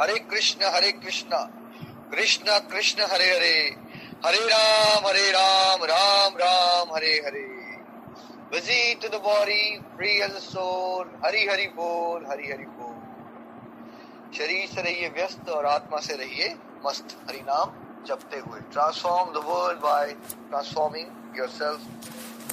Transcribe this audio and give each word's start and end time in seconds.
Hare 0.00 0.18
Krishna 0.18 0.64
Hare 0.64 0.92
Krishna. 0.92 1.28
Krishna 2.10 2.58
Krishna, 2.70 3.02
Hare 3.02 3.36
Hare. 3.36 3.76
Hare 4.26 4.38
Ram 4.38 5.06
Hare 5.06 5.30
Ram 5.30 5.84
Ram 5.84 6.36
Ram, 6.36 6.94
Hare 6.94 7.14
Hare. 7.26 7.52
To 8.54 9.08
the 9.08 9.18
body, 9.20 9.62
free 9.96 10.16
as 10.24 10.34
a 10.34 10.42
soul 10.48 11.06
Hari 11.24 11.46
Hari 11.46 11.66
बोल, 11.66 12.26
हरि 12.30 12.44
हरि 12.44 12.64
बोल। 12.64 12.96
शरीर 14.38 14.68
से 14.74 14.82
रहिए 14.82 15.08
व्यस्त 15.08 15.48
और 15.48 15.66
आत्मा 15.66 15.98
से 15.98 16.14
रहिए 16.14 16.54
मस्त। 16.86 17.16
हरि 17.28 17.40
नाम 17.40 17.72
जपते 18.06 18.36
हुए। 18.36 18.60
Transform 18.72 19.30
the 19.30 19.42
world 19.44 19.78
by 19.78 20.06
transforming 20.50 21.06
yourself 21.38 21.80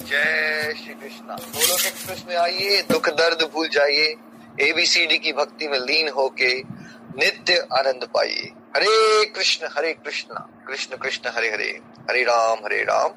जय 0.02 0.74
श्री 0.76 0.94
कृष्णा। 0.94 1.34
गोलोक 1.34 1.86
एक्सप्रेस 1.86 2.24
में 2.28 2.36
आइए, 2.36 2.82
दुख 2.82 3.08
दर्द 3.08 3.50
भूल 3.52 3.68
जाइए। 3.68 4.14
एबीसीडी 4.60 5.18
की 5.18 5.32
भक्ति 5.32 5.68
में 5.68 5.78
लीन 5.78 6.08
होके 6.08 6.81
नित्य 7.16 7.56
आनंद 7.72 8.08
पाइए। 8.14 8.50
हरे 8.76 9.24
कृष्ण 9.26 9.68
हरे 9.76 9.92
कृष्ण 9.94 10.34
कृष्ण 10.66 10.96
कृष्ण, 10.96 11.30
हरे 11.30 11.50
हरे। 11.50 11.70
हरे 12.10 12.22
राम 12.24 12.64
हरे 12.64 12.82
राम। 12.82 13.10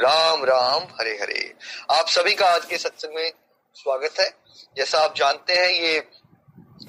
राम 0.00 0.44
राम, 0.44 0.82
हरे 1.00 1.12
हरे। 1.12 1.52
आप 1.90 2.08
सभी 2.08 2.34
का 2.34 2.46
आज 2.46 2.64
के 2.64 2.78
सत्संग 2.78 3.14
में 3.14 3.30
स्वागत 3.76 4.20
है। 4.20 4.28
जैसा 4.76 4.98
आप 4.98 5.14
जानते 5.16 5.52
हैं, 5.52 5.68
ये 5.70 5.96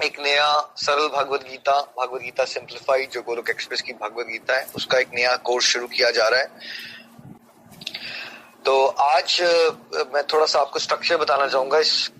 एक 0.04 0.18
नया 0.20 0.74
सरल 0.76 1.08
भगवत 1.08 1.42
गीता 1.42 1.80
भगवत 1.98 2.22
गीता 2.22 2.44
सिंप्लीफाइड 2.44 3.10
जो 3.10 3.22
गोलोक 3.22 3.48
एक्सप्रेस 3.50 3.82
की 3.82 3.92
भगवत 3.92 4.26
गीता 4.26 4.56
है, 4.56 4.66
उसका 4.76 4.98
एक 4.98 5.08
नया 5.14 5.36
कोर्स 5.36 5.64
शुरू 5.64 5.86
किया 5.86 6.10
जा 6.10 6.28
रहा 6.28 6.40
है। 6.40 6.50
तो 8.64 8.86
आज 8.86 9.40
मैं 10.14 10.22
थोड़ा 10.24 10.46
सा 10.46 10.60
आपको 10.60 10.78
स्ट्रक्चर 10.78 11.16
बताना 11.16 11.46
चाहूँगा। 11.46 11.78
इस 11.78 12.10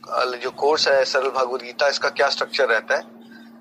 जो 0.43 0.51
कोर्स 0.51 0.89
है, 0.89 1.05
सरल 1.05 1.31
भगवत 1.31 1.63
गीता, 1.63 1.89
इसका 1.89 2.09
क्या 2.11 2.29
स्ट्रक्चर 2.29 2.69
रहता 2.69 2.97
है? 2.97 3.18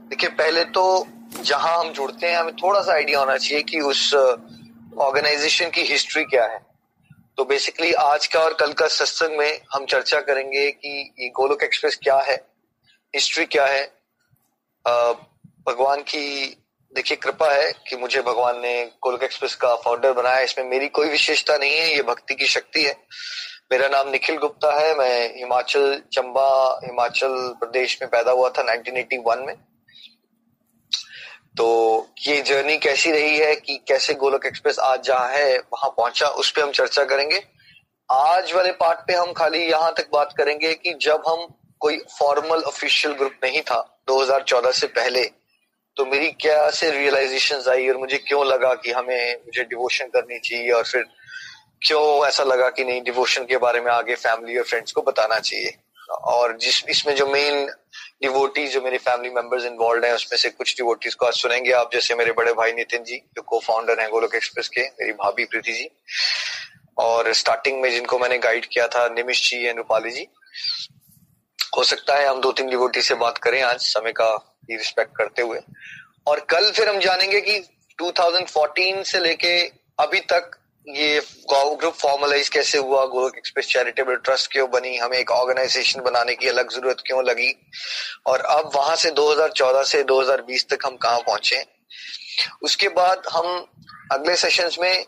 देखिए, 0.08 0.30
पहले 0.30 0.64
तो 0.66 1.08
जहाँ 1.42 1.78
हम 1.80 1.92
जुड़ते 1.92 2.28
हैं, 2.28 2.38
हमें 2.38 2.56
थोड़ा 2.56 2.82
सा 2.82 2.94
आइडिया 2.94 3.20
होना 3.20 3.38
चाहिए 3.38 3.64
कि 3.64 3.80
उस 3.80 4.14
ऑर्गेनाइजेशन 4.98 5.70
की 5.70 5.82
हिस्ट्री 5.82 6.24
क्या 6.24 6.46
है। 6.46 6.66
तो 7.38 7.46
बेसिकली 7.46 7.92
आज 7.94 8.28
का 8.28 8.40
और 8.40 8.54
कल 8.54 8.74
का 8.74 8.88
सत्संग 8.88 9.38
में 9.38 9.60
हम 9.74 9.86
चर्चा 9.86 10.20
करेंगे 10.20 10.72
कि 10.72 11.14
ये 11.20 11.30
गोलोक 11.30 11.64
एक्सप्रेस 11.64 12.00
क्या 12.04 12.18
है 12.20 12.36
हिस्ट्री 13.14 13.46
क्या 13.46 13.66
है। 13.66 13.84
भगवान 15.68 16.02
की, 16.02 16.58
देखिए, 16.96 17.18
कृपा 17.18 17.54
है 17.54 17.72
कि 17.88 17.96
मुझे 17.96 18.22
भगवान 18.22 18.60
ने 18.60 18.86
गोलोक 19.04 19.24
एक्सप्रेस 19.24 19.56
का 19.56 19.76
फाउंडर 19.76 20.12
बनाया। 20.14 20.40
इसमें 20.40 20.66
मेरी 20.66 20.88
कोई 20.88 21.10
विशेषता 21.10 21.58
नहीं 21.58 21.78
है, 21.78 21.96
ये 21.96 22.04
भक्ति 22.04 22.36
की 22.36 22.48
शक्ति 22.48 22.84
है। 22.84 22.96
मेरा 23.72 23.88
नाम 23.88 24.10
निखिल 24.10 24.38
गुप्ता 24.38 24.80
है। 24.80 24.96
मैं 24.96 25.38
हिमाचल 25.38 26.02
चंबा, 26.14 26.80
हिमाचल 26.84 27.56
प्रदेश 27.60 27.98
में 28.02 28.10
पैदा 28.12 28.32
हुआ 28.32 28.50
था 28.50 28.64
1981 28.64 29.46
में। 29.46 29.56
तो 31.58 32.08
ये 32.28 32.42
जर्नी 32.42 32.78
कैसी 32.78 33.12
रही 33.12 33.38
है 33.38 33.56
कि 33.56 33.78
कैसे 33.88 34.14
गोलक 34.14 34.46
एक्सप्रेस 34.46 34.80
आज 34.80 35.04
जहाँ 35.04 35.30
है, 35.30 35.58
वहाँ 35.58 35.90
पहुँचा, 35.90 36.28
उस 36.28 36.52
पर 36.52 36.62
हम 36.62 36.72
चर्चा 36.72 37.04
करेंगे। 37.04 37.42
आज 38.12 38.54
वाले 38.54 38.72
पार्ट 38.72 39.00
पे 39.00 39.14
हम 39.14 39.32
खाली 39.34 39.60
यहाँ 39.60 39.94
तक 39.98 40.10
बात 40.14 40.34
करेंगे 40.38 40.74
कि 40.74 40.94
जब 41.02 41.24
हम 41.28 41.48
कोई 41.80 41.98
फॉर्मल 42.20 42.62
ऑफिशियल 42.62 43.14
ग्रुप 43.14 43.34
नहीं 43.44 43.62
था 43.62 44.04
2014 44.10 44.72
से 44.72 44.88
पहले 44.88 45.24
तो 45.98 46.06
मेरी 46.06 46.30
क्या 46.32 46.70
से 46.70 46.92
रियलाइजेशन 46.92 47.64
आई 47.70 47.90
और 47.90 47.98
मुझे 47.98 48.18
क्यों 48.18 48.46
लगा 48.46 48.74
कि 48.74 48.92
हमें, 48.92 49.36
मुझे 49.36 49.64
डिवोशन 49.64 50.06
करनी 50.06 50.40
चाहिए 50.40 50.72
और 50.72 50.84
फिर 50.84 51.06
क्यों 51.82 52.28
ऐसा 52.28 52.44
लगा 52.44 52.70
कि 52.70 52.84
नहीं 52.84 53.02
डिवोशन 53.04 53.44
के 53.44 53.58
बारे 53.58 53.82
में 53.82 53.92
आगे 53.92 54.16
फैमिली 54.16 54.58
और 54.58 54.64
फ्रेंड्स 54.64 54.92
को 54.92 55.02
बताना 55.02 55.40
चाहिए। 55.40 55.76
और 56.10 56.58
जिस, 56.58 56.86
इसमें 56.90 57.16
जो 57.16 57.28
मेन 57.28 57.66
डिवोटीज 58.22 58.74
जो 58.74 58.82
मेरे 58.82 58.98
फैमिली 58.98 59.30
मेंबर्स 59.30 59.66
इन्वॉल्व 59.66 60.06
हैं, 60.06 60.14
उसमें 60.14 60.38
से 60.38 60.50
कुछ 60.50 60.78
डिवोटीज 60.78 61.16
को 61.16 61.26
आज 61.26 61.34
सुनेंगे 61.34 61.72
आप, 61.72 61.90
जैसे 61.94 62.16
मेरे 62.16 62.32
बड़े 62.32 62.54
भाई 62.54 62.74
नितिन 62.74 63.04
जी, 63.04 63.18
जो 63.18 63.42
को 63.42 63.60
फाउंडर 63.60 64.00
हैं 64.00 64.10
गोलोक 64.10 64.36
एक्सप्रेस 64.36 64.68
के, 64.68 64.82
मेरी 64.82 65.12
भाभी 65.12 65.46
प्रीति 65.46 65.72
जी। 65.72 65.90
और 66.98 67.34
स्टार्टिंग 67.34 67.82
में 67.82 67.92
जिनको 67.92 68.20
मैंने 68.20 68.38
गाइड 68.38 68.66
किया 68.66 68.88
था 68.88 69.08
निमिश 69.10 69.50
जी 69.50 69.66
एंड 69.66 69.78
रूपाली 69.78 70.12
जी। 70.12 70.28
हो 71.78 71.84
सकता 71.84 72.16
है 72.16 72.28
हम 72.28 72.42
दो 72.42 72.52
तीन 72.52 72.70
डिवोटी 72.70 73.02
से 73.02 73.16
बात 73.16 73.38
करें 73.38 73.62
आज, 73.62 73.80
समय 73.80 74.12
का 74.12 74.58
रिस्पेक्ट 74.72 75.12
करते 75.18 75.42
हुए। 75.42 75.60
और 76.28 76.40
कल 76.40 76.72
फिर 76.72 76.90
हम 76.90 77.00
जानेंगे 77.00 77.42
कि 77.42 77.60
2014 78.02 79.04
से 79.04 79.20
लेके 79.20 79.62
अभी 80.00 80.20
तक 80.20 80.52
ये 80.88 81.20
ग्रुप 81.52 81.94
फॉर्मलाइज 81.94 82.50
कैसे 82.50 82.78
हुआ? 82.78 83.06
गोलोक 83.06 83.38
एक्सप्रेस 83.38 83.68
चैरिटेबल 83.68 84.16
ट्रस्ट 84.16 84.52
क्यों 84.52 84.70
बनी? 84.72 84.96
हमें 84.98 85.18
एक 85.18 85.32
ऑर्गेनाइजेशन 85.32 86.02
बनाने 86.02 86.36
की 86.36 86.48
अलग 86.48 86.72
ज़रूरत 86.72 86.98
क्यों 87.06 87.24
लगी? 87.26 87.50
और 88.26 88.42
अब 88.42 88.72
वहाँ 88.76 88.96
से 88.96 89.12
2014 89.12 89.84
से 89.84 90.04
2020 90.04 90.66
तक 90.70 90.86
हम 90.86 90.96
कहाँ 90.96 91.20
पहुँचे? 91.20 91.64
उसके 92.64 92.90
बाद 92.90 93.28
हम 93.30 93.68
अगले 94.12 94.36
सेशंस 94.36 94.78
में 94.82 95.06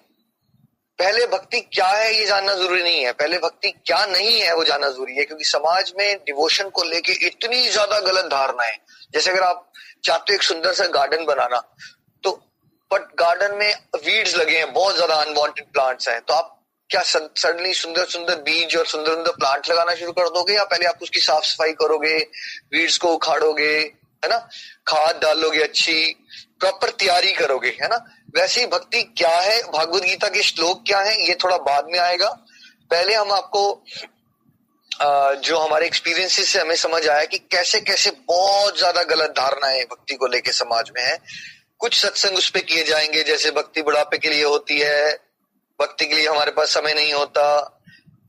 पहले 1.00 1.26
भक्ति 1.28 1.60
क्या 1.62 1.88
है, 1.88 2.14
ये 2.20 2.26
जानना 2.26 2.54
ज़रूरी 2.54 2.84
नहीं 2.84 3.04
है। 3.04 3.12
पहले 3.12 3.38
भक्ति 3.38 3.72
क्या 3.72 4.06
नहीं 4.06 4.40
है, 4.42 4.56
वो 4.56 4.64
जानना 4.64 4.90
ज़रूरी 4.90 5.16
है, 5.16 5.24
क्योंकि 5.24 5.44
समाज 5.44 5.94
में 6.00 6.18
डिवोशन 6.18 6.70
को 6.70 6.84
लेके 6.84 7.14
इतनी 7.28 7.68
ज़्यादा 7.68 8.00
गलत 8.00 8.26
धारणाएँ। 8.26 8.78
जैसे 9.14 9.32
अगर 9.32 9.44
आप 9.44 9.72
चाहते 10.04 10.34
हो 10.34 10.36
एक 10.36 10.44
सुंदर 10.44 10.74
सा 10.74 10.86
गार्डन 10.88 11.26
बनाना 11.26 11.62
बट 12.92 13.02
गार्डन 13.20 13.56
में 13.58 13.74
वीड्स 13.98 14.36
लगे 14.36 14.58
हैं, 14.58 14.72
बहुत 14.74 14.96
ज़्यादा 14.96 15.16
अनवांटेड 15.16 15.66
प्लांट्स 15.74 16.08
हैं। 16.10 16.22
तो 16.22 16.34
आप 16.34 16.56
क्या 16.90 17.02
सडनली 17.04 17.74
सुंदर 17.74 18.06
सुंदर 18.08 18.36
बीज 18.44 18.76
और 18.78 18.86
सुंदर 18.88 19.14
सुंदर 19.14 19.32
प्लांट 19.32 19.70
लगाना 19.70 19.94
शुरू 19.96 20.12
कर 20.12 20.30
दोगे 20.30 20.54
या 20.54 20.64
पहले 20.66 20.86
आप 20.88 21.00
उसकी 21.02 21.20
साफ़ 21.22 21.44
सफ़ाई 21.46 21.74
करोगे 21.82 22.18
वीड्स 22.74 22.98
को 22.98 23.14
उखाड़ोगे, 23.14 23.76
है 24.24 24.30
ना? 24.30 24.38
खाद 24.88 25.20
डालोगे 25.22 25.62
अच्छी 25.64 26.16
प्रॉपर 26.60 26.90
तैयारी 26.92 27.32
करोगे, 27.34 27.70
है 27.82 27.88
ना? 27.88 27.98
वैसे 28.38 28.62
ही 28.62 28.68
भक्ति 28.68 29.02
क्या 29.18 29.36
है? 29.38 29.62
भागवत 29.72 30.04
गीता 30.04 30.28
के 30.30 30.42
श्लोक 30.44 30.84
क्या 30.88 31.00
है? 31.00 31.14
ये 31.28 31.36
थोड़ा 31.44 31.58
बाद 31.60 31.86
में 31.92 32.00
आएगा। 32.00 32.30
पहले 32.92 33.14
हम 33.14 33.32
आपको 33.32 33.62
जो 35.42 35.58
हमारे 35.58 35.86
एक्सपीरियंसेस 35.88 36.50
से 36.50 36.60
हमें 36.60 36.76
समझ 36.78 37.08
आया 37.08 37.26
कि 37.26 37.38
कैसे 37.52 37.80
कैसे 37.82 38.12
बहुत 38.28 38.78
ज़्यादा 38.78 39.04
गलत 39.06 39.30
धारणाएँ 39.38 39.84
भक्ति 39.86 40.16
को 40.16 40.28
लेके 40.28 40.52
समाज 40.54 40.92
में 40.96 41.02
है। 41.04 41.18
कुछ 41.80 42.06
सत्संग 42.06 42.38
उस 42.38 42.50
पे 42.50 42.60
किए 42.60 42.84
जाएँगे, 42.84 43.24
जैसे 43.24 43.52
भक्ति 43.52 43.82
बुढ़ापे 43.82 44.18
के 44.18 44.30
लिए 44.30 44.44
होती 44.44 44.80
है, 44.80 45.14
भक्ति 45.82 46.06
के 46.06 46.16
लिए 46.16 46.28
हमारे 46.28 46.52
पास 46.52 46.74
समय 46.74 46.94
नहीं 46.94 47.14
होता, 47.14 47.76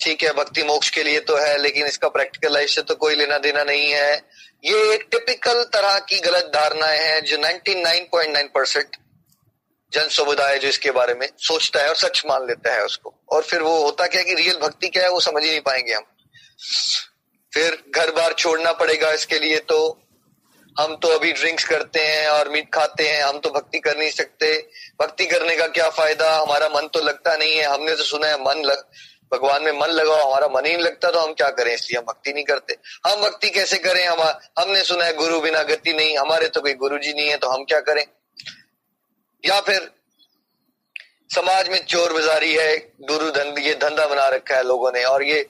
ठीक 0.00 0.22
है, 0.22 0.33
भक्ति 0.33 0.62
मोक्ष 0.62 0.91
के 0.91 1.03
लिए 1.03 1.21
तो 1.21 1.37
है, 1.37 1.59
लेकिन 1.59 1.87
इसका 1.87 2.09
प्रैक्टिकल 2.09 2.55
लाइफ 2.55 2.69
से 2.69 2.83
तो 2.83 2.94
कोई 2.94 3.15
लेना 3.15 3.38
देना 3.38 3.65
नहीं 3.65 3.91
है। 3.91 4.15
ये 4.65 4.94
एक 4.94 5.09
टिपिकल 5.11 5.62
तरह 5.62 5.99
की 5.99 6.21
गलत 6.21 6.50
धारणाएँ 6.55 6.99
हैं, 6.99 7.25
जो 7.25 7.37
99.9 7.37 8.49
परसेंट 8.55 8.97
जन 9.93 10.09
समुदाय 10.09 10.59
जो 10.59 10.69
इसके 10.69 10.91
बारे 10.91 11.15
में 11.15 11.28
सोचता 11.38 11.82
है 11.82 11.88
और 11.88 11.97
सच 11.97 12.22
मान 12.27 12.47
लेता 12.47 12.75
है 12.75 12.84
उसको। 12.84 13.14
और 13.29 13.43
फिर 13.43 13.62
वो 13.62 13.82
होता 13.82 14.06
क्या 14.06 14.23
कि 14.23 14.35
रियल 14.35 14.56
भक्ति 14.56 14.88
क्या 14.88 15.02
है, 15.02 15.11
वो 15.11 15.20
समझ 15.20 15.44
ही 15.44 15.50
नहीं 15.50 15.61
पाएँगे 15.61 15.93
हम। 15.93 16.05
फिर 17.52 17.85
घर 17.94 18.11
बार 18.11 18.32
छोड़ना 18.32 18.73
पड़ेगा 18.73 19.12
इसके 19.12 19.38
लिए 19.38 19.58
तो 19.58 19.99
हम 20.78 20.94
तो 20.96 21.08
अभी 21.08 21.32
ड्रिंक्स 21.32 21.64
करते 21.64 22.00
हैं 22.00 22.28
और 22.28 22.49
मीट 22.49 22.72
खाते 22.75 23.08
हैं, 23.08 23.22
हम 23.22 23.38
तो 23.38 23.50
भक्ति 23.50 23.78
कर 23.78 23.96
नहीं 23.99 24.11
सकते। 24.11 24.52
भक्ति 25.00 25.26
करने 25.26 25.56
का 25.56 25.67
क्या 25.67 25.88
फ़ायदा? 25.90 26.37
हमारा 26.37 26.69
मन 26.69 26.88
तो 26.88 27.00
लगता 27.00 27.37
नहीं 27.37 27.56
है। 27.56 27.64
हमने 27.64 27.94
तो 27.96 28.02
सुना 28.02 28.26
है, 28.26 28.34
मन 28.34 28.62
लग, 28.64 28.84
भगवान 29.32 29.64
में 29.64 29.72
मन 29.72 29.88
लगाओ, 29.88 30.28
हमारा 30.28 30.49
मन 30.49 30.67
ही 30.67 30.72
नहीं 30.72 30.82
लगता 30.82 31.11
तो 31.11 31.19
हम 31.19 31.32
क्या 31.32 31.49
करें? 31.49 31.75
इसलिए 31.75 31.99
हम 31.99 32.05
भक्ति 32.05 32.32
नहीं 32.32 32.44
करते। 32.44 32.76
हम 33.06 33.20
भक्ति 33.20 33.50
कैसे 33.50 33.78
करें? 33.78 34.06
हम, 34.06 34.22
हमने 34.58 34.82
सुना 34.82 35.05
है, 35.05 35.14
गुरु 35.14 35.40
बिना 35.40 35.62
गति 35.62 35.93
नहीं, 35.93 36.17
हमारे 36.19 36.49
तो 36.49 36.61
कोई 36.61 36.75
गुरु 36.75 36.99
जी 36.99 37.12
नहीं 37.12 37.28
है 37.28 37.37
तो 37.37 37.49
हम 37.49 37.64
क्या 37.64 37.81
करें? 37.81 38.05
या 39.44 39.61
फिर, 39.61 39.90
समाज 41.31 41.69
में 41.69 41.84
चोर 41.84 42.12
बाजारी 42.12 42.55
है 42.55 42.76
गुरु 43.00 43.31
धन 43.31 43.55
ये 43.58 43.75
धंधा 43.75 44.06
बना 44.06 44.26
रखा 44.28 44.56
है 44.56 44.62
लोगों 44.62 44.90
ने, 44.93 45.05
और 45.05 45.23
ये 45.23 45.46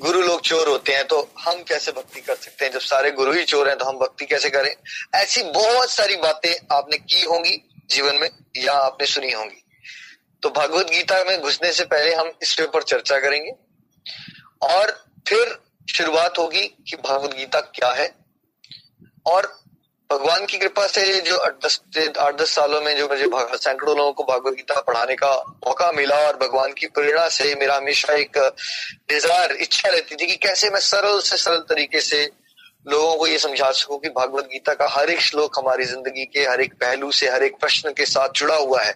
गुरु 0.00 0.20
लोग 0.20 0.40
चोर 0.40 0.68
होते 0.68 0.92
हैं 0.92 1.06
तो 1.06 1.30
हम 1.38 1.62
कैसे 1.62 1.92
भक्ति 1.92 2.20
कर 2.20 2.36
सकते 2.36 2.64
हैं? 2.64 2.72
जब 2.72 2.80
सारे 2.80 3.10
गुरु 3.10 3.32
ही 3.32 3.44
चोर 3.44 3.68
हैं 3.68 3.78
तो 3.78 3.84
हम 3.84 3.98
भक्ति 3.98 4.26
कैसे 4.26 4.50
करें? 4.50 4.76
ऐसी 5.14 5.42
बहुत 5.42 5.90
सारी 5.90 6.16
बातें 6.16 6.76
आपने 6.76 6.98
की 6.98 7.22
होंगी 7.22 7.84
जीवन 7.90 8.16
में, 8.16 8.30
या 8.56 8.72
आपने 8.72 9.06
सुनी 9.06 9.30
होंगी। 9.30 9.64
तो 10.42 10.50
भगवत 10.50 10.86
गीता 10.86 11.24
में 11.24 11.40
घुसने 11.40 11.72
से 11.72 11.84
पहले 11.84 12.14
हम 12.14 12.32
इसके 12.42 12.62
पर 12.62 12.82
चर्चा 12.82 13.18
करेंगे। 13.18 13.50
और 14.62 15.04
फिर 15.28 15.58
शुरुआत 15.96 16.38
होगी 16.38 16.62
कि 16.62 16.96
भगवत 16.96 17.34
गीता 17.34 17.60
क्या 17.60 17.92
है। 17.92 18.14
और 19.26 19.65
भगवान 20.10 20.44
की 20.46 20.58
कृपा 20.58 20.86
से 20.86 21.20
जो 21.20 21.36
दस, 21.64 21.80
आठ 22.18 22.34
दस 22.34 22.50
सालों 22.50 22.80
में 22.80 22.96
जो 22.96 23.06
मुझे 23.08 23.26
सैकड़ों 23.58 23.96
लोगों 23.96 24.12
को 24.12 24.24
भागवत 24.24 24.54
गीता 24.54 24.80
पढ़ाने 24.80 25.14
का 25.14 25.32
मौका 25.66 25.90
मिला 25.92 26.16
और 26.26 26.36
भगवान 26.36 26.72
की 26.72 26.86
प्रेरणा 26.88 27.28
से 27.28 27.54
मेरा 27.54 27.76
हमेशा 27.76 28.14
एक 28.14 28.38
डिज़ायर 29.08 29.52
इच्छा 29.60 29.88
रहती 29.88 30.16
थी 30.16 30.26
कि 30.26 30.36
कैसे 30.36 30.70
मैं 30.70 30.80
सरल 30.80 31.18
से 31.20 31.36
सरल 31.36 31.58
तरीके 31.68 32.00
से 32.00 32.22
लोगों 32.88 33.16
को 33.16 33.26
ये 33.26 33.38
समझा 33.38 33.70
सकूँ 33.72 33.98
कि 34.00 34.08
भागवत 34.08 34.44
गीता 34.44 34.74
का 34.74 34.86
हर 34.88 35.10
एक 35.10 35.20
श्लोक 35.20 35.58
हमारी 35.58 35.84
ज़िंदगी 35.84 36.24
के, 36.24 36.40
हर 36.40 36.60
एक 36.60 36.74
पहलू 36.74 37.10
से, 37.12 37.28
हर 37.28 37.42
एक 37.42 37.58
प्रश्न 37.60 37.90
के 37.90 38.06
साथ 38.06 38.28
जुड़ा 38.36 38.56
हुआ 38.56 38.82
है। 38.82 38.94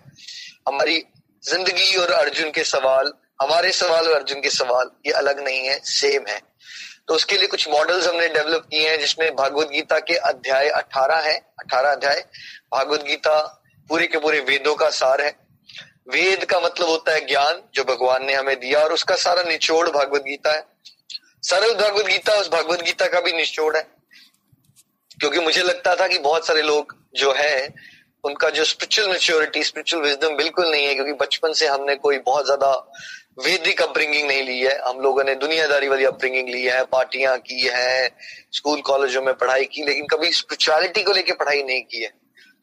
हमारी 0.68 1.02
ज़िंदगी 1.42 1.96
और 1.96 2.10
अर्जुन 2.12 2.50
के 2.50 2.64
सवाल, 2.64 3.12
हमारे 3.42 3.72
सवाल 3.72 4.08
और 4.08 4.14
अर्जुन 4.14 4.40
के 4.40 4.50
सवाल, 4.50 4.90
ये 5.06 5.12
अलग 5.12 5.44
नहीं 5.44 5.66
है 5.68 5.78
सेम 5.84 6.26
है। 6.28 6.40
तो 7.10 7.14
उसके 7.14 7.36
लिए 7.36 7.46
कुछ 7.46 7.68
मॉडल्स 7.68 8.06
हमने 8.06 8.28
डेवलप 8.28 8.66
किए 8.70 8.88
हैं, 8.88 8.98
जिसमें 9.00 9.36
भागवत 9.36 9.68
गीता 9.68 9.98
के 9.98 10.14
अध्याय 10.14 10.68
18 10.68 11.16
है 11.16 11.34
18 11.58 11.92
अध्याय। 11.92 12.24
भागवत 12.72 13.02
गीता 13.02 13.64
पूरे 13.88 14.06
के 14.06 14.18
पूरे 14.18 14.40
वेदों 14.40 14.74
का 14.74 14.90
सार 14.90 15.20
है। 15.20 15.30
वेद 16.08 16.44
का 16.44 16.60
मतलब 16.60 16.88
होता 16.88 17.12
है 17.12 17.26
ज्ञान, 17.26 17.62
जो 17.74 17.84
भगवान 17.84 18.24
ने 18.24 18.34
हमें 18.34 18.60
दिया, 18.60 18.80
और 18.80 18.92
उसका 18.92 19.16
सारा 19.16 19.42
निचोड़ 19.42 19.88
भागवत 19.88 20.22
गीता 20.22 20.52
है। 20.52 20.64
सरल 21.42 21.74
भागवत 21.74 22.06
गीता, 22.06 22.32
उस 22.32 22.48
भागवत 22.48 22.82
गीता 22.82 23.06
का 23.06 23.20
भी 23.20 23.32
निचोड़ 23.32 23.76
है। 23.76 23.82
क्योंकि 25.20 25.38
मुझे 25.38 25.62
लगता 25.62 25.94
था 25.94 26.06
कि 26.06 26.18
बहुत 26.18 26.46
सारे 26.46 26.62
लोग 26.62 26.96
जो 27.16 27.32
है, 27.32 27.74
उनका 28.24 28.50
जो 28.50 28.64
स्पिरिचुअल 28.64 29.08
मेच्योरिटी 29.08 29.64
स्पिरिचुअल 29.64 30.02
विजडम 30.02 30.36
बिल्कुल 30.36 30.70
नहीं 30.70 30.86
है, 30.86 30.94
क्योंकि 30.94 31.12
बचपन 31.12 31.52
से 31.52 31.66
हमने 31.66 31.96
कोई 31.96 32.18
बहुत 32.18 32.44
ज़्यादा 32.44 32.92
वैदिक 33.38 33.82
अपब्रिंगिंग 33.82 34.26
नहीं 34.28 34.42
ली 34.42 34.58
है। 34.60 34.78
हम 34.80 35.00
लोगों 35.00 35.24
ने 35.24 35.34
दुनियादारी 35.36 35.88
वाली 35.88 36.04
अपब्रिंगिंग 36.04 36.48
ली 36.48 36.62
है, 36.62 36.82
पार्टियाँ 36.86 37.36
की 37.38 37.60
है 37.64 38.08
स्कूल 38.52 38.80
कॉलेजों 38.80 39.22
में 39.22 39.34
पढ़ाई 39.34 39.64
की, 39.64 39.84
लेकिन 39.84 40.06
कभी 40.06 40.32
स्पिरिचुअलिटी 40.32 41.02
को 41.02 41.12
लेकर 41.12 41.34
पढ़ाई 41.34 41.62
नहीं 41.62 41.82
की 41.82 42.02
है। 42.02 42.12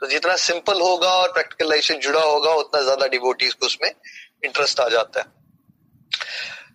तो 0.02 0.08
जितना 0.08 0.36
सिंपल 0.38 0.82
होगा 0.82 1.10
और 1.12 1.32
प्रैक्टिकल 1.32 1.70
लाइफ 1.70 1.84
से 1.84 1.94
जुड़ा 1.96 2.22
होगा, 2.22 2.52
उतना 2.54 2.82
ज़्यादा 2.82 3.08
डिवोटीज 3.08 3.54
को 3.54 3.66
उसमें 3.66 3.90
इंटरेस्ट 3.90 4.80
आ 4.80 4.88
जाता 4.90 5.20
है। 5.20 5.26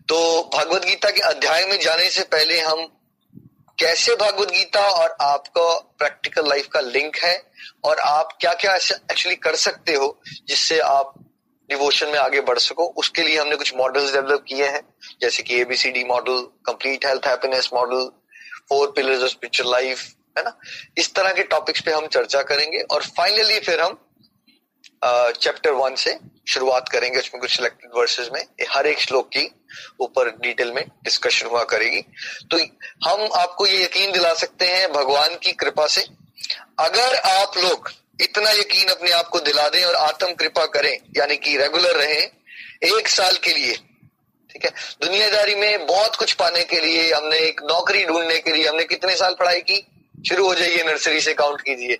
तो 0.08 0.16
भागवत 0.54 0.84
गीता 0.84 1.10
के 1.10 1.20
अध्याय 1.20 1.66
में 1.66 1.78
जाने 1.80 2.08
से 2.10 2.22
पहले 2.28 2.60
हम 2.60 2.86
कैसे 3.78 4.14
भागवत 4.16 4.50
गीता 4.50 4.80
और 4.90 5.16
आपका 5.22 5.74
प्रैक्टिकल 5.98 6.48
लाइफ 6.48 6.66
का 6.66 6.80
लिंक 6.80 7.16
है 7.16 7.36
और 7.84 7.98
आप 7.98 8.36
क्या 8.40 8.52
क्या 8.54 8.74
एक्चुअली 8.74 9.36
कर 9.36 9.56
सकते 9.56 9.94
हो 9.94 10.16
जिससे 10.48 10.78
आप 10.80 11.14
डिवोशन 11.68 12.08
में 12.08 12.18
आगे 12.18 12.40
बढ़ 12.40 12.58
सको। 12.58 12.86
उसके 12.98 13.22
लिए 13.22 13.38
हमने 13.38 13.56
कुछ 13.56 13.74
मॉडल्स 13.76 14.12
डेवलप 14.12 14.44
किए 14.48 14.66
हैं 14.66 14.80
जैसे 15.20 15.42
कि 15.42 15.60
ABCD 15.60 16.04
model 16.04 16.40
complete 16.66 17.06
health 17.06 17.26
happiness 17.26 17.70
model 17.74 18.10
four 18.68 18.90
pillars 18.96 19.22
of 19.22 19.30
spiritual 19.30 19.70
life 19.72 20.02
है 20.38 20.44
ना? 20.44 20.56
इस 20.98 21.12
तरह 21.14 21.32
के 21.32 21.42
टॉपिक्स 21.44 21.80
पे 21.80 21.92
हम 21.92 22.06
चर्चा 22.08 22.42
करेंगे 22.42 22.80
और 22.80 23.02
फाइनली 23.18 23.58
फिर 23.60 23.80
हम 23.80 23.98
चैप्टर 25.04 25.70
uh, 25.70 25.76
वन 25.76 25.94
से 25.94 26.18
शुरुआत 26.48 26.88
करेंगे 26.88 27.18
उसमें 27.18 27.40
कुछ 27.40 27.54
सिलेक्टेड 27.56 27.90
वर्सेस 27.96 28.28
में। 28.32 28.44
हर 28.70 28.86
एक 28.86 29.00
श्लोक 29.00 29.28
की 29.28 29.46
ऊपर 30.00 30.28
डिटेल 30.42 30.72
में 30.72 30.84
डिस्कशन 31.04 31.46
हुआ 31.46 31.62
करेगी। 31.64 32.00
तो 32.50 32.58
हम 33.04 33.28
आपको 33.36 33.66
ये 33.66 33.82
यकीन 33.82 34.12
दिला 34.12 34.32
सकते 34.34 34.66
हैं 34.66 34.92
भगवान 34.92 35.36
की 35.36 35.52
कृपा 35.54 35.86
से 35.86 36.02
अगर 36.78 37.14
आप 37.16 37.58
लोग 37.58 37.90
इतना 38.20 38.50
यकीन 38.50 38.88
अपने 38.88 39.10
आप 39.10 39.28
को 39.28 39.40
दिला 39.40 39.68
दें 39.68 39.84
और 39.84 39.94
आत्म 39.94 40.32
कृपा 40.32 40.66
करें, 40.66 40.98
यानी 41.16 41.36
कि 41.36 41.56
रेगुलर 41.56 41.96
रहें, 41.96 42.30
एक 42.98 43.08
साल 43.08 43.36
के 43.36 43.52
लिए, 43.52 43.74
ठीक 44.50 44.64
है? 44.64 44.70
दुनियादारी 45.02 45.54
में 45.54 45.86
बहुत 45.86 46.16
कुछ 46.16 46.32
पाने 46.32 46.64
के 46.64 46.80
लिए, 46.80 47.12
हमने 47.12 47.38
एक 47.38 47.60
नौकरी 47.62 48.04
ढूँढने 48.04 48.38
के 48.38 48.52
लिए, 48.52 48.68
हमने 48.68 48.84
कितने 48.84 49.16
साल 49.16 49.34
पढ़ाई 49.34 49.60
की? 49.60 49.86
शुरू 50.28 50.46
हो 50.46 50.54
जाइए 50.54 50.82
नर्सरी 50.84 51.20
से 51.20 51.34
काउंट 51.34 51.60
कीजिए। 51.60 51.96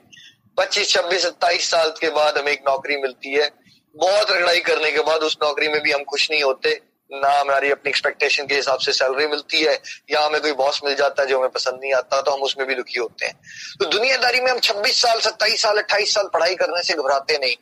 पच्चीस, 0.59 0.89
छब्बीस, 0.89 1.23
सत्ताईस 1.23 1.71
साल 1.71 1.91
के 1.91 2.11
बाद 2.11 2.39
हमें 2.39 2.53
एक 2.53 2.63
नौकरी 2.69 2.97
मिलती 2.97 3.35
है। 3.35 3.51
बहुत 3.97 4.31
रगड़ाई 4.31 4.61
करने 4.61 4.93
के 4.93 5.01
बाद 5.01 5.21
उस 5.21 5.37
नौकरी 5.43 5.69
में 5.69 5.81
भी 5.83 5.93
हम 5.93 6.05
खुश 6.05 6.31
नहीं 6.31 6.43
होते। 6.43 6.81
ना 7.13 7.31
हमारी 7.41 7.71
अपनी 7.71 7.91
एक्सपेक्टेशन 7.91 8.47
के 8.47 8.55
हिसाब 8.55 8.79
से 8.79 8.93
सैलरी 8.93 9.27
मिलती 9.27 9.61
है, 9.61 9.75
या 10.11 10.21
हमें 10.21 10.41
कोई 10.41 10.53
बॉस 10.55 10.81
मिल 10.85 10.95
जाता 10.95 11.23
है 11.23 11.29
जो 11.29 11.39
हमें 11.39 11.51
पसंद 11.51 11.79
नहीं 11.83 11.93
आता 11.95 12.21
तो 12.21 12.31
हम 12.31 12.43
उसमें 12.43 12.67
भी 12.69 12.75
दुखी 12.75 12.99
होते 13.01 13.27
हैं। 13.27 13.35
तो 13.79 13.85
दुनियादारी 13.89 14.41
में 14.41 14.51
हम 14.51 14.59
26 14.61 15.01
साल 15.03 15.21
27 15.21 15.63
साल 15.63 15.79
28 15.79 16.15
साल 16.15 16.29
पढ़ाई 16.35 16.55
करने 16.55 16.83
से 16.83 16.95
घबराते 16.95 17.39
नहीं। 17.39 17.55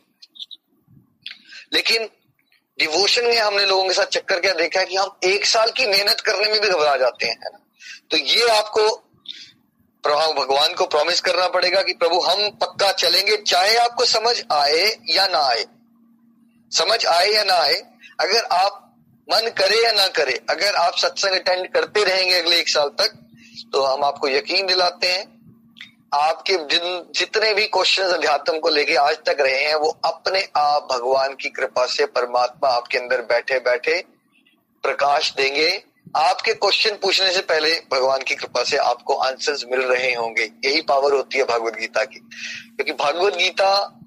लेकिन 1.73 2.09
डिवोशन 2.79 3.25
में 3.25 3.37
हमने 3.37 3.65
लोगों 3.65 3.83
के 3.83 3.93
साथ 3.93 4.05
चक्कर 4.13 4.39
क्या 4.39 4.53
देखा 4.53 4.79
है 4.79 4.85
कि 4.85 4.95
हम 4.95 5.17
एक 5.23 5.45
साल 5.45 5.71
की 5.71 5.85
मेहनत 5.87 6.21
करने 6.21 6.51
में 6.51 6.61
भी 6.61 6.69
घबरा 6.69 6.95
जाते 6.97 7.25
हैं 7.25 7.57
तो 8.11 8.17
ये 8.17 8.47
आपको 8.49 8.89
भगवान 10.03 10.73
को 10.73 10.85
प्रॉमिस 10.85 11.19
करना 11.21 11.47
पड़ेगा 11.47 11.81
कि 11.81 11.93
प्रभु, 11.93 12.19
हम 12.19 12.49
पक्का 12.61 12.91
चलेंगे, 12.93 13.35
चाहे 13.37 13.75
आपको 13.77 14.05
समझ 14.05 14.35
आए 14.51 14.85
या 15.09 15.27
ना 15.27 15.39
आए। 15.39 15.65
समझ 16.71 17.05
आए 17.05 17.27
या 17.27 17.43
ना 17.43 17.53
आए, 17.55 17.75
अगर 18.19 18.43
आप 18.53 18.80
मन 19.31 19.49
करे 19.57 19.83
या 19.83 19.91
ना 19.91 20.07
करे, 20.07 20.39
अगर 20.49 20.75
आप 20.75 20.97
सत्संग 20.97 21.31
अटेंड 21.31 21.67
करते 21.67 22.03
रहेंगे 22.03 22.39
अगले 22.39 22.59
एक 22.59 22.69
साल 22.69 22.89
तक 22.89 23.17
तो 23.73 23.81
हम 23.81 24.03
आपको 24.03 24.27
यकीन 24.27 24.65
दिलाते 24.67 25.07
हैं, 25.07 25.25
आपके 26.13 26.53
जिन, 26.53 27.11
जितने 27.15 27.53
भी 27.53 27.65
क्वेश्चन 27.65 28.03
अध्यात्म 28.03 28.59
को 28.59 28.69
लेके 28.69 28.95
आज 28.95 29.17
तक 29.17 29.37
रहे 29.39 29.63
हैं, 29.63 29.75
वो 29.75 29.89
अपने 30.05 30.47
आप 30.57 30.87
भगवान 30.91 31.35
की 31.35 31.49
कृपा 31.49 31.85
से 31.85 32.05
परमात्मा 32.05 32.69
आपके 32.69 32.97
अंदर 32.97 33.21
बैठे 33.21 33.59
बैठे 33.59 34.03
प्रकाश 34.83 35.33
देंगे। 35.37 35.83
आपके 36.15 36.53
क्वेश्चन 36.53 36.97
पूछने 37.01 37.31
से 37.31 37.41
पहले 37.41 37.73
भगवान 37.91 38.21
की 38.21 38.35
कृपा 38.35 38.63
से 38.63 38.77
आपको 38.77 39.15
आंसर्स 39.15 39.65
मिल 39.71 39.81
रहे 39.81 40.13
होंगे। 40.13 40.49
यही 40.65 40.81
पावर 40.81 41.13
होती 41.13 41.37
है 41.37 41.43
भागवत 41.43 41.73
गीता 41.73 42.03
की। 42.03 42.19
क्योंकि 42.19 42.91
भागवत 42.93 43.35
गीता 43.35 43.99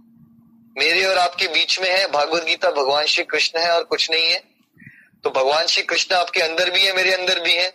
मेरे 0.79 1.05
और 1.05 1.19
आपके 1.19 1.47
बीच 1.47 1.81
में 1.81 1.88
है, 1.88 2.11
भागवत 2.11 2.44
गीता 2.44 2.71
भगवान 2.71 3.05
श्री 3.05 3.25
कृष्ण 3.25 3.61
है 3.61 3.71
और 3.71 3.85
कुछ 3.85 4.11
नहीं 4.11 4.25
है। 4.25 4.54
तो 5.25 5.31
भगवान 5.31 5.67
श्री 5.67 5.82
कृष्ण 5.82 6.15
आपके 6.15 6.41
अंदर 6.41 6.71
भी 6.71 6.81
है, 6.81 6.94
मेरे 6.97 7.12
अंदर 7.12 7.41
भी 7.41 7.53
है। 7.53 7.73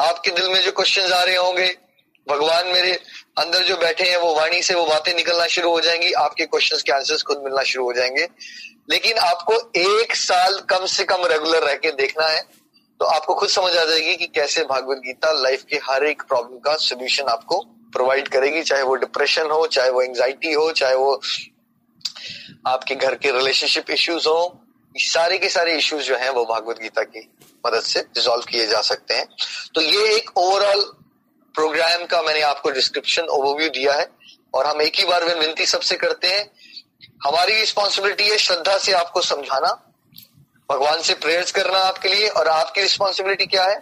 आपके 0.00 0.30
दिल 0.30 0.48
में 0.48 0.60
जो 0.62 0.72
क्वेश्चन 0.72 1.12
आ 1.12 1.22
रहे 1.22 1.36
होंगे, 1.36 1.66
भगवान 2.26 2.66
मेरे 2.68 2.92
अंदर 3.38 3.62
जो 3.62 3.76
बैठे 3.76 4.04
हैं, 4.04 4.16
वो 4.16 4.34
वाणी 4.34 4.62
से 4.62 4.74
वो 4.74 4.84
बातें 4.86 5.14
निकलना 5.14 5.46
शुरू 5.46 5.70
हो 5.70 5.80
जाएँगी, 5.80 6.12
आपके 6.14 6.46
क्वेश्चन 6.46 6.76
के 6.76 6.92
आंसर्स 6.92 7.22
खुद 7.22 7.42
मिलना 7.44 7.62
शुरू 7.62 7.84
हो 7.84 7.92
जाएँगे। 7.92 8.28
लेकिन 8.90 9.18
आपको 9.18 9.54
एक 9.76 10.14
साल 10.16 10.58
कम 10.70 10.86
से 10.86 11.04
कम 11.04 11.26
रेगुलर 11.26 11.62
रह 11.62 11.74
के 11.74 11.90
देखना 11.92 12.26
है 12.26 12.40
तो 13.00 13.06
आपको 13.06 13.34
खुद 13.34 13.48
समझ 13.48 13.76
आ 13.76 13.84
जाएगी 13.84 14.14
कि 14.16 14.26
कैसे 14.26 14.62
भागवत 14.64 14.98
गीता 14.98 15.30
लाइफ 15.32 15.64
के 15.70 15.76
हर 15.84 16.04
एक 16.06 16.22
प्रॉब्लम 16.22 16.58
का 16.58 16.76
सोल्यूशन 16.78 17.28
आपको 17.28 17.60
प्रोवाइड 17.92 18.28
करेगी, 18.28 18.62
चाहे 18.62 18.82
वो 18.82 18.94
डिप्रेशन 18.94 19.50
हो, 19.50 19.66
चाहे 19.66 19.90
वो 19.90 20.02
एंजाइटी 20.02 20.52
हो, 20.52 20.70
चाहे 20.72 20.94
वो 20.94 21.20
आपके 22.66 22.94
घर 22.94 23.14
के 23.14 23.30
रिलेशनशिप 23.30 23.90
इश्यूज़ 23.90 24.28
हो 24.28 24.61
सारे 24.96 25.38
के 25.38 25.48
सारे 25.48 25.76
इश्यूज़ 25.76 26.04
जो 26.04 26.16
हैं 26.16 26.30
वो 26.30 26.44
भागवत 26.44 26.78
गीता 26.78 27.02
की 27.02 27.28
मदद 27.66 27.82
से 27.82 28.00
रिजोल्व 28.00 28.44
किए 28.44 28.66
जा 28.66 28.80
सकते 28.80 29.14
हैं। 29.14 29.26
तो 29.74 29.80
ये 29.80 30.14
एक 30.16 30.30
ओवरऑल 30.38 30.82
प्रोग्राम 31.54 32.04
का 32.06 32.22
मैंने 32.22 32.40
आपको 32.40 32.70
डिस्क्रिप्शन 32.70 33.22
ओवरव्यू 33.22 33.68
दिया 33.68 33.94
है 33.94 34.06
और 34.54 34.66
हम 34.66 34.82
एक 34.82 34.96
ही 34.96 35.04
बार 35.04 35.24
में 35.24 35.34
विनती 35.34 35.66
सबसे 35.66 35.96
करते 35.96 36.28
हैं, 36.28 36.50
हमारी 37.26 37.54
रिस्पॉन्सिबिलिटी 37.54 38.28
है 38.28 38.36
श्रद्धा 38.38 38.76
से 38.78 38.92
आपको 38.92 39.20
समझाना, 39.20 39.72
भगवान 40.70 41.00
से 41.02 41.14
प्रेयर्स 41.14 41.52
करना 41.52 41.78
आपके 41.78 42.08
लिए 42.08 42.28
और 42.28 42.48
आपकी 42.48 42.80
रिस्पॉन्सिबिलिटी 42.80 43.46
क्या 43.46 43.64
है? 43.64 43.76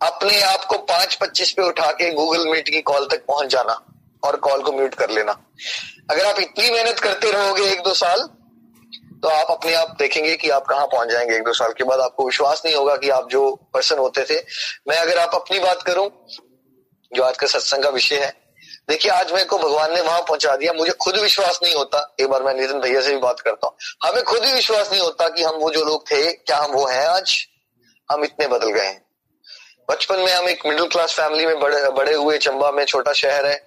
अपने 0.00 0.40
आप 0.42 0.64
को 0.64 0.78
पाँच 0.78 1.14
पच्चीस 1.14 1.52
पे 1.52 1.62
उठा 1.62 1.90
के 1.92 2.12
गूगल 2.12 2.46
मीट 2.48 2.68
की 2.68 2.80
कॉल 2.82 3.08
तक 3.08 3.24
पहुँच 3.26 3.48
जाना 3.48 3.80
और 4.22 4.36
कॉल 4.36 4.62
को 4.62 4.72
म्यूट 4.72 4.94
कर 4.94 5.10
लेना। 5.10 5.32
अगर 6.10 6.26
आप 6.26 6.40
इतनी 6.40 6.70
मेहनत 6.70 6.98
करते 6.98 7.30
रहोगे 7.30 7.70
एक 7.72 7.82
दो 7.82 7.94
साल 7.94 8.28
तो 9.24 9.28
आप 9.28 9.46
अपने 9.50 9.74
आप 9.74 9.96
देखेंगे 9.98 10.36
कि 10.36 10.50
आप 10.50 10.64
कहाँ 10.64 10.86
पहुँच 10.86 11.08
जाएँगे 11.08 11.36
एक 11.36 11.42
दो 11.42 11.52
साल 11.52 11.72
के 11.72 11.84
बाद। 11.84 12.00
आपको 12.00 12.26
विश्वास 12.26 12.62
नहीं 12.64 12.74
होगा 12.74 12.96
कि 12.96 13.10
आप 13.10 13.28
जो 13.28 13.70
पर्सन 13.74 13.98
होते 13.98 14.22
थे। 14.22 14.44
मैं 14.88 14.96
अगर 14.96 15.18
आप 15.18 15.30
अपनी 15.34 15.58
बात 15.58 15.82
करूँ, 15.82 16.10
जो 17.14 17.22
आज 17.22 17.36
का 17.36 17.46
सत्संग 17.46 17.82
का 17.82 17.88
विषय 17.88 18.16
है, 18.16 18.36
देखिए, 18.88 19.12
आज 19.12 19.32
मेरे 19.32 19.44
को 19.44 19.58
भगवान 19.58 19.94
ने 19.94 20.00
वहाँ 20.00 20.20
पहुँचा 20.20 20.56
दिया। 20.56 20.72
मुझे 20.72 20.92
खुद 20.92 21.16
विश्वास 21.16 21.60
नहीं 21.62 21.74
होता। 21.74 22.14
एक 22.20 22.28
बार 22.28 22.42
मैं 22.42 22.54
नितिन 22.54 22.80
भैया 22.80 23.00
से 23.00 23.10
भी 23.10 23.16
बात 23.16 23.40
करता 23.40 23.66
हूँ। 23.66 23.76
हमें 24.08 24.24
खुद 24.24 24.44
ही 24.44 24.52
विश्वास 24.52 24.92
नहीं 24.92 25.02
होता 25.02 25.28
कि 25.28 25.42
हम 25.42 25.54
वो 25.54 25.70
जो 25.70 25.84
लोग 25.84 26.10
थे, 26.10 26.32
क्या 26.32 26.56
हम 26.56 26.70
वो 26.70 26.86
हैं 26.86 27.06
आज? 27.06 27.46
हम 28.10 28.24
इतने 28.24 28.46
बदल 28.46 28.70
गए 28.70 28.86
हैं। 28.86 29.06
बचपन 29.90 30.18
में 30.18 30.32
हम 30.32 30.48
एक 30.48 30.66
मिडिल 30.66 30.86
क्लास 30.86 31.12
फैमिली 31.12 31.46
में 31.46 31.60
बड़े 31.60 31.90
बड़े 31.90 32.14
हुए, 32.14 32.38
चंबा 32.38 32.70
में 32.70 32.84
छोटा 32.84 33.12
शहर 33.12 33.46
है। 33.46 33.66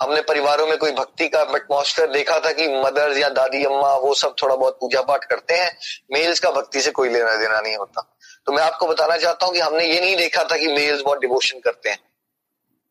हमने 0.00 0.20
परिवारों 0.20 0.66
में 0.66 0.76
कोई 0.78 0.92
भक्ति 0.92 1.28
का 1.28 1.40
एटमोस्फेयर 1.56 2.10
देखा 2.10 2.38
था 2.40 2.52
कि 2.52 2.68
मदर्स 2.68 3.16
या 3.18 3.28
दादी, 3.30 3.64
अम्मा 3.64 3.94
वो 3.96 4.14
सब 4.14 4.34
थोड़ा 4.42 4.54
बहुत 4.54 4.76
पूजा 4.80 5.00
पाठ 5.02 5.24
करते 5.24 5.54
हैं 5.54 5.76
मेल्स 6.12 6.40
का 6.40 6.50
भक्ति 6.50 6.80
से 6.80 6.90
कोई 6.90 7.08
लेना 7.08 7.34
देना 7.34 7.60
नहीं 7.60 7.76
होता। 7.76 8.02
तो 8.46 8.52
मैं 8.52 8.62
आपको 8.62 8.86
बताना 8.86 9.16
चाहता 9.16 9.46
हूँ 9.46 9.54
कि 9.54 9.60
हमने 9.60 9.86
ये 9.86 10.00
नहीं 10.00 10.16
देखा 10.16 10.44
था 10.44 10.56
कि 10.56 10.66
मेल्स 10.66 11.02
बहुत 11.02 11.20
डिवोशन 11.20 11.60
करते 11.60 11.90
हैं। 11.90 11.98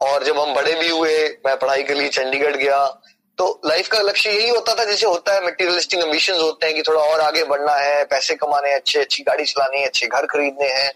और 0.02 0.24
जब 0.24 0.40
हम 0.40 0.54
बड़े 0.54 0.74
भी 0.76 0.90
हुए, 0.90 1.38
मैं 1.46 1.58
पढ़ाई 1.60 1.84
के 1.84 1.94
लिए 1.94 2.10
चंडीगढ़ 2.10 2.56
गया 2.56 2.86
तो 3.38 3.62
लाइफ 3.66 3.88
का 3.88 4.00
लक्ष्य 4.00 4.30
यही 4.30 4.50
होता 4.50 4.74
था, 4.74 4.84
जैसे 4.84 5.06
होता 5.08 5.34
है 5.34 5.46
मटेरियलिस्टिक 5.46 6.00
एम्बिशन 6.00 6.34
होते 6.34 6.66
हैं 6.66 6.76
कि 6.76 6.82
थोड़ा 6.82 7.02
और 7.02 7.20
आगे 7.20 7.44
बढ़ना 7.44 7.74
है, 7.74 8.04
पैसे 8.06 8.36
कमाने 8.36 8.70
हैं, 8.70 8.76
अच्छे, 8.76 9.00
अच्छी 9.00 9.24
गाड़ी 9.24 9.46
चलानी 9.46 9.80
है, 9.80 9.86
अच्छे 9.86 10.08
घर 10.08 10.26
खरीदने 10.26 10.68
हैं, 10.68 10.88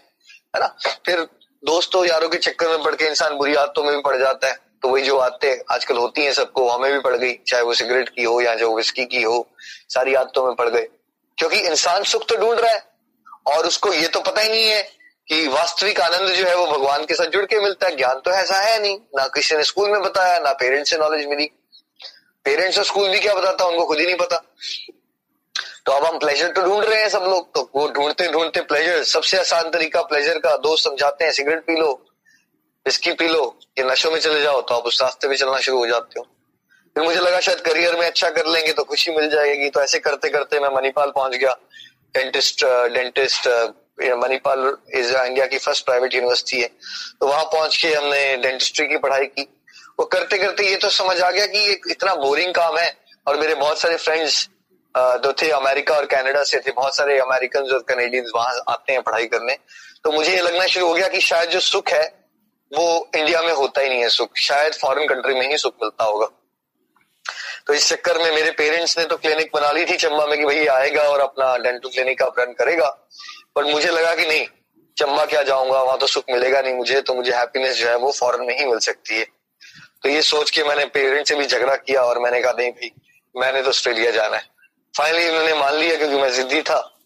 है 0.54 0.60
ना? 0.60 0.66
फिर 1.06 1.20
दोस्तों 1.62 2.04
यारों 2.06 2.28
के 2.28 2.38
चक्कर 2.38 2.68
में 2.68 2.82
पड़ 2.82 2.94
के 2.94 3.04
इंसान 3.04 3.36
बुरी 3.36 3.54
आदतों 3.54 3.84
में 3.84 3.94
भी 3.96 4.02
पड़ 4.02 4.16
जाता 4.16 4.48
है। 4.48 4.71
तो 4.82 4.88
वही 4.88 5.02
जो 5.02 5.16
आते 5.18 5.52
आजकल 5.70 5.96
होती 5.96 6.24
हैं 6.24 6.32
सबको, 6.32 6.68
हमें 6.68 6.92
भी 6.92 6.98
पड़ 7.00 7.16
गई, 7.16 7.32
चाहे 7.46 7.62
वो 7.62 7.74
सिगरेट 7.74 8.08
की 8.08 8.22
हो 8.22 8.40
या 8.40 8.54
जो 8.54 8.74
विस्की 8.76 9.04
की 9.04 9.22
हो, 9.22 9.46
सारी 9.88 10.14
आदतों 10.14 10.46
में 10.46 10.54
पड़ 10.54 10.68
गए। 10.68 10.88
क्योंकि 11.38 11.58
इंसान 11.58 12.02
सुख 12.02 12.26
तो 12.28 12.36
ढूंढ 12.36 12.58
रहा 12.60 12.72
है, 12.72 12.82
और 13.46 13.66
उसको 13.66 13.92
ये 13.92 14.08
तो 14.08 14.20
पता 14.20 14.40
ही 14.40 14.48
नहीं 14.48 14.68
है 14.68 14.82
कि 15.28 15.46
वास्तविक 15.48 16.00
आनंद 16.00 16.30
जो 16.30 16.44
है 16.44 16.54
वो 16.56 16.66
भगवान 16.66 17.04
के 17.04 17.14
साथ 17.14 17.26
जुड़ 17.26 17.44
के 17.44 17.60
मिलता 17.60 17.86
है। 17.86 17.96
ज्ञान 17.96 18.20
तो 18.20 18.30
ऐसा 18.30 18.58
है 18.58 18.80
नहीं, 18.82 18.98
ना 19.16 19.26
किसी 19.26 19.56
ने 19.56 19.64
स्कूल 19.64 19.90
में 19.90 20.00
बताया, 20.02 20.38
ना 20.38 20.52
पेरेंट्स 20.52 20.90
से 20.90 20.96
नॉलेज 20.96 21.26
मिली। 21.26 21.50
पेरेंट्स 22.46 22.78
और 22.78 22.84
स्कूल 22.84 23.08
भी 23.08 23.18
क्या 23.18 23.34
बताता 23.34 23.64
उनको 23.64 23.84
खुद 23.86 23.98
ही 23.98 24.06
नहीं 24.06 24.16
पता। 24.16 24.36
तो 25.86 25.92
अब 25.92 26.04
हम 26.04 26.18
प्लेजर 26.18 26.48
तो 26.48 26.62
ढूंढ 26.62 26.84
रहे 26.84 27.00
हैं 27.02 27.08
सब 27.08 27.22
लोग 27.22 27.54
तो 27.54 27.70
वो 27.76 27.86
ढूंढते 27.88 28.28
ढूंढते 28.32 28.60
प्लेजर 28.62 29.02
सबसे 29.04 29.38
आसान 29.38 29.70
तरीका 29.70 30.02
प्लेजर 30.02 30.38
का, 30.38 30.56
दोस्त 30.56 30.84
समझाते 30.84 31.24
हैं, 31.24 31.32
सिगरेट 31.32 31.60
पी 31.60 31.76
लो 31.76 31.92
विस्की 32.86 33.12
पी 33.12 33.28
लो। 33.28 33.42
ये 33.78 33.84
नशों 33.84 34.10
में 34.10 34.18
चले 34.20 34.40
जाओ 34.42 34.60
तो 34.60 34.74
आप 34.74 34.84
उस 34.84 35.00
रास्ते 35.02 35.28
पे 35.28 35.36
चलना 35.36 35.58
शुरू 35.60 35.78
हो 35.78 35.86
जाते 35.86 36.18
हो। 36.18 36.26
फिर 36.96 37.04
मुझे 37.04 37.20
लगा 37.20 37.40
शायद 37.40 37.60
करियर 37.62 37.96
में 37.96 38.06
अच्छा 38.06 38.30
कर 38.30 38.46
लेंगे 38.46 38.72
तो 38.72 38.84
खुशी 38.84 39.10
मिल 39.10 39.28
जाएगी। 39.30 39.68
तो 39.70 39.82
ऐसे 39.82 39.98
करते 39.98 40.28
करते 40.30 40.60
मैं 40.60 40.68
मणिपाल 40.74 41.10
पहुँच 41.10 41.34
गया। 41.34 41.56
Dentist 42.14 42.64
dentist 42.94 43.48
Manipal 44.18 44.76
is 44.94 45.14
India 45.16 45.46
की 45.46 45.58
फ़र्स्ट 45.58 45.84
प्राइवेट 45.84 46.14
यूनिवर्सिटी 46.14 46.60
है। 46.60 46.68
तो 47.20 47.26
वहाँ 47.26 47.44
पहुँच 47.44 47.76
के 47.76 47.92
हमने 47.94 48.36
डेंटिस्ट्री 48.38 48.86
की 48.88 48.96
पढ़ाई 48.98 49.26
की। 49.26 49.42
वो 49.98 50.04
करते 50.06 50.38
करते 50.38 50.68
ये 50.68 50.76
तो 50.76 50.90
समझ 50.90 51.20
आ 51.20 51.30
गया 51.30 51.46
कि 51.46 51.58
ये 51.58 51.80
इतना 51.90 52.14
बोरिंग 52.16 52.54
काम 52.54 52.78
है 52.78 52.92
और 53.26 53.36
मेरे 53.40 53.54
बहुत 53.56 53.78
सारे 53.78 53.96
फ्रेंड्स 53.98 54.48
जो 54.94 55.32
थे 55.32 55.50
अमेरिका 55.52 55.94
और 55.94 56.06
कनाडा 56.06 56.42
से 56.44 56.58
थे, 56.58 56.70
बहुत 56.72 56.96
सारे 56.96 57.18
अमेरिकन 57.20 57.70
और 57.72 57.82
कनेडियंस 57.88 58.30
वहाँ 58.34 58.62
आते 58.68 58.92
हैं 58.92 59.02
पढ़ाई 59.02 59.26
करने। 59.26 59.56
तो 60.04 60.12
मुझे 60.12 60.34
ये 60.34 60.40
लगना 60.40 60.66
शुरू 60.66 60.86
हो 60.86 60.94
गया 60.94 61.08
कि 61.08 61.20
शायद 61.22 61.50
जो 61.50 61.60
सुख 61.62 61.88
है 61.88 62.02
वो 62.72 63.10
इंडिया 63.16 63.42
में 63.42 63.52
होता 63.52 63.80
ही 63.80 63.88
नहीं 63.88 64.02
है 64.02 64.08
सुख। 64.08 64.36
शायद 64.36 64.72
फॉरेन 64.72 65.08
कंट्री 65.08 65.34
में 65.34 65.48
ही 65.50 65.56
सुख 65.56 65.74
मिलता 65.82 66.04
होगा। 66.04 66.26
तो 67.66 67.74
इस 67.74 67.88
चक्कर 67.88 68.18
में 68.18 68.34
मेरे 68.34 68.50
पेरेंट्स 68.50 68.98
ने 68.98 69.04
तो 69.04 69.16
क्लिनिक 69.16 69.50
बना 69.54 69.70
ली 69.72 69.84
थी 69.84 69.96
चंबा 69.96 70.26
में 70.26 70.38
कि 70.38 70.44
भाई 70.44 70.66
आएगा 70.66 71.02
और 71.02 71.20
अपना 71.20 71.56
डेंटल 71.56 71.88
क्लिनिक 71.88 72.22
आप 72.22 72.40
रन 72.40 72.52
करेगा। 72.52 72.88
पर 73.56 73.64
मुझे 73.64 73.90
लगा 73.90 74.14
कि 74.14 74.26
नहीं, 74.26 74.46
चंबा 74.96 75.26
क्या 75.26 75.42
जाऊँगा, 75.42 75.82
वहाँ 75.82 75.98
तो 75.98 76.06
सुख 76.06 76.24
मिलेगा 76.30 76.60
नहीं 76.60 76.74
मुझे 76.74 77.00
तो 77.00 77.14
मुझे 77.14 77.32
हैप्पीनेस 77.32 77.76
जो 77.76 77.88
है 77.88 77.96
वो 77.96 78.12
फॉरन 78.12 78.46
में 78.46 78.58
ही 78.58 78.66
मिल 78.66 78.78
सकती 78.78 79.18
है। 79.18 79.24
तो 80.02 80.08
ये 80.08 80.22
सोच 80.22 80.50
के 80.50 80.64
मैंने 80.64 80.84
पेरेंट्स 80.84 81.28
से 81.28 81.34
भी 81.34 81.46
झगड़ा 81.46 81.74
किया 81.74 82.02
और 82.02 82.18
मैंने 82.18 82.42
कहा, 82.42 82.52
नहीं 82.52 82.70
भाई, 82.70 82.90
मैंने 83.36 83.62
तो 83.62 83.68
ऑस्ट्रेलिया 83.68 84.10
जाना 84.10 84.36
है। 84.36 84.42
फाइनली 84.96 85.28
उन्होंने 85.28 85.54
मान 85.54 85.74
लिया 85.74 85.96
क्योंकि 85.96 86.16
मैं 86.16 86.32
जिद्दी 86.32 86.62
था। 86.62 86.98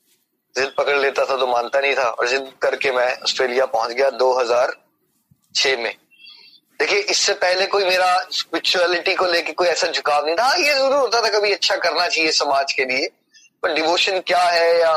जिद 0.56 0.72
पकड़ 0.78 0.96
लेता 0.96 1.24
था 1.24 1.36
तो 1.36 1.46
मानता 1.46 1.80
नहीं 1.80 1.94
था। 1.94 2.08
और 2.08 2.28
जिद 2.28 2.52
करके 2.62 2.92
मैं 2.92 3.18
ऑस्ट्रेलिया 3.22 3.66
पहुँच 3.66 3.90
गया 3.90 4.10
2006 5.56 5.76
में। 5.76 5.94
देखिए 6.80 6.98
इससे 7.10 7.32
पहले 7.34 7.66
कोई 7.66 7.84
मेरा 7.84 8.16
स्पिरिचुअलिटी 8.30 9.14
को 9.14 9.26
लेके 9.26 9.52
कोई 9.52 9.68
ऐसा 9.68 9.86
झुकाव 9.88 10.26
नहीं 10.26 10.36
था। 10.36 10.44
हाँ, 10.44 10.56
ये 10.58 10.74
ज़रूर 10.74 10.92
होता 10.92 11.20
था 11.22 11.28
कभी 11.38 11.52
अच्छा 11.52 11.76
करना 11.76 12.06
चाहिए 12.06 12.30
समाज 12.32 12.72
के 12.72 12.84
लिए 12.84 13.08
पर 13.62 13.72
डिवोशन 13.74 14.18
क्या 14.26 14.42
है 14.42 14.80
या 14.80 14.94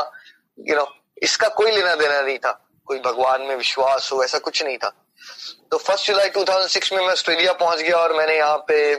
यू 0.58 0.76
नो 0.76 0.86
इसका 1.22 1.48
कोई 1.50 1.70
लेना 1.70 1.94
देना 1.94 2.20
नहीं 2.20 2.38
था। 2.38 2.52
कोई 2.86 2.98
भगवान 3.00 3.42
में 3.42 3.54
विश्वास 3.56 4.10
हो 4.12 4.22
ऐसा 4.24 4.38
कुछ 4.38 4.62
नहीं 4.62 4.76
था। 4.78 4.92
तो 5.70 5.78
फ़र्स्ट 5.78 6.06
जुलाई 6.06 6.30
2006 6.30 6.92
में 6.92 7.00
मैं 7.00 7.12
ऑस्ट्रेलिया 7.12 7.52
पहुँच 7.52 7.80
गया 7.80 7.96
और 7.96 8.16
मैंने 8.16 8.36
यहाँ 8.36 8.56
पे 8.68 8.94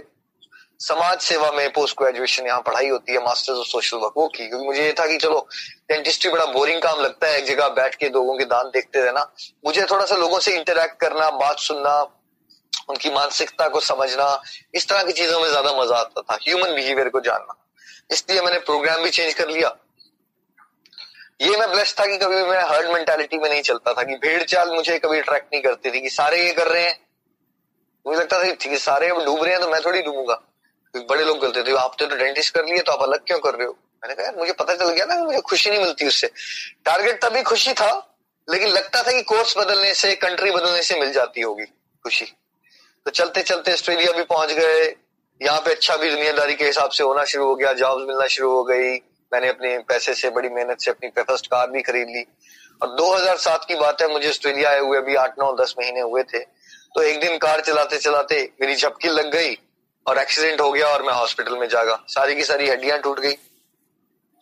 समाज 0.82 1.20
सेवा 1.22 1.52
में 1.52 1.72
पोस्ट 1.74 1.98
ग्रेजुएशन 1.98 2.46
यहाँ 2.46 2.62
पढ़ाई 2.62 2.88
होती 2.90 3.12
है 3.12 3.20
मास्टर्स 3.26 3.58
ऑफ़ 3.58 3.68
सोशल 3.68 3.98
वर्क 3.98 4.14
वो 4.18 4.28
की। 4.28 4.48
क्योंकि 4.48 4.66
मुझे 4.66 4.86
ये 4.86 4.94
था 5.00 5.06
कि 5.08 5.18
चलो 5.18 5.48
डेंटिस्ट्री 5.90 6.32
बड़ा 6.32 6.46
बोरिंग 6.48 6.82
काम 6.82 7.00
लगता 7.00 7.28
है, 7.28 7.38
एक 7.38 7.46
जगह 7.46 7.68
बैठ 7.72 7.96
के 7.96 8.10
लोगों 8.10 8.38
के 8.38 8.46
दांत 8.46 8.72
देखते 8.74 9.02
रहना। 9.02 9.30
मुझे 9.66 9.86
थोड़ा 9.92 10.06
सा 10.06 10.16
लोगों 10.16 10.40
से 10.40 10.56
इंटरेक्ट 10.56 11.00
करना, 11.02 11.30
बात 11.32 11.60
सुनना, 11.60 12.02
उनकी 12.90 13.10
मानसिकता 13.12 13.68
को 13.68 13.80
समझना, 13.82 14.42
इस 14.76 14.88
तरह 14.90 15.04
की 15.04 15.14
चीज़ों 15.14 15.40
में 15.40 15.48
ज़्यादा 15.50 15.74
मज़ा 15.74 15.98
आता 15.98 16.22
था 16.22 16.38
ह्यूमन 16.42 16.76
बिहेवियर 16.76 17.10
को 17.10 17.20
जानना। 17.22 17.58
इसलिए 18.12 18.42
मैंने 18.42 18.60
प्रोग्राम 18.62 19.04
भी 19.04 19.10
चेंज 19.12 19.34
कर 19.34 19.50
लिया। 19.50 19.76
ये 21.42 21.58
मैं 21.58 21.72
ब्लेस्ड 21.72 22.00
था 22.00 22.06
कि 22.06 22.18
कभी 22.18 22.44
मैं 22.44 22.62
हर्ड 22.66 22.90
मेंटालिटी 22.90 23.38
में 23.38 23.50
नहीं 23.50 23.62
चलता 23.64 23.94
था, 23.94 24.04
कि 24.04 24.16
भेड़ 24.18 24.44
चाल 24.46 24.72
मुझे 24.72 25.00
कभी 25.00 25.20
अट्रैक्ट 25.20 25.54
नहीं 25.54 25.62
करती 25.64 25.92
थी, 25.92 26.02
कि 26.02 26.10
सारे 26.12 26.46
ये 26.46 26.52
कर 26.54 26.68
रहे 26.68 26.84
हैं। 26.84 27.00
मुझे 28.06 28.20
लगता 28.20 28.38
था 28.38 28.54
ठीक 28.54 28.72
है, 28.72 28.78
सारे 28.80 29.10
अब 29.10 29.26
डूब 29.26 29.44
रहे 29.44 29.54
हैं 29.54 29.62
तो 29.62 29.70
मैं 29.70 29.82
थोड़ी 29.86 30.02
डूबूँगा। 30.02 30.42
बड़े 30.98 31.24
लोग 31.24 31.40
गलते 31.40 31.64
थे 31.64 31.76
आपने 31.76 32.08
तो 32.08 32.16
डेंटिस्ट 32.16 32.54
कर 32.54 32.66
लिया 32.66 32.82
तो 32.82 32.92
आप 32.92 33.02
अलग 33.02 33.20
क्यों 33.20 33.40
कर 33.40 33.54
रहे 33.56 33.68
हो? 33.68 33.78
मैंने 34.04 34.24
कहा 34.24 34.32
मुझे 34.38 34.52
पता 34.52 34.76
चल 34.76 34.90
गया 34.90 35.06
ना, 35.06 35.16
मुझे 35.16 35.40
खुशी 35.40 35.70
नहीं 35.70 35.80
मिलती 35.80 36.08
उससे. 36.08 36.28
टारगेट 36.86 37.26
तभी 37.26 37.42
खुशी 37.42 37.74
था, 37.74 38.18
लेकिन 38.50 38.68
लगता 38.68 39.04
था 39.04 39.12
कि 39.12 39.22
कोर्स 39.22 39.58
बदलने 39.58 39.94
से 39.94 40.16
कंट्री 40.16 40.52
बदलने 40.52 40.82
से 40.82 41.00
मिल 41.00 41.12
जाती 41.12 41.42
होगी 41.42 41.66
खुशी। 42.04 42.26
तो 43.06 43.12
चलते 43.12 43.42
चलते 43.42 43.74
ऑस्ट्रेलिया 43.74 44.12
भी 44.12 44.24
पहुँच 44.24 44.52
गए। 44.52 44.96
यहाँ 45.42 45.60
पे 45.60 45.72
अच्छा 45.72 45.98
भी 45.98 46.10
दुनियादारी 46.12 46.56
के 46.56 46.66
हिसाब 46.66 46.90
से 46.90 47.04
होना 47.04 47.24
शुरू 47.26 47.46
हो 47.46 47.56
गया 47.56 47.74
जॉब 47.74 48.00
मिलना 48.00 48.28
शुरू 48.28 48.52
हो 48.52 48.64
गई। 48.64 48.94
मैंने 49.34 49.48
अपने 49.48 49.78
पैसे 49.78 50.14
से, 50.14 50.30
बड़ी 50.30 50.50
मेहनत 50.50 50.82
से 50.82 50.92
अपनी 50.92 51.10
फ़र्स्ट 51.10 51.48
कार 51.48 51.70
भी 51.70 51.82
खरीद 51.82 52.08
ली। 52.10 52.26
और 52.82 52.96
2007 52.96 53.66
की 53.68 53.76
बात 53.76 54.02
है, 54.02 54.08
मुझे 54.08 54.30
ऑस्ट्रेलिया 54.30 54.70
आए 54.70 54.80
हुए 54.80 54.98
अभी 54.98 55.16
आठ, 55.16 55.34
नौ, 55.40 55.54
दस 55.54 55.76
महीने 55.80 56.00
हुए 56.00 56.24
थे। 56.24 56.40
तो 56.96 57.02
एक 57.02 57.20
दिन 57.20 57.38
कार 57.38 57.62
चलाते 57.62 57.98
चलाते 57.98 58.52
मेरी 58.62 58.76
झपकी 58.76 59.08
लग 59.08 59.32
गई। 59.32 59.56
और 60.06 60.18
एक्सीडेंट 60.18 60.62
हो 60.62 60.72
गया 60.72 60.88
और 60.88 61.04
मैं 61.04 61.14
हॉस्पिटल 61.14 61.58
में 61.58 61.68
जागा। 61.70 62.00
सारी 62.08 62.36
की 62.36 62.44
सारी 62.44 62.70
हड्डियाँ 62.70 63.00
टूट 63.00 63.20
गई 63.20 63.34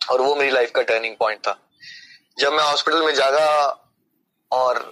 और 0.00 0.20
वो 0.20 0.34
मेरी 0.34 0.50
लाइफ 0.50 0.70
का 0.70 0.82
टर्निंग 0.82 1.16
पॉइंट 1.16 1.40
था। 1.40 1.58
जब 2.38 2.52
मैं 2.52 2.64
हॉस्पिटल 2.64 3.02
में 3.02 3.14
जागा 3.14 3.48
और 4.50 4.82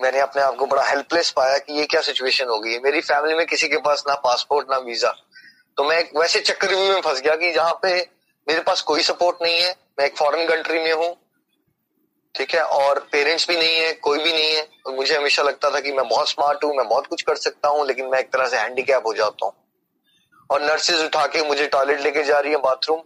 मैंने 0.00 0.20
अपने 0.20 0.42
आप 0.42 0.56
को 0.56 0.66
बड़ा 0.66 0.82
हेल्पलेस 0.84 1.30
पाया 1.30 1.58
कि 1.58 1.72
ये 1.72 1.86
क्या 1.86 2.00
सिचुएशन 2.00 2.48
हो 2.48 2.58
गई 2.60 2.72
है। 2.72 2.80
मेरी 2.80 3.00
फैमिली 3.00 3.34
में 3.34 3.46
किसी 3.46 3.68
के 3.68 3.76
पास 3.76 4.04
ना 4.08 4.14
पासपोर्ट 4.14 4.70
ना 4.70 4.78
वीज़ा 4.78 5.14
तो 5.76 5.84
मैं 5.84 5.98
एक 5.98 6.10
वैसे 6.16 6.40
चक्कर 6.40 6.74
में 6.74 7.00
फंस 7.00 7.20
गया 7.20 7.34
कि 7.36 7.52
जहाँ 7.52 7.78
पे 7.82 7.94
मेरे 8.46 8.60
पास 8.60 8.82
कोई 8.82 9.02
सपोर्ट 9.02 9.42
नहीं 9.42 9.60
है। 9.60 9.70
मैं 9.98 10.06
एक 10.06 10.16
फॉरेन 10.16 10.48
कंट्री 10.48 10.78
में 10.78 10.92
हूँ। 10.92 11.14
ठीक 12.34 12.54
है? 12.54 12.62
और 12.62 12.98
पेरेंट्स 13.12 13.48
भी 13.48 13.56
नहीं 13.56 13.76
है, 13.76 13.92
कोई 13.92 14.18
भी 14.18 14.32
नहीं 14.32 14.54
है। 14.54 14.66
और 14.86 14.94
मुझे 14.94 15.16
हमेशा 15.16 15.42
लगता 15.42 15.70
था 15.70 15.80
कि 15.80 15.92
मैं 15.92 16.08
बहुत 16.08 16.28
स्मार्ट 16.30 16.64
हूँ, 16.64 16.74
मैं 16.76 16.88
बहुत 16.88 17.06
कुछ 17.06 17.22
कर 17.22 17.36
सकता 17.36 17.68
हूँ, 17.68 17.86
लेकिन 17.86 18.06
मैं 18.06 18.18
एक 18.18 18.32
तरह 18.32 18.48
से 18.48 18.56
हैंडीकैप 18.56 19.06
हो 19.06 19.14
जाता 19.14 19.46
हूँ। 19.46 19.52
और 20.50 20.62
नर्सेज 20.62 21.00
उठा 21.00 21.26
के 21.26 21.42
मुझे 21.42 21.66
टॉयलेट 21.66 22.00
लेके 22.00 22.22
जा 22.22 22.38
रही 22.38 22.52
है 22.52 22.58
बाथरूम 22.58 23.02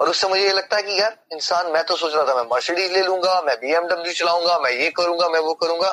और 0.00 0.08
उससे 0.08 0.28
मुझे 0.28 0.42
ये 0.42 0.52
लगता 0.52 0.76
है 0.76 0.82
कि 0.82 1.00
यार, 1.00 1.16
इंसान, 1.32 1.66
मैं 1.66 1.84
तो 1.84 1.96
सोच 1.96 2.14
रहा 2.14 2.24
था 2.24 2.34
मैं 2.34 2.42
मर्सिडीज 2.52 2.92
ले 2.92 3.02
लूँगा, 3.02 3.40
मैं 3.42 3.56
बीएमडब्ल्यू 3.56 4.12
चलाऊँगा, 4.12 4.58
मैं 4.58 4.70
ये 4.70 4.90
करूँगा, 4.90 5.28
मैं 5.28 5.40
वो 5.40 5.54
करूँगा। 5.54 5.90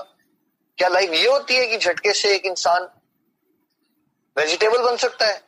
क्या 0.78 0.88
लाइफ 0.88 1.14
ये 1.14 1.28
होती 1.28 1.56
है 1.56 1.68
कि 1.68 1.78
झटके 1.78 2.14
से 2.14 2.34
एक 2.36 2.46
इंसान 2.46 2.88
वेजिटेबल 4.38 4.82
बन 4.82 4.96
सकता 4.96 5.26
है? 5.26 5.42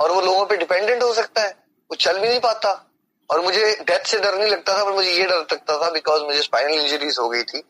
और 0.00 0.12
वो 0.12 0.20
लोगों 0.20 0.46
पे 0.46 0.56
डिपेंडेंट 0.56 1.02
हो 1.02 1.12
सकता 1.14 1.42
है? 1.42 1.50
वो 1.90 1.96
चल 1.96 2.18
भी 2.18 2.28
नहीं 2.28 2.40
पाता। 2.40 2.82
और 3.30 3.40
मुझे 3.40 3.74
डेथ 3.80 4.06
से 4.06 4.18
डर 4.18 4.34
नहीं 4.34 4.50
लगता 4.50 4.76
था, 4.78 4.84
पर 4.84 4.92
मुझे 4.92 5.10
ये 5.10 5.24
डर 5.24 5.36
लगता 5.36 5.78
था 5.82 5.90
बिकॉज़ 5.90 6.22
मुझे 6.22 6.42
स्पाइनल 6.42 6.80
इंजरीज 6.80 7.16
हो 7.20 7.28
गई 7.28 7.42
थी 7.42 7.62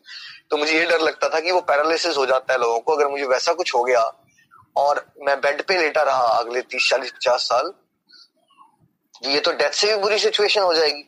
तो 0.50 0.56
मुझे 0.56 0.72
ये 0.72 0.84
डर 0.86 1.00
लगता 1.00 1.28
था 1.28 1.40
कि 1.40 1.52
वो 1.52 1.60
पैरालिसिस 1.60 2.16
हो 2.16 2.26
जाता 2.26 2.52
है 2.52 2.58
लोगों 2.60 2.78
को, 2.80 2.92
अगर 2.92 3.08
मुझे 3.08 3.26
वैसा 3.26 3.52
कुछ 3.52 3.74
हो 3.74 3.82
गया 3.84 4.00
और 4.76 5.04
मैं 5.20 5.40
बेड 5.40 5.62
पे 5.62 5.76
लेटा 5.78 6.02
रहा 6.02 6.26
अगले 6.38 6.62
तीस, 6.62 6.88
चालीस, 6.90 7.10
पचास 7.10 7.42
साल 7.42 7.72
ये 9.24 9.40
तो 9.40 9.52
डेथ 9.52 9.70
से 9.72 9.86
भी 9.86 9.96
बुरी 10.02 10.18
सिचुएशन 10.18 10.62
हो 10.62 10.74
जाएगी। 10.74 11.04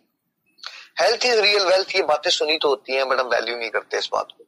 हेल्थ 1.00 1.24
इज़ 1.26 1.40
रियल 1.40 1.64
वेल्थ 1.64 1.94
ये 1.96 2.02
बातें 2.04 2.30
सुनी 2.30 2.56
तो 2.58 2.68
होती 2.68 2.94
हैं 2.94 3.08
बट 3.08 3.20
हम 3.20 3.26
वैल्यू 3.28 3.56
नहीं 3.56 3.70
करते 3.70 3.98
इस 3.98 4.08
बात 4.12 4.28
को। 4.38 4.44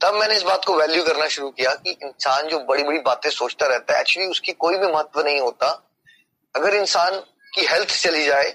तब 0.00 0.14
मैंने 0.14 0.36
इस 0.36 0.42
बात 0.42 0.64
को 0.64 0.74
वैल्यू 0.76 1.02
करना 1.04 1.26
शुरू 1.28 1.50
किया 1.50 1.74
कि 1.74 1.90
इंसान 1.92 2.48
जो 2.48 2.58
बड़ी 2.60 2.82
बड़ी 2.82 2.98
बातें 3.00 3.30
सोचता 3.30 3.66
रहता 3.66 3.94
है 3.94 4.00
एक्चुअली 4.00 4.28
उसकी 4.28 4.52
कोई 4.54 4.76
भी 4.78 4.86
महत्व 4.86 5.20
नहीं 5.20 5.40
होता। 5.40 5.68
अगर 6.54 6.74
इंसान 6.74 7.18
की 7.52 7.66
हेल्थ 7.66 7.88
चली 8.02 8.24
जाए 8.26 8.54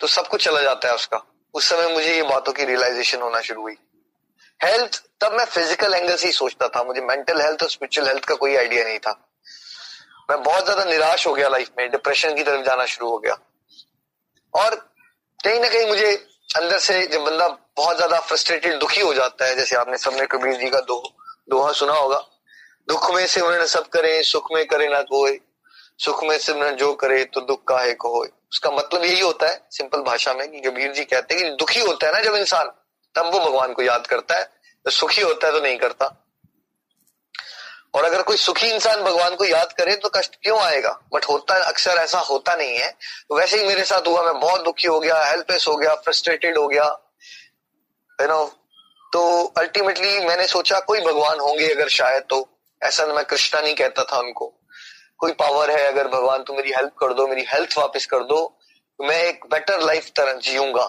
तो 0.00 0.06
सब 0.06 0.28
कुछ 0.28 0.44
चला 0.44 0.60
जाता 0.62 0.88
है 0.88 0.94
उसका। 0.94 1.22
उस 1.54 1.68
समय 1.70 1.92
मुझे 1.92 2.14
ये 2.14 2.22
बातों 2.22 2.52
की 2.52 2.64
रियलाइजेशन 2.64 3.20
होना 3.22 3.40
शुरू 3.40 3.62
हुई। 3.62 3.76
हेल्थ 4.60 5.02
तब 5.20 5.32
मैं 5.32 5.44
फ़िज़िकल 5.44 5.94
एंगल 5.94 6.16
से 6.16 6.26
ही 6.26 6.32
सोचता 6.32 6.68
था। 6.68 6.82
मुझे 6.84 7.00
मेंटल 7.00 7.40
हेल्थ 7.40 7.62
और 7.62 7.70
स्पिरिचुअल 7.70 8.08
हेल्थ 8.08 8.24
का 8.24 8.34
कोई 8.34 8.56
आइडिया 8.56 8.84
नहीं 8.84 8.98
था। 8.98 9.12
मैं 10.30 10.42
बहुत 10.42 10.64
ज़्यादा 10.64 10.84
निराश 10.84 11.26
हो 11.26 11.32
गया 11.34 11.48
लाइफ 11.48 11.70
में। 11.78 11.90
डिप्रेशन 11.90 12.34
की 12.34 12.42
तरफ़ 12.42 12.64
जाना 12.66 12.84
शुरू 12.86 13.10
हो 13.10 13.18
गया। 13.18 13.36
और 14.54 14.74
कहीं 15.40 15.60
ना 15.60 15.68
कहीं 15.68 15.86
मुझे 15.86 16.12
अंदर 16.56 16.78
से 16.78 17.06
जब 17.06 17.20
बंदा 17.20 17.48
बहुत 17.76 17.96
ज़्यादा 17.96 18.18
फ्रस्ट्रेटेड 18.20 18.78
दुखी 18.78 19.00
हो 19.00 19.12
जाता 19.14 19.46
है, 19.46 19.56
जैसे 19.56 19.76
आपने 19.76 19.98
सबने 19.98 20.26
कबीर 20.26 20.56
जी 20.56 20.70
का 20.70 20.80
दो, 20.80 21.02
दोहा 21.50 21.72
सुना 21.72 21.92
होगा। 21.92 22.18
दुख 22.88 23.10
में 23.14 23.26
से 23.26 23.40
उन्होंने 23.40 23.66
सब 23.66 23.88
करे, 23.88 24.22
सुख 24.22 24.48
में 24.52 24.66
करे 24.66 24.88
ना 24.88 25.00
कोई। 25.02 25.38
सुख 25.98 26.22
में 26.24 26.38
से 26.38 26.52
उन्होंने 26.52 26.76
जो 26.76 26.92
करे 26.94 27.24
तो 27.24 27.40
दुख 27.40 27.66
का 27.68 27.78
है 27.78 27.92
को 27.94 28.20
उसका 28.20 28.70
मतलब 28.70 29.04
यही 29.04 29.20
होता 29.20 29.46
है 29.46 29.60
सिंपल 29.70 30.00
भाषा 30.02 30.32
में 30.34 30.50
कि 30.50 30.60
कबीर 30.60 30.92
जी 30.92 31.04
कहते 31.04 31.34
हैं 31.34 31.44
कि 31.44 31.50
दुखी 31.56 31.80
होता 31.80 32.06
है 32.06 32.12
ना 32.12 32.20
जब 32.20 32.34
इंसान। 32.34 32.70
तब 33.14 33.26
वो 33.26 33.40
भगवान 33.40 33.72
को 33.72 33.82
याद 33.82 34.06
करता 34.06 34.38
है। 34.38 34.44
तो 34.84 34.90
सुखी 34.90 35.22
होता 35.22 35.46
है 35.46 35.52
तो 35.52 35.60
नहीं 35.60 35.78
करता। 35.78 36.06
और 37.94 38.04
अगर 38.04 38.22
कोई 38.22 38.36
सुखी 38.36 38.66
इंसान 38.66 39.02
भगवान 39.02 39.34
को 39.34 39.44
याद 39.44 39.72
करे 39.72 39.94
तो 39.96 40.08
कष्ट 40.08 40.36
क्यों 40.42 40.58
आएगा? 40.60 40.90
बट 41.12 41.24
होता, 41.24 41.54
अक्सर 41.62 41.98
ऐसा 41.98 42.18
होता 42.20 42.54
नहीं 42.56 42.78
है। 42.78 42.90
तो 43.28 43.36
वैसे 43.36 43.58
ही 43.58 43.66
मेरे 43.66 43.84
साथ 43.84 44.06
हुआ, 44.06 44.22
मैं 44.22 44.40
बहुत 44.40 44.64
दुखी 44.64 44.88
हो 44.88 44.98
गया 45.00 45.22
हेल्पलेस 45.24 45.66
हो 45.68 45.76
गया 45.76 45.94
फ्रस्ट्रेटेड 45.94 46.58
हो 46.58 46.66
गया 46.68 46.84
यू 48.18 48.26
नो 48.28 48.44
तो 49.12 49.44
अल्टीमेटली 49.58 50.18
मैंने 50.20 50.46
सोचा, 50.46 50.80
कोई 50.80 51.00
भगवान 51.00 51.40
होंगे 51.40 51.68
अगर 51.74 51.88
शायद 51.90 52.22
तो। 52.30 52.48
ऐसा 52.80 53.06
मैं 53.06 53.24
कृष्णा 53.24 53.60
नहीं 53.60 53.74
कहता 53.74 54.04
था 54.04 54.18
उनको। 54.18 54.46
कोई 55.18 55.32
पावर 55.32 55.70
है, 55.70 55.86
अगर 55.86 56.08
भगवान 56.08 56.42
तू 56.42 56.54
मेरी 56.54 56.72
हेल्प 56.72 56.92
कर 57.00 57.12
दो, 57.14 57.26
मेरी 57.26 57.44
हेल्थ 57.48 57.76
वापस 57.78 58.06
कर 58.06 58.24
दो 58.24 58.36
तो 58.98 59.04
मैं 59.04 59.22
एक 59.22 59.46
बेटर 59.50 59.80
लाइफ 59.80 60.10
तरह 60.16 60.32
जीऊँगा। 60.40 60.82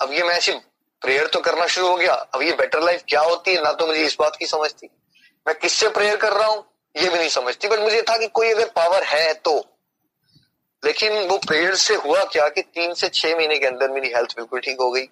अब 0.00 0.12
ये 0.12 0.22
मैं 0.22 0.36
ऐसी 0.36 0.52
प्रेयर 1.02 1.26
तो 1.26 1.40
करना 1.40 1.66
शुरू 1.66 1.88
हो 1.88 1.96
गया। 1.96 2.14
अब 2.14 2.42
ये 2.42 2.52
बेटर 2.52 2.80
लाइफ 2.80 3.02
क्या 3.08 3.20
होती 3.20 3.54
है? 3.54 3.62
ना 3.62 3.72
तो 3.72 3.86
मुझे 3.86 4.04
इस 4.04 4.16
बात 4.20 4.36
की 4.36 4.46
समझ 4.46 4.70
थी। 4.70 4.90
मैं 5.46 5.58
किससे 5.58 5.88
प्रेयर 5.88 6.16
कर 6.16 6.32
रहा 6.32 6.48
हूँ? 6.48 6.64
ये 6.96 7.08
भी 7.08 7.18
नहीं 7.18 7.28
समझती। 7.28 7.68
बट 7.68 7.78
मुझे 7.78 8.02
था 8.02 8.16
कि 8.16 8.26
कोई 8.26 8.50
अगर 8.50 8.68
पावर 8.68 9.02
है 9.04 9.34
तो। 9.34 9.64
लेकिन 10.84 11.12
वो 11.28 11.38
प्रेयर 11.38 11.74
से 11.74 11.94
हुआ 11.94 12.24
क्या 12.24 12.48
कि 12.48 12.62
तीन 12.62 12.94
से 12.94 13.08
छह 13.08 13.36
महीने 13.36 13.58
के 13.58 13.66
अंदर 13.66 13.90
मेरी 13.90 14.08
हेल्थ 14.08 14.36
बिल्कुल 14.36 14.60
ठीक 14.60 14.76
हो 14.80 14.90
गई। 14.90 15.04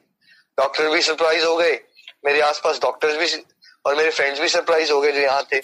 डॉक्टर 0.58 0.90
भी 0.90 1.02
सरप्राइज़ 1.02 1.44
हो 1.44 1.56
गए। 1.56 1.80
मेरे 2.24 2.40
आसपास 2.40 2.78
डॉक्टर्स 2.80 3.16
भी 3.16 3.44
और 3.86 3.94
मेरे 3.94 4.10
फ्रेंड्स 4.10 4.40
भी 4.40 4.48
सरप्राइज़ 4.48 4.92
हो 4.92 5.00
गए 5.00 5.12
जो 5.12 5.20
यहाँ 5.20 5.42
थे। 5.52 5.60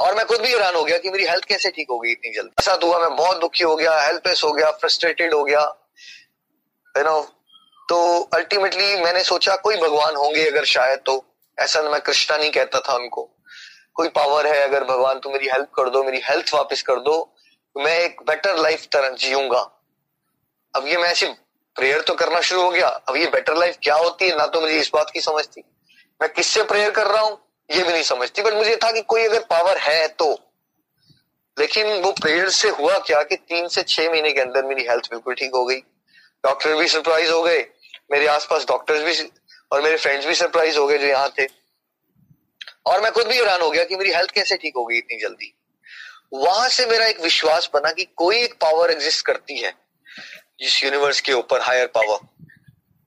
और 0.00 0.14
मैं 0.14 0.26
खुद 0.26 0.40
भी 0.40 0.52
हैरान 0.52 0.74
हो 0.74 0.84
गया 0.84 0.98
कि 0.98 1.10
मेरी 1.10 1.24
हेल्थ 1.24 1.44
कैसे 1.44 1.70
ठीक 1.70 1.86
हो 1.90 1.98
गई 1.98 2.10
इतनी 2.10 2.32
जल्दी। 2.32 2.54
ऐसा 2.60 2.78
हुआ, 2.84 2.98
मैं 2.98 3.16
बहुत 3.16 3.40
दुखी 3.40 3.64
हो 3.64 3.76
गया 3.76 4.00
हेल्पलेस 4.00 4.44
हो 4.44 4.52
गया 4.52 4.70
फ्रस्ट्रेटेड 4.70 5.34
हो 5.34 5.44
गया। 5.44 5.60
यू 6.96 7.04
नो 7.04 7.20
तो 7.88 8.20
अल्टीमेटली 8.34 8.96
मैंने 8.96 9.24
सोचा, 9.24 9.56
कोई 9.56 9.76
भगवान 9.76 10.16
होंगे 10.16 10.46
अगर 10.46 10.64
शायद 10.64 10.98
तो। 11.06 11.24
ऐसा 11.58 11.82
मैं 11.82 12.00
कृष्णा 12.00 12.36
नहीं 12.36 12.50
कहता 12.50 12.80
था 12.80 12.94
उनको। 12.94 13.30
कोई 13.94 14.08
पावर 14.08 14.46
है, 14.46 14.62
अगर 14.62 14.84
भगवान 14.84 15.18
तू 15.18 15.30
मेरी 15.30 15.46
हेल्प 15.46 15.68
कर 15.74 15.90
दो, 15.90 16.04
मेरी 16.04 16.20
हेल्थ 16.24 16.54
वापस 16.54 16.82
कर 16.82 16.94
दो, 16.94 17.36
मैं 17.76 17.98
एक 17.98 18.16
बेटर 18.22 18.56
लाइफ 18.56 18.86
तरह 18.92 19.08
जीऊँगा। 19.08 19.60
अब 20.76 20.86
ये 20.86 20.96
मैं 20.96 21.08
ऐसी 21.08 21.26
प्रेयर 21.76 22.00
तो 22.00 22.14
करना 22.14 22.40
शुरू 22.40 22.62
हो 22.62 22.70
गया। 22.70 22.88
अब 22.88 23.16
ये 23.16 23.26
बेटर 23.26 23.56
लाइफ 23.56 23.76
क्या 23.82 23.94
होती 23.94 24.28
है, 24.28 24.36
ना 24.36 24.46
तो 24.46 24.60
मुझे 24.60 24.78
इस 24.78 24.90
बात 24.94 25.10
की 25.10 25.20
समझ 25.20 25.44
थी 25.46 25.64
मैं 26.20 26.32
किससे 26.32 26.62
प्रेयर 26.62 26.90
कर 26.90 27.06
रहा 27.06 27.22
हूँ, 27.22 27.38
ये 27.70 27.82
भी 27.82 27.92
नहीं 27.92 28.02
समझती। 28.02 28.42
बट 28.42 28.52
मुझे 28.52 28.76
था 28.76 28.92
कि 28.92 29.00
कोई 29.02 29.24
अगर 29.24 29.40
पावर 29.40 29.78
है 29.78 30.08
तो। 30.08 30.38
लेकिन 31.58 32.02
वो 32.02 32.12
प्रेयर 32.12 32.48
से 32.48 32.68
हुआ 32.68 32.98
क्या 32.98 33.22
कि 33.22 33.36
तीन 33.36 33.68
से 33.68 33.82
छह 33.82 34.10
महीने 34.10 34.32
के 34.32 34.40
अंदर 34.40 34.64
मेरी 34.64 34.82
हेल्थ 34.82 35.10
बिल्कुल 35.10 35.34
ठीक 35.34 35.50
हो 35.54 35.64
गई। 35.64 35.78
डॉक्टर 36.44 36.76
भी 36.76 36.88
सरप्राइज़ 36.88 37.30
हो 37.32 37.42
गए। 37.42 37.66
मेरे 38.10 38.26
आसपास 38.26 38.64
डॉक्टर्स 38.68 39.02
भी 39.02 39.28
और 39.72 39.82
मेरे 39.82 39.96
फ्रेंड्स 39.96 40.26
भी 40.26 40.34
सरप्राइज़ 40.34 40.78
हो 40.78 40.86
गए 40.86 40.98
जो 40.98 41.06
यहाँ 41.06 41.28
थे। 41.38 41.46
और 42.86 43.00
मैं 43.00 43.12
खुद 43.12 43.26
भी 43.26 43.36
हैरान 43.36 43.60
हो 43.60 43.70
गया 43.70 43.84
कि 43.84 43.96
मेरी 43.96 44.12
हेल्थ 44.12 44.30
कैसे 44.30 44.56
ठीक 44.56 44.72
हो 44.76 44.84
गई 44.84 44.96
इतनी 44.98 45.20
जल्दी। 45.20 45.54
वहाँ 46.34 46.68
से 46.68 46.86
मेरा 46.86 47.06
एक 47.06 47.20
विश्वास 47.20 47.68
बना 47.74 47.90
कि 47.92 48.04
कोई 48.16 48.38
एक 48.38 48.54
पावर 48.60 48.90
एग्जिस्ट 48.90 49.24
करती 49.26 49.58
है, 49.58 49.72
जिस 50.60 50.82
यूनिवर्स 50.84 51.20
के 51.20 51.32
ऊपर 51.32 51.60
हायर 51.60 51.86
पावर 51.94 52.18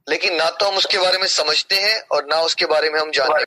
लेकिन 0.08 0.36
ना 0.36 0.50
तो 0.50 0.66
हम 0.66 0.76
उसके 0.78 0.98
बारे 0.98 1.18
में 1.18 1.28
समझते 1.28 1.76
हैं 1.76 2.00
और 2.12 2.26
ना 2.26 2.42
उसके 2.42 2.66
बारे 2.66 2.90
में 2.90 3.00
हम 3.00 3.10
जानते 3.12 3.40
हैं। 3.40 3.46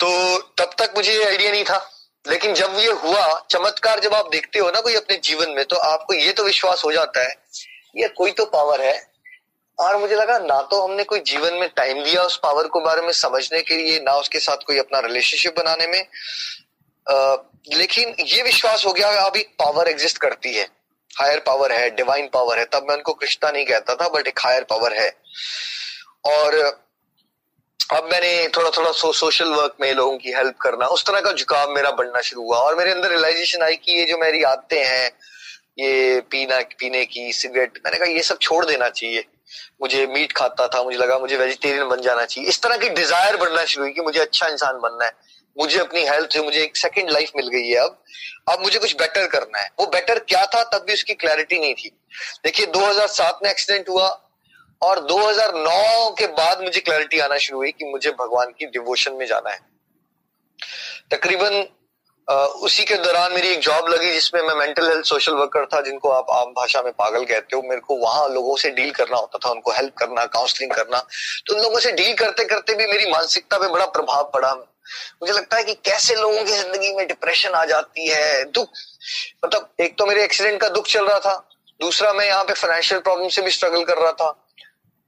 तो 0.00 0.38
तब 0.58 0.74
तक 0.78 0.94
मुझे 0.96 1.12
ये 1.12 1.24
आइडिया 1.24 1.50
नहीं 1.50 1.64
था। 1.64 1.76
लेकिन 2.24 2.54
जब 2.54 2.76
ये 2.78 2.90
हुआ, 2.92 3.46
चमत्कार 3.50 4.00
जब 4.00 4.14
आप 4.14 4.28
देखते 4.30 4.58
हो 4.58 4.70
ना 4.70 4.80
कोई 4.80 4.94
अपने 4.94 5.16
जीवन 5.24 5.50
में 5.50 5.64
तो 5.64 5.76
आपको 5.78 6.14
ये 6.14 6.32
तो 6.32 6.44
विश्वास 6.44 6.84
हो 6.84 6.92
जाता 6.92 7.22
है, 7.22 7.34
ये 7.96 8.08
कोई 8.08 8.32
तो 8.32 8.44
पावर 8.46 8.80
है 8.80 9.11
और 9.78 9.96
मुझे 9.96 10.14
लगा 10.14 10.38
ना 10.38 10.60
तो 10.62 10.80
हमने 10.82 11.04
कोई 11.04 11.20
जीवन 11.20 11.54
में 11.54 11.68
टाइम 11.76 12.02
दिया 12.04 12.22
उस 12.22 12.36
पावर 12.42 12.66
को 12.66 12.80
बारे 12.80 13.02
में 13.02 13.12
समझने 13.12 13.60
के 13.62 13.76
लिए 13.76 13.98
ना 14.00 14.16
उसके 14.16 14.38
साथ 14.40 14.64
कोई 14.66 14.78
अपना 14.78 14.98
रिलेशनशिप 15.00 15.58
बनाने 15.58 15.86
में। 15.86 16.00
आ, 17.06 17.36
लेकिन 17.72 18.14
ये 18.20 18.42
विश्वास 18.42 18.84
हो 18.86 18.92
गया 18.92 19.08
अब 19.24 19.36
एक 19.36 19.54
पावर 19.58 19.88
एग्जिस्ट 19.88 20.18
करती 20.18 20.54
है। 20.54 20.68
हायर 21.10 21.38
पावर 21.38 21.72
है 21.72 21.90
डिवाइन 21.90 22.28
पावर 22.34 22.58
है। 22.58 22.64
तब 22.64 22.86
मैं 22.88 22.96
उनको 22.96 23.12
कृष्णा 23.12 23.50
नहीं 23.50 23.64
कहता 23.64 23.94
था 23.94 24.08
बट 24.08 24.28
एक 24.28 24.38
हायर 24.38 24.64
पावर 24.70 24.92
है। 24.92 25.08
और 26.26 26.54
अब 27.92 28.08
मैंने 28.12 28.48
थोड़ा 28.48 28.70
थोड़ा 28.70 28.90
सो, 28.92 29.12
सोशल 29.12 29.48
वर्क 29.48 29.76
में 29.80 29.92
लोगों 29.94 30.16
की 30.18 30.32
हेल्प 30.32 30.56
करना 30.56 30.86
उस 30.86 31.04
तरह 31.06 31.20
का 31.20 31.32
झुकाव 31.32 31.74
मेरा 31.74 31.90
बढ़ना 31.90 32.20
शुरू 32.20 32.42
हुआ। 32.42 32.58
और 32.58 32.76
मेरे 32.76 32.92
अंदर 32.92 33.10
रियलाइजेशन 33.10 33.62
आई 33.62 33.76
कि 33.76 33.92
ये 33.92 34.04
जो 34.06 34.18
मेरी 34.18 34.42
आदतें 34.42 34.84
हैं 34.84 35.10
ये 35.78 36.20
पीना 36.30 36.60
पीने 36.78 37.04
की 37.04 37.32
सिगरेट 37.32 37.78
मैंने 37.84 37.98
कहा 37.98 38.08
ये 38.08 38.22
सब 38.22 38.38
छोड़ 38.38 38.64
देना 38.66 38.88
चाहिए। 38.88 39.24
मुझे 39.82 40.06
मीट 40.06 40.32
खाता 40.32 40.66
था, 40.68 40.82
मुझे 40.82 40.98
लगा 40.98 41.18
मुझे 41.18 41.36
वेजिटेरियन 41.36 41.88
बन 41.88 42.00
जाना 42.00 42.24
चाहिए। 42.24 42.48
इस 42.50 42.62
तरह 42.62 42.76
की 42.76 42.88
डिज़ायर 42.88 43.36
बढ़ना 43.36 43.64
शुरू 43.64 43.84
हुई 43.84 43.92
कि 43.92 44.00
मुझे 44.00 44.20
अच्छा 44.20 44.48
इंसान 44.48 44.78
बनना 44.78 45.04
है। 45.04 45.12
मुझे 45.56 45.78
अपनी 45.78 46.04
हेल्थ 46.04 46.32
से 46.32 46.42
मुझे 46.42 46.62
एक 46.62 46.76
सेकंड 46.76 47.10
लाइफ 47.10 47.30
मिल 47.36 47.48
गई 47.48 47.68
है 47.68 47.78
अब। 47.78 47.98
अब 48.48 48.60
मुझे 48.60 48.78
कुछ 48.78 48.94
बेटर 48.96 49.26
करना 49.26 49.58
है। 49.58 49.70
वो 49.80 49.86
बेटर 49.86 50.18
क्या 50.18 50.44
था 50.46 50.62
तब 50.64 50.84
भी 50.86 50.92
उसकी 50.92 51.14
क्लैरिटी 51.14 51.58
नहीं 51.58 51.74
थी। 51.74 51.90
देखिए 52.44 52.66
2007 52.66 53.40
में 53.42 53.50
एक्सीडेंट 53.50 53.88
हुआ 53.88 54.08
और 54.82 55.00
2009 55.00 56.14
के 56.18 56.26
बाद 56.26 56.62
मुझे 56.62 56.80
क्लैरिटी 56.80 57.18
आना 57.18 57.36
शुरू 57.38 57.58
हुई 57.58 57.70
कि 57.72 57.84
मुझे 57.84 58.10
भगवान 58.10 58.54
की 58.58 58.66
डिवोशन 58.66 59.12
में 59.12 59.26
जाना 59.26 59.50
है। 59.50 59.60
तकरीबन 61.10 61.62
उसी 62.28 62.84
के 62.84 62.94
दौरान 62.94 63.32
मेरी 63.32 63.48
एक 63.48 63.60
जॉब 63.60 63.88
लगी 63.88 64.10
जिसमें 64.12 64.42
मैं 64.42 64.54
मेंटल 64.54 64.88
हेल्थ 64.88 65.04
सोशल 65.04 65.32
वर्कर 65.32 65.64
था, 65.66 65.80
जिनको 65.80 66.10
आप 66.10 66.26
आम 66.30 66.52
भाषा 66.52 66.82
में 66.82 66.92
पागल 66.92 67.24
कहते 67.24 67.56
हो। 67.56 67.62
मेरे 67.62 67.80
को 67.80 67.96
वहाँ 67.96 68.28
लोगों 68.28 68.56
से 68.56 68.70
डील 68.70 68.90
करना 68.90 69.16
होता 69.16 69.38
था, 69.38 69.50
उनको 69.50 69.72
हेल्प 69.72 69.94
करना 69.98 70.24
काउंसलिंग 70.26 70.72
करना। 70.72 70.98
तो 71.46 71.54
उन 71.54 71.62
लोगों 71.62 71.80
से 71.80 71.92
डील 71.92 72.14
करते 72.14 72.44
करते 72.44 72.74
भी 72.74 72.86
मेरी 72.86 73.10
मानसिकता 73.10 73.58
पे 73.58 73.68
बड़ा 73.68 73.86
प्रभाव 73.86 74.30
पड़ा। 74.34 74.52
मुझे 74.52 75.32
लगता 75.32 75.56
है 75.56 75.64
कि 75.64 75.74
कैसे 75.74 76.14
लोगों 76.14 76.44
की 76.44 76.52
ज़िंदगी 76.52 76.92
में 76.94 77.06
डिप्रेशन 77.06 77.50
आ 77.50 77.64
जाती 77.64 78.08
है, 78.08 78.44
दुख। 78.44 78.68
मतलब 79.44 79.68
एक 79.80 79.98
तो 79.98 80.06
मेरे 80.06 80.24
एक्सीडेंट 80.24 80.60
का 80.60 80.68
दुख 80.68 80.86
चल 80.86 81.06
रहा 81.06 81.18
था, 81.18 81.36
दूसरा 81.80 82.12
मैं 82.12 82.26
यहाँ 82.26 82.44
पे 82.44 82.52
फाइनेंशियल 82.52 83.00
प्रॉब्लम 83.00 83.28
से 83.28 83.42
भी 83.42 83.50
स्ट्रगल 83.50 83.84
कर 83.84 83.98
रहा 83.98 84.12
था। 84.12 84.30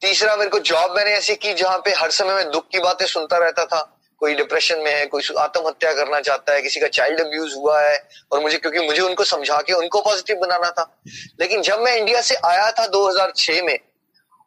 तीसरा 0.02 0.36
मेरे 0.36 0.50
को 0.50 0.58
जॉब 0.58 0.96
मैंने 0.96 1.10
ऐसी 1.10 1.34
की 1.34 1.54
जहाँ 1.54 1.78
पे 1.78 1.90
हर 1.90 2.10
समय 2.10 2.34
मैं 2.34 2.50
दुख 2.50 2.68
की 2.72 2.78
बातें 2.78 3.06
सुनता 3.06 3.38
रहता 3.38 3.64
था। 3.64 3.90
कोई 4.24 4.34
डिप्रेशन 4.34 4.78
में 4.78 4.94
है, 4.94 5.06
कोई 5.06 5.22
आत्महत्या 5.38 5.92
करना 5.92 6.20
चाहता 6.20 6.52
है, 6.52 6.62
किसी 6.62 6.80
का 6.80 6.86
चाइल्ड 6.86 7.20
अब्यूज 7.20 7.54
हुआ 7.56 7.80
है, 7.80 8.08
और 8.32 8.40
मुझे, 8.40 8.58
क्योंकि 8.58 8.78
मुझे 8.78 9.00
उनको 9.00 9.24
समझा 9.24 9.60
के 9.60 9.72
उनको 9.72 10.00
पॉजिटिव 10.00 10.36
बनाना 10.36 10.70
था। 10.70 11.00
लेकिन 11.40 11.62
जब 11.62 11.80
मैं 11.80 11.96
इंडिया 11.96 12.20
से 12.20 12.34
आया 12.34 12.70
था 12.72 12.86
2006 12.86 13.62
में, 13.62 13.78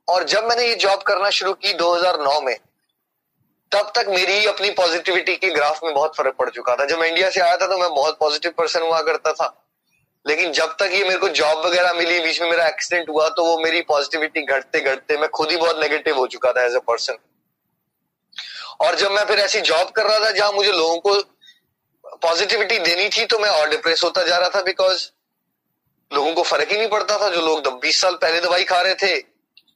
और 0.10 0.24
जब 0.24 0.48
मैंने 0.48 0.66
ये 0.68 0.76
जॉब 0.76 1.02
करना 1.02 1.30
शुरू 1.30 1.54
की 1.54 1.74
2009 1.74 2.42
में, 2.42 2.58
तब 3.72 3.92
तक 3.96 4.06
मेरी 4.10 4.46
अपनी 4.46 4.70
पॉजिटिविटी 4.70 5.36
के 5.36 5.50
ग्राफ 5.50 5.80
में 5.84 5.94
बहुत 5.94 6.18
फ़र्क 6.18 6.36
पड़ 6.40 6.50
चुका 6.50 6.76
था। 6.76 6.86
जब 6.86 7.00
मैं 7.00 7.08
इंडिया 7.08 7.30
से 7.30 7.42
आया 7.42 7.58
था 7.58 7.68
तो 7.68 7.78
मैं 7.78 7.90
बहुत 7.90 8.18
पॉजिटिव 8.20 8.52
पर्सन 8.52 8.82
हुआ 8.82 9.02
करता 9.02 9.34
था। 9.34 9.64
लेकिन 10.28 10.52
जब 10.52 10.76
तक 10.80 10.90
ये 10.94 11.04
मेरे 11.04 11.18
को 11.18 11.30
जॉब 11.30 11.66
वगैरह 11.66 11.94
मिली, 11.94 12.20
बीच 12.20 12.42
में 12.42 12.50
मेरा 12.50 12.68
एक्सीडेंट 12.68 13.10
हुआ 13.10 13.30
तो 13.30 13.46
वो 13.46 13.58
मेरी 13.60 13.82
पॉजिटिविटी 13.82 14.42
घटते 14.42 14.80
घटते 14.80 15.18
मैं 15.18 15.30
खुद 15.30 15.52
ही 15.52 15.58
बहुत 15.58 15.80
नेगेटिव 15.80 16.18
हो 16.18 16.28
चुका 16.28 16.52
था 16.52 16.66
एज 16.66 16.76
ए 16.76 16.80
पर्सन 16.88 17.18
और 18.80 18.96
जब 18.96 19.12
मैं 19.12 19.26
फिर 19.26 19.40
ऐसी 19.40 19.62
जॉब 19.62 19.90
कर 19.90 20.06
रहा 20.06 20.20
था 20.20 20.32
जहाँ 20.32 20.52
मुझे 20.52 20.72
लोगों 20.72 20.98
को 20.98 21.22
पॉजिटिविटी 22.18 22.78
देनी 22.80 23.10
थी 23.10 23.26
तो 23.26 23.40
मैं 23.40 23.50
और 23.50 23.70
डिप्रेस 23.70 24.04
होता 24.04 24.24
जा 24.24 24.38
रहा 24.38 24.50
था 24.50 24.62
बिकॉज़ 24.62 25.08
लोगों 26.12 26.34
को 26.34 26.44
फ़र्क 26.44 26.72
ही 26.72 26.78
नहीं 26.78 26.90
पड़ता 26.90 27.18
था। 27.18 27.30
जो 27.30 27.42
लोग 27.42 27.68
बीस 27.82 28.02
साल 28.02 28.16
पहले 28.16 28.40
दवाई 28.42 28.64
खा 28.64 28.82
रहे 28.82 28.96
थे, 28.96 29.24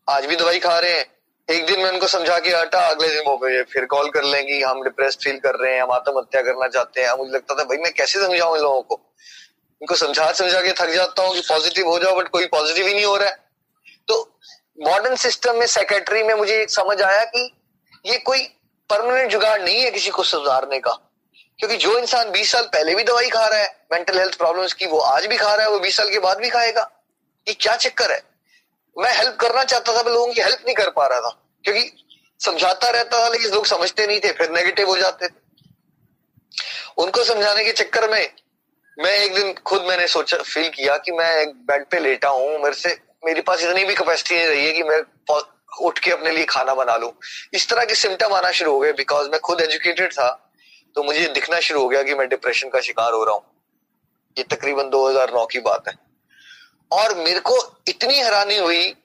आज 0.10 0.26
भी 0.26 0.36
दवाई 0.36 0.60
खा 0.60 0.78
रहे 0.80 0.92
हैं। 0.92 1.06
एक 1.48 1.66
दिन 1.66 1.80
मैं 1.80 1.90
उनको 1.92 2.08
समझा 2.08 2.38
के 2.40 2.50
हटा 2.50 2.80
अगले 2.88 3.08
दिन 3.10 3.24
वो 3.28 3.64
फिर 3.64 3.86
कॉल 3.86 4.10
कर 4.10 4.24
लेंगी, 4.24 4.62
हम 4.62 4.82
डिप्रेस 4.84 5.18
फील 5.24 5.40
कर 5.40 5.56
रहे 5.56 5.74
हैं, 5.76 5.82
हम 5.82 5.92
आत्महत्या 5.92 6.42
करना 6.42 6.68
चाहते 6.68 7.02
हैं। 7.02 7.18
मुझे 7.18 7.32
लगता 7.32 7.56
था, 7.56 7.64
भाई, 7.64 7.78
मैं 7.78 7.94
कैसे 7.94 8.20
समझाऊं 8.20 8.56
इन 8.56 8.62
लोगों 8.64 8.82
को? 8.82 9.00
इनको 9.82 9.96
समझा 9.96 10.32
समझा 10.32 10.60
के 10.62 10.72
थक 10.72 10.90
जाता 10.90 11.24
हूँ 11.24 11.34
कि 11.34 11.42
पॉजिटिव 11.42 11.88
हो 11.88 12.00
जाओ 12.00 12.16
बट 12.16 12.28
कोई 12.28 12.46
पॉजिटिव 12.46 12.88
ही 12.88 12.94
नहीं 12.94 13.06
हो 13.06 13.16
रहा 13.18 13.30
है। 13.30 13.38
तो 14.08 14.38
मॉडर्न 14.82 15.16
सिस्टम 15.16 15.56
में 15.56 15.66
सेक्रेटरी 15.68 16.24
में 16.24 16.34
मुझे 16.34 16.66
समझ 16.70 17.02
आया 17.02 17.24
कि 17.26 17.52
ये 18.06 18.18
कोई 18.18 18.48
परमानेंट 18.92 19.32
जुगाड़ 19.32 19.62
नहीं 19.62 19.82
है 19.82 19.92
किसी 19.92 20.10
को 20.10 20.24
सुधारने 20.24 20.80
का। 20.80 20.92
क्योंकि 21.60 21.78
जो 21.78 22.00
इंसान 22.00 22.32
20 22.32 22.52
साल 22.52 22.64
पहले 22.64 22.96
भी 22.96 23.04
दवाई 23.04 23.30
खा 23.30 23.48
रहा 23.48 23.60
है 23.60 23.86
मेंटल 23.94 24.20
हेल्थ 24.20 24.36
प्रॉब्लम्स 24.36 24.74
की, 24.74 24.86
वो 24.86 25.00
आज 25.00 25.26
भी 25.26 25.38
खा 25.38 25.54
रहा 25.56 25.66
है, 25.66 25.72
वो 25.72 25.80
20 25.80 25.98
साल 25.98 26.10
के 26.10 26.20
बाद 26.20 26.38
भी 26.38 26.50
खाएगा। 26.50 26.92
ये 27.48 27.54
क्या 27.54 27.76
चक्कर 27.76 28.12
है? 28.12 28.24
मैं 28.98 29.18
हेल्प 29.18 29.36
करना 29.36 29.64
चाहता 29.64 29.98
था 29.98 30.10
लोगों 30.10 30.34
की 30.34 30.42
हेल्प 30.42 30.60
नहीं 30.66 30.76
कर 30.76 30.90
पा 30.90 31.08
रहा 31.08 31.22
था। 31.22 31.60
क्योंकि 31.64 32.06
समझाता 32.40 32.90
रहता 32.90 33.24
था, 33.24 33.28
लेकिन 33.28 33.52
लोग 33.52 33.66
समझते 33.66 34.08
नहीं 34.08 34.20
थे, 34.20 34.32
फिर 34.32 34.52
नेगेटिव 34.52 34.88
हो 34.88 34.98
जाते 34.98 35.28
थे। 35.28 35.42
उनको 36.98 37.24
समझाने 37.24 37.66
के 37.66 37.72
चक्कर 37.72 38.10
में 38.10 38.34
मैं 39.00 39.12
एक 39.12 39.36
दिन 39.36 39.54
खुद 39.54 39.82
मैंने 39.82 40.08
सोचा 40.08 40.38
फील 40.38 40.70
किया 40.70 40.98
कि 40.98 41.12
मैं 41.12 41.36
एक 41.36 41.50
बेड 41.50 41.86
पे 41.86 42.00
लेटा 42.00 42.30
हूँ, 42.30 42.60
मेरे 42.60 42.76
से, 42.76 43.00
मेरे 43.26 43.42
पास 43.42 43.62
इतनी 43.62 43.86
भी 43.86 43.94
कैपेसिटी 43.96 44.36
नहीं 44.36 44.48
रही 44.48 44.66
है 44.66 44.72
कि 44.72 44.84
मैं 44.84 45.02
उठ 45.80 46.00
के 46.00 46.12
अपने 46.12 46.32
लिए 46.32 46.46
खाना 46.46 46.74
बना 46.74 46.98
लूँ। 46.98 47.12
इस 47.54 47.70
तरह 47.70 47.86
के 47.86 47.96
सिम्टम 47.96 48.34
आना 48.34 48.52
शुरू 48.52 48.72
हो 48.72 48.80
गए 48.80 48.94
बिकॉज़ 48.94 49.30
मैं 49.30 49.40
खुद 49.40 49.62
एजुकेटेड 49.62 50.14
था 50.14 50.52
तो 50.96 51.04
मुझे 51.04 51.28
दिखना 51.28 51.60
शुरू 51.60 51.82
हो 51.82 51.90
गया 51.90 52.04
कि 52.04 52.16
मैं 52.16 52.30
डिप्रेशन 52.30 52.70
का 52.70 52.80
शिकार 52.80 53.14
हो 53.14 53.24
रहा 53.24 53.36
हूँ। 53.36 53.44
ये 54.38 54.44
तकरीबन 54.44 54.90
2009 54.90 55.46
की 55.46 55.60
बात 55.60 55.88
है। 55.88 55.94
और 56.92 57.16
मेरे 57.16 57.40
को 57.40 57.82
इतनी 57.88 58.16
हैरानी 58.16 58.58
हुई, 58.58 58.96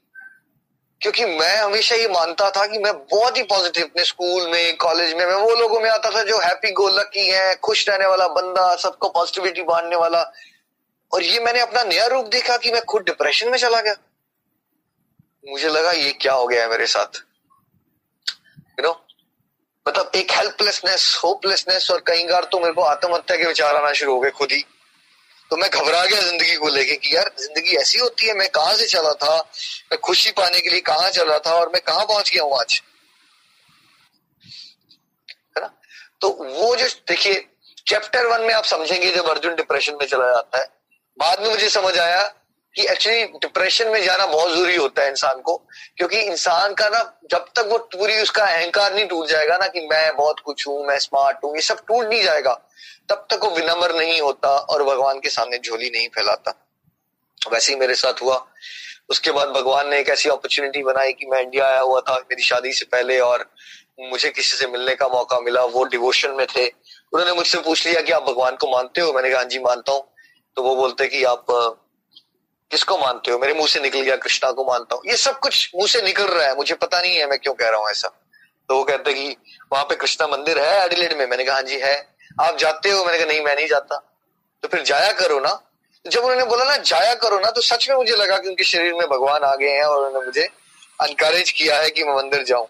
क्योंकि 1.01 1.25
मैं 1.25 1.57
हमेशा 1.57 1.97
ये 1.97 2.09
मानता 2.09 2.51
था 2.51 2.67
कि 2.67 2.79
मैं 2.79 2.93
बहुत 2.99 3.37
ही 3.37 3.43
पॉजिटिव 3.43 3.85
अपने 3.85 4.05
स्कूल 4.05 4.49
में 4.49 4.77
कॉलेज 4.77 5.15
में, 5.15 5.27
मैं 5.27 5.35
वो 5.35 5.55
लोगों 5.55 5.81
में 5.81 5.91
आता 5.91 6.11
था 6.11 6.23
जो 6.23 6.39
हैप्पी 6.39 6.71
गो 6.71 6.89
लकी 6.89 7.29
है, 7.29 7.55
खुश 7.55 7.89
रहने 7.89 8.07
वाला 8.07 8.29
बंदा, 8.29 8.77
सबको 8.77 9.09
पॉजिटिविटी 9.09 9.63
बांटने 9.63 9.97
वाला। 9.97 10.33
और 11.13 11.23
ये 11.23 11.41
मैंने 11.41 11.61
अपना 11.61 11.83
नया 11.83 12.07
रूप 12.07 12.27
देखा 12.27 12.57
कि 12.57 12.73
मैं 12.73 12.83
खुद 12.85 13.03
डिप्रेशन 13.03 13.49
में 13.49 13.59
चला 13.59 13.81
गया। 13.81 13.95
मुझे 15.47 15.69
लगा 15.69 15.91
ये 15.93 16.13
क्या 16.13 16.33
हो 16.33 16.47
गया 16.47 16.63
है 16.63 16.71
मेरे 16.71 16.87
साथ? 16.87 17.21
यू 18.79 18.83
नो 18.83 18.91
मतलब 19.87 20.11
एक 20.15 20.33
हेल्पलेसनेस 20.33 21.21
होपलेसनेस 21.25 21.91
और 21.91 22.03
कई 22.07 22.25
बार 22.25 22.45
तो 22.45 22.59
मेरे 22.61 22.73
को 22.73 22.83
आत्महत्या 22.83 23.37
के 23.37 23.47
विचार 23.47 23.77
आना 23.77 23.93
शुरू 23.93 24.13
हो 24.13 24.21
गए 24.21 24.31
खुद 24.31 24.53
ही। 24.53 24.65
तो 25.51 25.57
मैं 25.57 25.71
घबरा 25.71 26.05
गया 26.07 26.21
ज़िंदगी 26.21 26.57
को 26.57 26.69
लेके 26.69 26.97
कि 26.97 27.15
यार, 27.17 27.31
ज़िंदगी 27.41 27.77
ऐसी 27.77 27.99
होती 27.99 28.27
है, 28.27 28.35
मैं 28.35 28.49
कहाँ 28.49 28.75
से 28.75 28.87
चला 28.87 29.13
था? 29.13 29.37
मैं 29.93 29.99
खुशी 30.01 30.31
पाने 30.31 30.61
के 30.61 30.71
लिए 30.71 30.81
कहाँ 30.81 31.11
चल 31.11 31.29
रहा 31.29 31.39
था 31.39 31.55
और 31.55 31.69
मैं 31.69 31.83
कहाँ 31.87 32.05
पहुँच 32.07 32.31
गया 32.31 32.43
हूँ 32.43 32.59
आज? 32.61 32.83
है 35.57 35.63
ना? 35.63 35.71
तो 36.21 36.29
वो 36.29 36.75
जो, 36.77 36.87
देखिए 37.09 37.47
चैप्टर 37.87 38.27
वन 38.27 38.41
में 38.41 38.55
आप 38.55 38.65
समझेंगे 38.65 39.11
जब 39.11 39.29
अर्जुन 39.29 39.55
डिप्रेशन 39.55 39.97
में 40.01 40.07
चला 40.07 40.27
जाता 40.27 40.59
है, 40.59 40.67
बाद 41.19 41.41
में 41.41 41.49
मुझे 41.49 41.69
समझ 41.69 41.99
आया 41.99 42.23
कि 42.77 42.83
एक्चुअली 42.83 43.25
डिप्रेशन 43.25 43.89
में 43.89 44.03
जाना 44.05 44.27
बहुत 44.27 44.51
ज़रूरी 44.53 44.77
होता 44.77 45.03
है 45.03 45.11
इंसान 45.11 45.41
को, 45.41 45.57
क्योंकि 45.97 46.21
इंसान 46.21 46.75
का 46.75 46.89
ना 46.89 47.01
जब 47.31 47.47
तक 47.57 47.69
वो 47.69 47.79
पूरी 47.95 48.21
उसका 48.23 48.45
अहंकार 48.45 48.95
नहीं 48.95 49.07
टूट 49.07 49.27
जाएगा 49.27 49.57
ना 49.57 49.67
कि 49.67 49.87
मैं 49.93 50.17
बहुत 50.17 50.41
कुछ 50.41 50.67
हूँ, 50.69 50.87
मैं 50.87 50.99
स्मार्ट 50.99 51.45
हूँ, 51.45 51.55
ये 51.55 51.61
सब 51.61 51.85
टूट 51.89 52.07
नहीं 52.07 52.23
जाएगा, 52.23 52.53
तब 53.09 53.27
तक 53.31 53.45
वो 53.45 53.51
विनम्र 53.51 53.95
नहीं 53.95 54.21
होता 54.21 54.49
और 54.49 54.85
भगवान 54.85 55.19
के 55.19 55.29
सामने 55.29 55.59
झोली 55.59 55.91
नहीं 55.91 56.09
फैलाता। 56.09 56.55
वैसे 57.53 57.73
ही 57.73 57.79
मेरे 57.79 57.95
साथ 57.95 58.23
हुआ। 58.23 58.47
उसके 59.11 59.31
बाद 59.31 59.49
भगवान 59.49 59.89
ने 59.89 59.99
एक 60.01 60.09
ऐसी 60.09 60.29
अपॉर्चुनिटी 60.29 60.83
बनाई 60.83 61.13
कि 61.13 61.27
मैं 61.27 61.41
इंडिया 61.43 61.67
आया 61.67 61.81
हुआ 61.81 62.01
था, 62.01 62.15
मेरी 62.15 62.43
शादी 62.43 62.73
से 62.73 62.85
पहले 62.85 63.19
और 63.21 63.51
मुझे 64.01 64.29
किसी 64.29 64.57
से 64.57 64.67
मिलने 64.67 64.95
का 64.95 65.09
मौका 65.09 65.41
मिला। 65.41 65.65
वो 65.65 65.85
डिवोशन 65.85 66.31
में 66.31 66.47
थे। 66.47 66.67
उन्होंने 66.67 67.33
मुझसे 67.33 67.59
पूछ 67.59 67.87
लिया 67.87 68.01
कि 68.01 68.13
आप 68.13 68.23
भगवान 68.23 68.57
को 68.57 68.71
मानते 68.73 69.01
हो? 69.01 69.13
मैंने 69.13 69.31
कहा 69.31 69.39
हाँ 69.39 69.49
जी, 69.49 69.59
मानता 69.59 69.93
हूँ। 69.93 70.03
तो 70.57 70.63
वो 70.63 70.75
बोलते 70.77 71.07
कि 71.07 71.25
आप 71.25 71.47
किसको 72.71 72.99
मानते 72.99 73.31
हो? 73.31 73.39
मेरे 73.39 73.55
मुँह 73.55 73.67
से 73.67 73.81
निकल 73.81 74.01
गया, 74.01 74.17
कृष्णा 74.17 74.51
को 74.53 74.65
मानता 74.65 74.95
हूँ। 74.95 75.03
ये 75.07 75.17
सब 75.17 75.39
कुछ 75.39 75.71
मुँह 75.77 75.89
से 75.89 76.03
निकल 76.03 76.25
रहा 76.25 76.47
है। 76.47 76.57
मुझे 76.57 76.75
पता 76.75 77.01
नहीं 77.01 77.17
है 77.17 77.27
मैं 77.27 77.39
क्यों 77.39 77.55
कह 77.55 77.69
रहा 77.69 77.81
हूँ 77.81 77.91
ऐसा। 77.91 78.09
तो 78.69 78.77
वो 78.77 78.85
कहते 78.85 79.15
कि 79.15 79.37
वहाँ 79.73 79.85
पे 79.85 79.95
कृष्णा 79.95 80.27
मंदिर 80.27 80.59
है 80.59 80.85
एडिलेड 80.85 81.19
में। 81.19 81.27
मैंने 81.27 81.45
कहा 81.45 81.55
हाँ 81.55 81.63
जी, 81.63 81.79
है। 81.79 82.17
आप 82.41 82.57
जाते 82.57 82.91
हो? 82.91 83.05
मैंने 83.05 83.19
कहा, 83.19 83.27
नहीं, 83.27 83.41
मैं 83.41 83.57
नहीं 83.57 83.67
जाता। 83.67 83.97
तो 84.63 84.69
फिर 84.69 84.83
जाया 84.83 85.13
करो 85.13 85.41
ना। 85.41 85.61
जब 86.07 86.21
उन्होंने 86.21 86.45
बोला 86.45 86.65
ना, 86.65 86.77
जाया 86.77 87.15
करो 87.15 87.39
ना 87.39 87.51
तो 87.51 87.61
सच 87.61 87.89
में 87.91 87.97
मुझे 87.97 88.17
लगा 88.17 88.39
कि 88.39 88.49
उनके 88.49 88.65
शरीर 88.65 88.95
में 88.95 89.07
भगवान 89.09 89.43
आ 89.43 89.55
गए 89.55 89.71
हैं 89.71 89.85
और 89.85 90.07
उन्होंने 90.07 90.27
मुझे 90.27 90.49
अनकरेज 91.01 91.51
किया 91.51 91.79
है 91.79 91.91
कि 91.91 92.05
मैं 92.05 92.15
मंदिर 92.17 92.43
जाऊँ। 92.43 92.67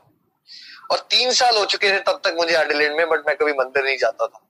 और 0.90 0.98
तीन 0.98 1.32
साल 1.32 1.56
हो 1.56 1.64
चुके 1.64 1.90
थे 1.90 1.98
तब 1.98 2.20
तक 2.24 2.34
मुझे 2.36 2.56
एडिलेड 2.58 2.96
में 2.96 3.08
बट 3.08 3.26
मैं 3.26 3.36
कभी 3.36 3.52
मंदिर 3.52 3.84
नहीं 3.84 3.96
जाता 3.98 4.26
था। 4.26 4.40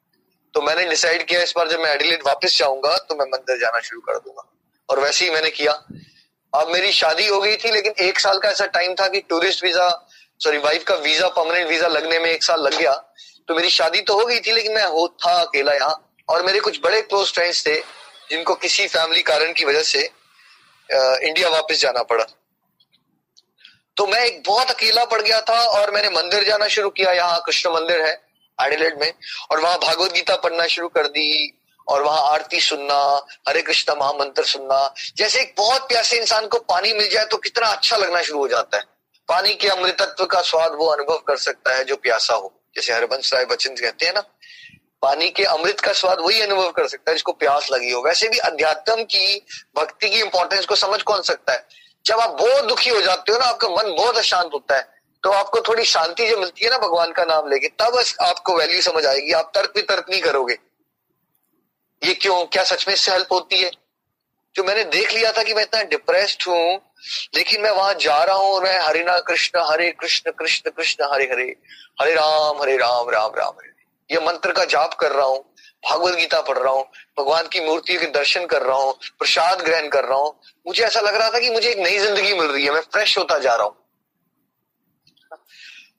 तो 0.54 0.62
मैंने 0.62 0.84
डिसाइड 0.84 1.26
किया, 1.26 1.42
इस 1.42 1.52
बार 1.56 1.68
जब 1.68 1.80
मैं 1.80 1.90
एडिलेड 1.90 2.22
वापस 2.26 2.58
जाऊँगा 2.58 2.96
तो 2.98 3.14
मैं 3.14 3.26
मंदिर 3.26 3.58
जाना 3.60 3.80
शुरू 3.80 4.00
कर 4.00 4.18
दूँगा। 4.18 4.52
और 4.88 5.00
वैसे 5.00 5.24
ही 5.24 5.30
मैंने 5.30 5.50
किया। 5.50 5.72
अब 6.52 6.68
मेरी 6.68 6.92
शादी 6.92 7.26
हो 7.26 7.40
गई 7.40 7.56
थी, 7.56 7.70
लेकिन 7.70 7.92
एक 8.00 8.20
साल 8.20 8.38
का 8.38 8.48
ऐसा 8.48 8.66
टाइम 8.68 8.94
था 8.94 9.08
कि 9.08 9.20
टूरिस्ट 9.20 9.64
वीज़ा 9.64 9.88
सॉरी 10.40 10.58
वाइफ 10.58 10.84
का 10.84 10.94
वीज़ा 10.96 11.28
परमानेंट 11.28 11.68
वीज़ा 11.68 11.88
लगने 11.88 12.18
में 12.18 12.30
एक 12.30 12.42
साल 12.42 12.60
लग 12.60 12.74
गया। 12.74 12.92
तो 13.48 13.54
मेरी 13.54 13.70
शादी 13.70 14.00
तो 14.00 14.18
हो 14.18 14.24
गई 14.26 14.40
थी, 14.40 14.52
लेकिन 14.52 14.74
मैं 14.74 14.84
हो, 14.84 15.06
था 15.08 15.32
अकेला 15.40 15.72
यहाँ। 15.74 16.02
और 16.28 16.44
मेरे 16.44 16.60
कुछ 16.60 16.80
बड़े 16.84 17.00
क्लोज 17.02 17.32
फ्रेंड्स 17.34 17.66
थे, 17.66 17.74
जिनको 18.30 18.54
किसी 18.56 18.86
फैमिली 18.88 19.22
कारण 19.24 19.52
की 19.52 19.64
वजह 19.64 19.82
से 19.84 20.00
इंडिया 21.20 21.48
वापस 21.48 21.80
जाना 21.80 22.02
पड़ा। 22.04 22.24
तो 23.96 24.06
मैं 24.06 24.24
एक 24.24 24.42
बहुत 24.46 24.70
अकेला 24.70 25.04
पड़ 25.04 25.20
गया 25.20 25.40
था 25.40 25.58
और 25.60 25.90
मैंने 25.90 26.08
मंदिर 26.10 26.44
जाना 26.44 26.66
शुरू 26.68 26.90
किया। 26.90 27.12
यहाँ 27.12 27.40
कृष्ण 27.46 27.70
मंदिर 27.74 28.00
है 28.02 28.12
एडिलेड 28.58 28.98
में। 29.00 29.12
और 29.50 29.60
वहाँ 29.60 29.78
भागवत 29.78 30.12
गीता 30.12 30.36
पढ़ना 30.36 30.66
शुरू 30.68 30.88
कर 30.88 31.06
दी 31.08 31.28
और 31.88 32.02
वहाँ 32.02 32.22
आरती 32.28 32.60
सुनना, 32.60 33.26
हरे 33.48 33.62
कृष्णा 33.62 33.94
महामंत्र 33.96 34.44
सुनना, 34.44 34.94
जैसे 35.16 35.40
एक 35.40 35.54
बहुत 35.58 35.88
प्यासे 35.88 36.16
इंसान 36.16 36.46
को 36.46 36.58
पानी 36.68 36.92
मिल 36.92 37.08
जाए 37.10 37.24
तो 37.26 37.36
कितना 37.38 37.66
अच्छा 37.68 37.96
लगना 37.96 38.22
शुरू 38.22 38.38
हो 38.38 38.48
जाता 38.48 38.76
है। 38.76 38.84
पानी 39.28 39.54
के 39.54 39.68
अमृतत्व 39.68 40.24
का 40.26 40.40
स्वाद 40.42 40.72
वो 40.74 40.86
अनुभव 40.88 41.22
कर 41.28 41.36
सकता 41.38 41.74
है 41.74 41.84
जो 41.84 41.96
प्यासा 41.98 42.34
हो, 42.34 42.52
जैसे 42.76 42.92
हरबंश 42.92 43.32
राय 43.34 43.44
बच्चन 43.44 43.74
कहते 43.74 44.06
हैं 44.06 44.12
ना। 44.14 44.20
पानी 45.02 45.28
के 45.30 45.44
अमृत 45.44 45.80
का 45.80 45.92
स्वाद 45.92 46.18
वही 46.20 46.40
अनुभव 46.40 46.70
कर 46.72 46.86
सकता 46.88 47.10
है 47.10 47.14
जिसको 47.14 47.32
प्यास 47.34 47.68
लगी 47.72 47.90
हो। 47.90 48.02
वैसे 48.02 48.28
भी 48.28 48.38
अध्यात्म 48.40 49.02
की 49.04 49.40
भक्ति 49.76 50.08
की 50.10 50.20
इंपॉर्टेंस 50.20 50.66
को 50.66 50.76
समझ 50.76 51.00
कौन 51.02 51.22
सकता 51.22 51.52
है? 51.52 51.66
जब 52.04 52.20
आप 52.20 52.30
बहुत 52.32 52.64
दुखी 52.64 52.90
हो 52.90 53.00
जाते 53.02 53.32
हो 53.32 53.38
ना, 53.38 53.44
आपका 53.44 53.68
मन 53.68 53.94
बहुत 53.96 54.18
अशांत 54.18 54.50
होता 54.54 54.76
है 54.76 54.94
तो 55.22 55.30
आपको 55.32 55.60
थोड़ी 55.60 55.84
शांति 55.84 56.26
जो 56.28 56.36
मिलती 56.38 56.64
है 56.64 56.70
ना 56.70 56.78
भगवान 56.78 57.12
का 57.12 57.24
नाम 57.24 57.48
लेके, 57.50 57.68
तब 57.68 58.02
आपको 58.20 58.56
वैल्यू 58.56 58.80
समझ 58.82 59.04
आएगी, 59.06 59.32
आप 59.32 59.50
तर्क 59.54 59.72
भी 59.74 59.82
तर्क 59.84 60.06
नहीं 60.10 60.20
करोगे। 60.22 60.54
ये 62.02 62.14
क्यों, 62.14 62.44
क्या 62.46 62.64
सच 62.64 62.86
में 62.88 62.94
इससे 62.94 63.12
हेल्प 63.12 63.32
होती 63.32 63.62
है? 63.62 63.70
जो 64.54 64.64
मैंने 64.64 64.84
देख 64.84 65.12
लिया 65.12 65.30
था 65.32 65.42
कि 65.42 65.54
मैं 65.54 65.62
इतना 65.62 65.82
डिप्रेस्ड 65.84 66.48
हूँ, 66.48 66.80
लेकिन 67.34 67.60
मैं 67.62 67.70
वहाँ 67.70 67.94
जा 68.00 68.22
रहा 68.22 68.36
हूँ 68.36 68.52
और 68.54 68.62
मैं 68.64 68.78
हरिना 68.80 69.18
कृष्ण, 69.20 69.60
हरे 69.62 69.90
कृष्ण 69.92 70.30
कृष्ण 70.30 70.70
कृष्ण, 70.70 71.04
हरे 71.12 71.24
हरे 71.24 71.44
हरे 72.00 72.14
राम 72.14 72.62
हरे 72.62 72.76
राम 72.76 73.10
राम 73.10 73.34
राम, 73.34 73.52
हरे 73.52 73.74
ये 74.10 74.20
मंत्र 74.26 74.52
का 74.52 74.64
जाप 74.64 74.94
कर 74.94 75.12
रहा 75.12 75.26
हूँ, 75.26 75.38
भागवत 75.82 76.14
गीता 76.14 76.40
पढ़ 76.42 76.58
रहा 76.58 76.72
हूँ, 76.72 76.84
भगवान 77.18 77.48
की 77.48 77.60
मूर्ति 77.60 77.96
के 77.98 78.06
दर्शन 78.12 78.46
कर 78.46 78.62
रहा 78.62 78.76
हूँ, 78.76 78.92
प्रसाद 79.18 79.62
ग्रहण 79.62 79.88
कर 79.88 80.04
रहा 80.04 80.18
हूँ। 80.18 80.32
मुझे 80.66 80.84
ऐसा 80.84 81.00
लग 81.00 81.14
रहा 81.14 81.30
था 81.30 81.38
कि 81.38 81.50
मुझे 81.50 81.70
एक 81.70 81.78
नई 81.78 81.98
ज़िंदगी 81.98 82.32
मिल 82.34 82.46
रही 82.46 82.64
है, 82.64 82.72
मैं 82.72 82.80
फ्रेश 82.92 83.16
होता 83.18 83.38
जा 83.38 83.54
रहा 83.54 83.66
हूँ। 83.66 83.76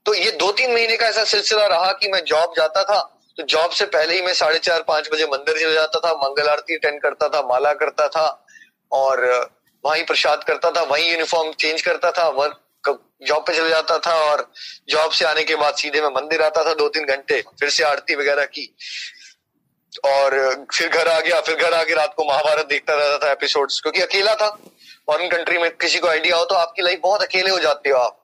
तो 0.06 0.14
ये 0.14 0.32
दो 0.32 0.52
तीन 0.52 0.74
महीने 0.74 0.98
का 0.98 1.08
ऐसा 1.08 1.24
सिलसिला 1.26 1.66
रहा 1.68 1.92
कि 1.92 2.08
मैं 2.08 2.24
जॉब 2.24 2.54
जाता 2.58 2.84
था 2.84 3.00
तो 3.38 3.44
जॉब 3.44 3.72
से 3.72 3.86
पहले 3.86 4.16
ही 4.16 4.22
मैं 4.22 4.34
साढ़े 4.34 4.60
चार, 4.60 4.82
पाँच 4.82 5.10
बजे 5.14 5.26
मंदिर 5.26 5.60
चले 5.60 5.74
जाता 5.74 6.00
था, 6.00 6.14
मंगल 6.14 6.48
आरती 6.50 6.76
अटेंड 6.76 7.02
करता 7.02 7.28
था, 7.30 7.42
माला 7.42 7.74
करता 7.74 8.08
था 8.08 8.28
और 8.92 9.26
वहीं 9.84 10.04
प्रसाद 10.06 10.44
करता 10.44 10.72
था, 10.72 10.82
वहीं 10.82 11.12
यूनिफॉर्म 11.12 11.52
चेंज 11.54 11.82
करता 11.82 12.12
था 12.12 12.28
वर्क 12.30 12.64
जॉब 13.24 13.44
पे 13.44 13.54
चले 13.54 13.70
जाता 13.70 13.98
था 13.98 14.14
और 14.24 14.46
जॉब 14.90 15.12
से 15.12 15.26
आने 15.26 15.44
के 15.44 15.56
बाद 15.56 15.76
सीधे 15.76 16.02
मैं 16.02 16.10
मंदिर 16.16 16.42
आता 16.42 16.64
था 16.66 16.74
दो 16.74 16.88
तीन 16.90 17.06
घंटे, 17.06 17.42
फिर 17.60 17.70
से 17.70 17.84
आरती 17.84 18.16
वगैरह 18.16 18.46
की। 18.46 18.66
और, 20.06 20.66
फिर 20.74 20.90
घर 20.90 21.08
आ 21.08 21.20
गया, 21.20 21.40
फिर 21.42 21.56
घर 21.56 21.74
आके 21.74 21.94
रात 21.94 22.14
को 22.18 22.24
महाभारत 22.24 22.66
देखता 22.66 22.94
रहता 22.94 23.26
था 23.26 23.32
एपिसोड्स 23.32 23.80
क्योंकि 23.80 24.02
अकेला 24.02 24.36
था। 24.36 24.50
फॉरन 25.08 25.30
कंट्री 25.30 25.58
में 25.58 25.70
किसी 25.72 26.00
को 26.00 26.08
आइडिया 26.08 26.38
हो 26.38 26.46
तो 26.46 26.56
आपकी 26.56 26.82
लाइफ 26.82 27.00
बहुत 27.04 27.24
अकेले 27.24 27.50
हो 27.50 27.60
जाते 27.60 27.90
हो 27.90 27.98
आप। 27.98 28.24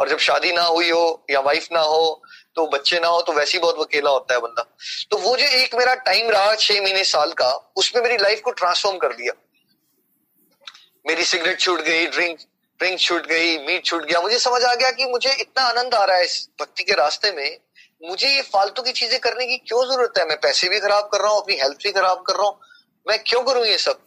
और 0.00 0.08
जब 0.08 0.18
शादी 0.18 0.52
ना 0.52 0.62
हुई 0.62 0.90
हो 0.90 1.24
या 1.30 1.40
वाइफ 1.40 1.66
ना 1.72 1.80
हो 1.80 2.22
तो 2.58 2.66
बच्चे 2.68 2.98
ना 3.00 3.08
हो 3.08 3.20
तो 3.20 3.32
वैसे 3.32 3.52
ही 3.52 3.58
बहुत 3.58 3.80
अकेला 3.80 4.10
होता 4.10 4.34
है 4.34 4.40
बंदा। 4.40 4.62
तो 5.10 5.16
वो 5.18 5.36
जो 5.36 5.46
एक 5.56 5.74
मेरा 5.74 5.94
टाइम 6.04 6.30
रहा 6.30 6.54
छह 6.56 6.80
महीने 6.82 7.04
साल 7.06 7.32
का, 7.32 7.50
उसमें 7.76 8.02
मेरी 8.02 8.16
लाइफ 8.16 8.40
को 8.40 8.50
ट्रांसफॉर्म 8.52 8.96
कर 8.98 9.12
दिया। 9.12 9.32
मेरी 11.06 11.24
सिगरेट 11.24 11.60
छूट 11.60 11.80
गई 11.80 12.06
ड्रिंक 12.06 12.38
ड्रिंक 12.80 12.98
छूट 13.00 13.26
गई 13.26 13.56
मीट 13.58 13.84
छूट 13.84 14.04
गया। 14.04 14.20
मुझे 14.20 14.38
समझ 14.38 14.62
आ 14.64 14.74
गया 14.74 14.90
कि 14.90 15.06
मुझे 15.06 15.32
इतना 15.32 15.62
आनंद 15.64 15.94
आ 15.94 16.04
रहा 16.04 16.16
है 16.16 16.24
इस 16.24 16.48
भक्ति 16.60 16.84
के 16.84 16.94
रास्ते 16.94 17.32
में। 17.32 17.58
मुझे 18.02 18.28
ये 18.28 18.42
फालतू 18.42 18.82
की 18.82 18.92
चीज़ें 18.92 19.18
करने 19.20 19.46
की 19.46 19.56
क्यों 19.58 19.84
ज़रूरत 19.86 20.18
है? 20.18 20.26
मैं 20.26 20.36
पैसे 20.40 20.68
भी 20.68 20.80
खराब 20.80 21.08
कर 21.12 21.20
रहा 21.20 21.32
हूँ, 21.32 21.40
अपनी 21.42 21.56
हेल्थ 21.56 21.78
भी 21.84 21.92
खराब 21.92 22.22
कर 22.26 22.34
रहा 22.34 22.46
हूँ। 22.46 22.60
मैं 23.06 23.18
क्यों 23.26 23.42
करूँ 23.42 23.64
ये 23.66 23.78
सब? 23.78 23.98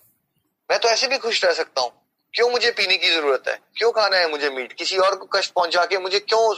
मैं 0.70 0.80
तो 0.80 0.90
ऐसे 0.90 1.08
भी 1.08 1.18
खुश 1.18 1.44
रह 1.46 1.54
सकता 1.54 1.82
हूँ। 1.82 1.92
क्यों 2.34 2.50
मुझे 2.50 2.72
पीने 2.72 2.98
की 2.98 3.14
ज़रूरत 3.14 3.48
है? 3.48 3.60
क्यों 3.78 3.92
खाना 3.92 4.18
है 4.18 4.30
मुझे 4.32 4.50
मीट 4.50 4.74
किसी 4.74 4.98
और 4.98 5.16
को 5.16 5.26
कष्ट 5.34 5.54
पहुँचा 5.54 5.86
के 5.86 5.98
मुझे 5.98 6.20
क्यों 6.20 6.56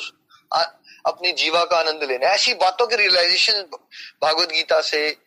अपनी 1.06 1.32
जीवा 1.32 1.64
का 1.66 1.78
आनंद 1.78 2.04
लेना 2.04 2.28
ऐसी 2.28 2.54
बातों 2.54 2.88
की 2.88 2.96
रियलाइजेशन 2.96 3.62
भागवत 4.22 4.50
गीता 4.50 4.82
से 4.82 5.18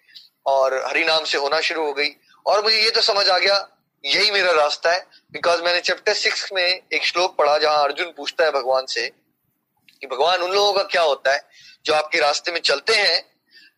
और 0.47 0.75
हरिनाम 0.87 1.25
से 1.25 1.39
होना 1.39 1.61
शुरू 1.61 1.87
हो 1.87 1.93
गई। 1.93 2.09
और 2.47 2.63
मुझे 2.63 2.81
ये 2.81 2.91
तो 2.91 3.01
समझ 3.03 3.29
आ 3.29 3.39
गया, 3.39 3.69
यही 4.05 4.31
मेरा 4.31 4.53
रास्ता 4.53 4.93
है। 4.93 5.07
बिकॉज़ 5.33 5.63
मैंने 5.63 5.81
चैप्टर 5.81 6.15
सिक्स 6.15 6.53
में 6.53 6.63
एक 6.63 7.05
श्लोक 7.05 7.37
पढ़ा 7.37 7.59
जहाँ 7.59 7.83
अर्जुन 7.85 8.13
पूछता 8.17 8.45
है 8.45 8.51
भगवान 8.51 8.87
से 8.87 9.07
कि, 9.07 10.07
भगवान, 10.07 10.41
उन 10.41 10.53
लोगों 10.53 10.73
का 10.73 10.83
क्या 10.83 11.03
होता 11.03 11.33
है 11.33 11.49
जो 11.87 11.95
आपके 11.95 12.19
रास्ते 12.19 12.53
में 12.53 12.61
चलते 12.61 12.95
हैं, 12.95 13.23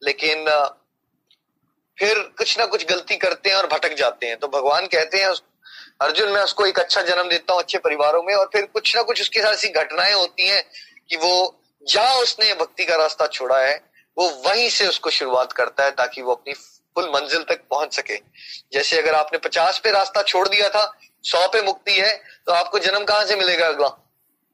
लेकिन 0.02 0.44
फिर 1.98 2.18
कुछ 2.38 2.58
ना 2.58 2.66
कुछ 2.66 2.84
गलती 2.86 3.16
करते 3.16 3.50
हैं 3.50 3.56
और 3.56 3.66
भटक 3.66 3.94
जाते 3.94 4.26
हैं। 4.26 4.36
तो 4.36 4.48
भगवान 4.48 4.86
कहते 4.86 5.18
हैं 5.18 5.32
अर्जुन, 6.00 6.28
मैं 6.28 6.42
उसको 6.42 6.66
एक 6.66 6.78
अच्छा 6.78 7.02
जन्म 7.02 7.28
देता 7.28 7.52
हूँ, 7.52 7.62
अच्छे 7.62 7.78
परिवारों 7.78 8.22
में 8.22 8.34
और 8.34 8.50
फिर 8.52 8.66
कुछ 8.66 8.96
ना 8.96 9.02
कुछ 9.02 9.20
उसके 9.20 9.40
साथ 9.40 9.52
ऐसी 9.52 9.68
घटनाएँ 9.68 10.12
होती 10.14 10.46
हैं 10.46 10.62
कि 11.10 11.16
वो 11.16 11.57
जहाँ 11.88 12.14
उसने 12.14 12.52
भक्ति 12.54 12.84
का 12.84 12.96
रास्ता 12.96 13.26
छोड़ा 13.26 13.58
है, 13.58 13.74
वो 14.16 14.28
वहीं 14.46 14.68
से 14.70 14.86
उसको 14.88 15.10
शुरुआत 15.10 15.52
करता 15.52 15.84
है 15.84 15.90
ताकि 15.90 16.22
वो 16.22 16.32
अपनी 16.32 16.54
फुल 16.54 17.10
मंजिल 17.10 17.42
तक 17.44 17.60
पहुँच 17.70 17.94
सके। 17.94 18.16
जैसे 18.72 18.98
अगर 18.98 19.14
आपने 19.14 19.38
पचास 19.38 19.78
पे 19.78 19.90
रास्ता 19.90 20.22
छोड़ 20.22 20.48
दिया 20.48 20.68
था, 20.68 20.92
सौ 21.24 21.46
पे 21.48 21.62
मुक्ति 21.62 21.92
है 21.92 22.14
तो 22.46 22.52
आपको 22.52 22.78
जन्म 22.78 23.04
कहाँ 23.04 23.24
से 23.24 23.36
मिलेगा 23.36 23.66
अगला? 23.66 23.88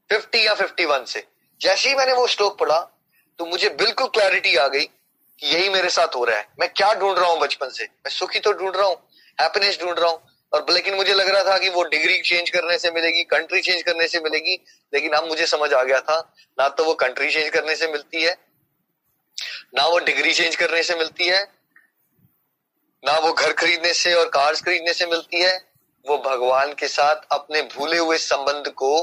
फिफ्टी 0.09 0.45
या 0.45 0.53
फिफ्टी 0.53 0.85
वन 0.85 1.05
से। 1.05 1.23
जैसे 1.61 1.89
ही 1.89 1.95
मैंने 1.95 2.13
वो 2.13 2.27
श्लोक 2.27 2.57
पढ़ा 2.59 2.79
तो 3.39 3.45
मुझे 3.45 3.69
बिल्कुल 3.71 4.07
क्लैरिटी 4.09 4.55
आ 4.55 4.67
गई 4.67 4.83
कि 4.83 5.47
यही 5.47 5.69
मेरे 5.69 5.89
साथ 5.89 6.15
हो 6.15 6.23
रहा 6.25 6.37
है। 6.37 6.47
मैं 6.59 6.69
क्या 6.69 6.93
ढूंढ 6.93 7.17
रहा 7.17 7.29
हूँ 7.29 7.39
बचपन 7.39 7.69
से? 7.69 7.83
मैं 7.83 8.09
सुखी 8.09 8.39
तो 8.39 8.53
ढूंढ 8.53 8.75
रहा 8.75 8.87
हूँ 8.87 8.97
हैप्पीनेस 9.37 9.79
ढूंढ 9.81 9.99
रहा 9.99 10.09
हूँ 10.09 10.21
और 10.55 10.65
लेकिन 10.69 10.93
मुझे 10.93 11.13
लग 11.13 11.29
रहा 11.29 11.43
था 11.43 11.57
कि 11.57 11.69
वो 11.69 11.83
डिग्री 11.83 12.21
चेंज 12.21 12.49
करने 12.49 12.77
से 12.77 12.91
मिलेगी, 12.91 13.23
कंट्री 13.23 13.61
चेंज 13.61 13.81
करने 13.81 14.07
से 14.07 14.19
मिलेगी, 14.19 14.53
लेकिन 14.93 15.13
अब 15.13 15.27
मुझे 15.27 15.45
समझ 15.45 15.73
आ 15.73 15.83
गया 15.83 15.99
था, 15.99 16.33
ना 16.57 16.67
तो 16.69 16.83
वो 16.83 16.93
कंट्री 16.93 17.31
चेंज 17.31 17.49
करने 17.49 17.75
से 17.75 17.87
मिलती 17.87 18.23
है, 18.23 18.37
ना 19.75 19.87
वो 19.87 19.99
डिग्री 19.99 20.33
चेंज 20.33 20.55
करने 20.55 20.83
से 20.83 20.95
मिलती 20.95 21.27
है, 21.27 21.41
ना 23.03 23.17
वो 23.19 23.33
घर 23.33 23.51
खरीदने 23.53 23.93
से 23.93 24.13
और 24.13 24.29
कार्स 24.29 24.61
खरीदने 24.61 24.93
से 24.93 25.05
मिलती 25.05 25.41
है, 25.41 25.55
वो 26.05 26.17
भगवान 26.17 26.73
के 26.73 26.87
साथ 26.87 27.27
अपने 27.31 27.61
भूले 27.75 27.97
हुए 27.97 28.17
संबंध 28.17 28.67
को 28.67 28.93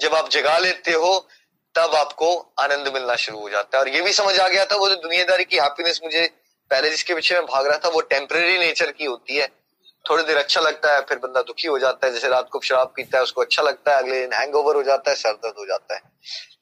जब 0.00 0.14
आप 0.14 0.30
जगा 0.30 0.56
लेते 0.58 0.92
हो, 0.92 1.28
तब 1.74 1.94
आपको 1.94 2.54
आनंद 2.58 2.88
मिलना 2.88 3.14
शुरू 3.16 3.38
हो 3.38 3.50
जाता 3.50 3.78
है। 3.78 3.84
और 3.84 3.88
ये 3.88 4.00
भी 4.00 4.12
समझ 4.12 4.38
आ 4.38 4.48
गया 4.48 4.64
था, 4.64 4.76
वो 4.76 4.88
जो 4.88 4.96
दुनियादारी 4.96 5.44
की 5.44 5.56
हैप्पीनेस 5.56 6.00
मुझे 6.04 6.26
पहले 6.70 6.90
जिसके 6.90 7.14
पीछे 7.14 7.34
मैं 7.34 7.44
भाग 7.46 7.66
रहा 7.66 7.78
था, 7.78 7.88
वो 7.88 8.00
टेम्परेरी 8.00 8.58
नेचर 8.58 8.90
की 8.92 9.04
होती 9.04 9.36
है। 9.36 9.63
थोड़ी 10.10 10.22
देर 10.24 10.36
अच्छा 10.36 10.60
लगता 10.60 10.94
है, 10.94 11.00
फिर 11.00 11.18
बंदा 11.18 11.42
दुखी 11.42 11.68
हो 11.68 11.78
जाता 11.78 12.06
है, 12.06 12.12
जैसे 12.12 12.28
रात 12.28 12.48
को 12.52 12.60
शराब 12.60 12.92
पीता 12.96 13.18
है, 13.18 13.22
उसको 13.22 13.40
अच्छा 13.40 13.62
लगता 13.62 13.92
है, 13.92 13.98
अगले 13.98 14.20
दिन 14.20 14.32
हैंग 14.32 14.54
हो 14.54 14.82
जाता 14.82 15.10
है, 15.10 15.16
सर 15.16 15.32
दर्द 15.32 15.54
हो 15.58 15.66
जाता 15.66 15.94
है। 15.94 16.00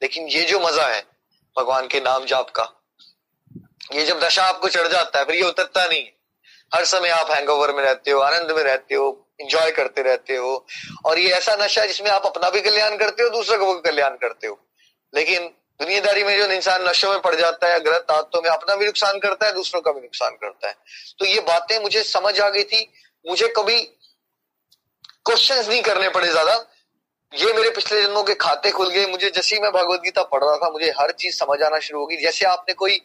लेकिन 0.01 0.27
ये 0.27 0.41
जो 0.41 0.59
मज़ा 0.59 0.87
है, 0.87 1.01
भगवान 1.57 1.87
के 1.87 1.99
नाम 1.99 2.25
जाप 2.25 2.49
का, 2.49 2.69
ये 3.93 4.05
जब 4.05 4.19
दशा 4.19 4.43
आपको 4.43 4.69
चढ़ 4.69 4.87
जाता 4.87 5.19
है, 5.19 5.25
फिर 5.25 5.35
ये 5.35 5.41
उतरता 5.41 5.85
नहीं 5.85 6.05
हर 6.73 6.85
समय 6.85 7.09
आप 7.09 7.31
हैंगओवर 7.31 7.71
में 7.71 7.83
रहते 7.83 8.11
हो, 8.11 8.19
आनंद 8.19 8.51
में 8.51 8.63
रहते 8.63 8.95
हो 8.95 9.27
इंजॉय 9.41 9.71
करते 9.71 10.01
रहते 10.01 10.35
हो, 10.35 10.65
और 11.05 11.19
ये 11.19 11.29
ऐसा 11.29 11.55
नशा 11.55 11.81
है 11.81 11.87
जिसमें 11.87 12.09
आप 12.11 12.25
अपना 12.25 12.49
भी 12.49 12.61
कल्याण 12.61 12.97
करते 12.97 13.23
हो, 13.23 13.29
दूसरे 13.29 13.57
को 13.57 13.73
भी 13.73 13.81
कल्याण 13.81 14.09
करते 14.09 14.47
हो। 14.47 14.59
लेकिन 15.13 15.45
दुनियादारी 15.79 16.23
में 16.23 16.37
जो 16.37 16.45
इंसान 16.45 16.87
नशों 16.87 17.11
में 17.11 17.21
पड़ 17.21 17.35
जाता 17.35 17.67
है, 17.67 17.79
गलत 17.79 18.11
आदतों 18.11 18.41
में 18.41 18.49
अपना 18.49 18.75
भी 18.75 18.85
नुकसान 18.85 19.19
करता 19.19 19.45
है, 19.45 19.53
दूसरों 19.53 19.81
का 19.81 19.91
भी 19.91 20.01
नुकसान 20.01 20.31
करता 20.31 20.67
है। 20.67 20.75
तो 21.19 21.25
ये 21.25 21.39
बातें 21.39 21.79
मुझे 21.79 22.03
समझ 22.03 22.39
आ 22.39 22.49
गई 22.49 22.63
थी 22.63 22.93
मुझे 23.25 23.47
कभी 23.47 23.81
क्वेश्चंस 25.25 25.67
नहीं 25.69 25.81
करने 25.81 26.09
पड़े 26.09 26.27
ज़्यादा। 26.27 26.53
ये 27.33 27.53
मेरे 27.53 27.69
पिछले 27.69 28.01
जन्मों 28.01 28.23
के 28.23 28.33
खाते 28.35 28.71
खुल 28.71 28.89
गए। 28.89 29.05
मुझे 29.05 29.29
जैसे 29.29 29.55
ही 29.55 29.61
मैं 29.61 29.71
भगवत 29.71 30.01
गीता 30.01 30.23
पढ़ 30.23 30.43
रहा 30.43 30.55
था, 30.57 30.69
मुझे 30.69 30.89
हर 30.99 31.11
चीज़ 31.11 31.35
समझ 31.35 31.61
आना 31.61 31.79
शुरू 31.79 31.99
होगी। 31.99 32.17
जैसे 32.17 32.45
आपने 32.45 32.73
कोई 32.73 32.97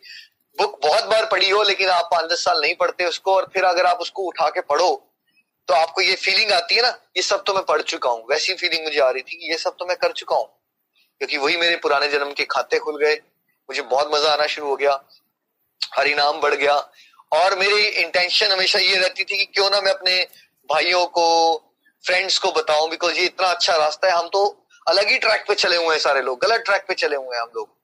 बुक 0.58 0.78
बहुत 0.82 1.04
बार 1.04 1.26
पढ़ी 1.26 1.50
हो, 1.50 1.62
लेकिन 1.62 1.88
आप 1.88 2.08
पाँच 2.12 2.30
दस 2.32 2.44
साल 2.44 2.60
नहीं 2.60 2.74
पढ़ते 2.74 3.04
उसको, 3.04 3.34
और 3.34 3.50
फिर 3.54 3.64
अगर 3.64 3.86
आप 3.86 3.98
उसको 4.00 4.22
उठा 4.22 4.48
के 4.48 4.60
पढ़ो 4.62 5.04
तो 5.68 5.74
आपको 5.74 6.00
ये 6.00 6.14
फीलिंग 6.16 6.52
आती 6.52 6.74
है 6.74 6.82
ना, 6.82 6.88
ये 7.16 7.22
सब 7.22 7.42
तो 7.44 7.54
मैं 7.54 7.62
पढ़ 7.64 7.82
चुका 7.82 8.10
हूँ। 8.10 8.24
वैसी 8.30 8.54
फीलिंग 8.54 8.84
मुझे 8.84 9.00
आ 9.00 9.08
रही 9.10 9.22
थी 9.22 9.36
कि 9.36 9.50
ये 9.50 9.56
सब 9.58 9.76
तो 9.78 9.86
मैं 9.86 9.96
कर 9.96 10.12
चुका 10.12 10.36
हूँ। 10.36 10.46
क्योंकि 11.20 11.38
वही 11.38 11.56
मेरे 11.56 11.76
पुराने 11.76 12.08
जन्म 12.08 12.32
के 12.32 12.44
खाते 12.44 12.78
खुल 12.78 12.96
गए। 12.98 13.14
मुझे 13.68 13.82
बहुत 13.82 14.10
मज़ा 14.14 14.32
आना 14.32 14.46
शुरू 14.46 14.68
हो 14.68 14.76
गया। 14.76 14.92
हरिनाम 15.80 16.40
बढ़ 16.40 16.54
गया। 16.54 16.76
और 17.32 17.58
मेरी 17.58 17.86
इंटेंशन 18.02 18.52
हमेशा 18.52 18.78
ये 18.78 18.96
रहती 18.96 19.24
थी 19.24 19.36
कि 19.36 19.44
क्यों 19.44 19.68
ना 19.70 19.80
मैं 19.80 19.92
अपने 19.92 20.20
भाइयों 20.68 21.06
को 21.06 21.26
फ्रेंड्स 22.04 22.38
को 22.38 22.52
बताऊँ 22.52 22.88
बिकॉज़ 22.90 23.16
ये 23.16 23.24
इतना 23.24 23.46
अच्छा 23.46 23.76
रास्ता 23.76 24.08
है। 24.08 24.14
हम 24.14 24.28
तो 24.28 24.44
अलग 24.88 25.08
ही 25.08 25.18
ट्रैक 25.18 25.44
पे 25.48 25.54
चले 25.54 25.76
हुए 25.76 25.94
हैं 25.94 25.98
सारे 25.98 26.22
लोग 26.22 26.40
गलत 26.42 26.62
ट्रैक 26.66 26.84
पे 26.88 26.94
चले 26.94 27.16
हुए 27.16 27.36
हैं 27.36 27.42
हम 27.42 27.50
लोग। 27.56 27.76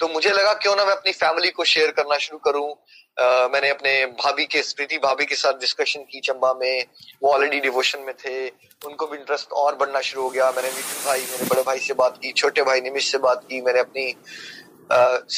तो 0.00 0.08
मुझे 0.08 0.30
लगा 0.30 0.52
क्यों 0.54 0.76
ना 0.76 0.84
मैं 0.84 0.92
अपनी 0.92 1.12
फैमिली 1.12 1.50
को 1.50 1.64
शेयर 1.64 1.90
करना 1.90 2.18
शुरू 2.18 2.38
करूँ। 2.38 2.74
Uh, 3.16 3.52
मैंने 3.52 3.68
अपने 3.68 3.92
भाभी 4.06 4.44
के 4.44 4.62
स्मृति 4.62 4.96
भाभी 4.98 5.24
के 5.26 5.34
साथ 5.34 5.52
डिस्कशन 5.52 6.00
की 6.00 6.20
चंबा 6.20 6.52
में। 6.54 6.84
वो 7.22 7.30
ऑलरेडी 7.32 7.60
डिवोशन 7.60 8.00
में 8.00 8.14
थे। 8.14 8.48
उनको 8.86 9.06
भी 9.06 9.16
इंटरेस्ट 9.18 9.52
और 9.52 9.74
बढ़ना 9.74 10.00
शुरू 10.00 10.22
हो 10.22 10.30
गया। 10.30 10.50
मैंने 10.50 10.68
नितिन 10.68 11.04
भाई 11.04 11.20
मेरे 11.20 11.44
बड़े 11.44 11.62
भाई 11.62 11.78
से 11.78 11.94
बात 11.94 12.18
की 12.22 12.32
छोटे 12.32 12.62
भाई 12.62 12.80
निमिष 12.80 13.10
से 13.12 13.18
बात 13.18 13.44
की। 13.44 13.60
मैंने 13.60 13.80
अपनी 13.80 14.14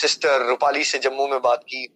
सिस्टर 0.00 0.42
uh, 0.42 0.48
रूपाली 0.48 0.84
से 0.84 0.98
जम्मू 0.98 1.26
में 1.26 1.40
बात 1.42 1.62
की। 1.64 1.86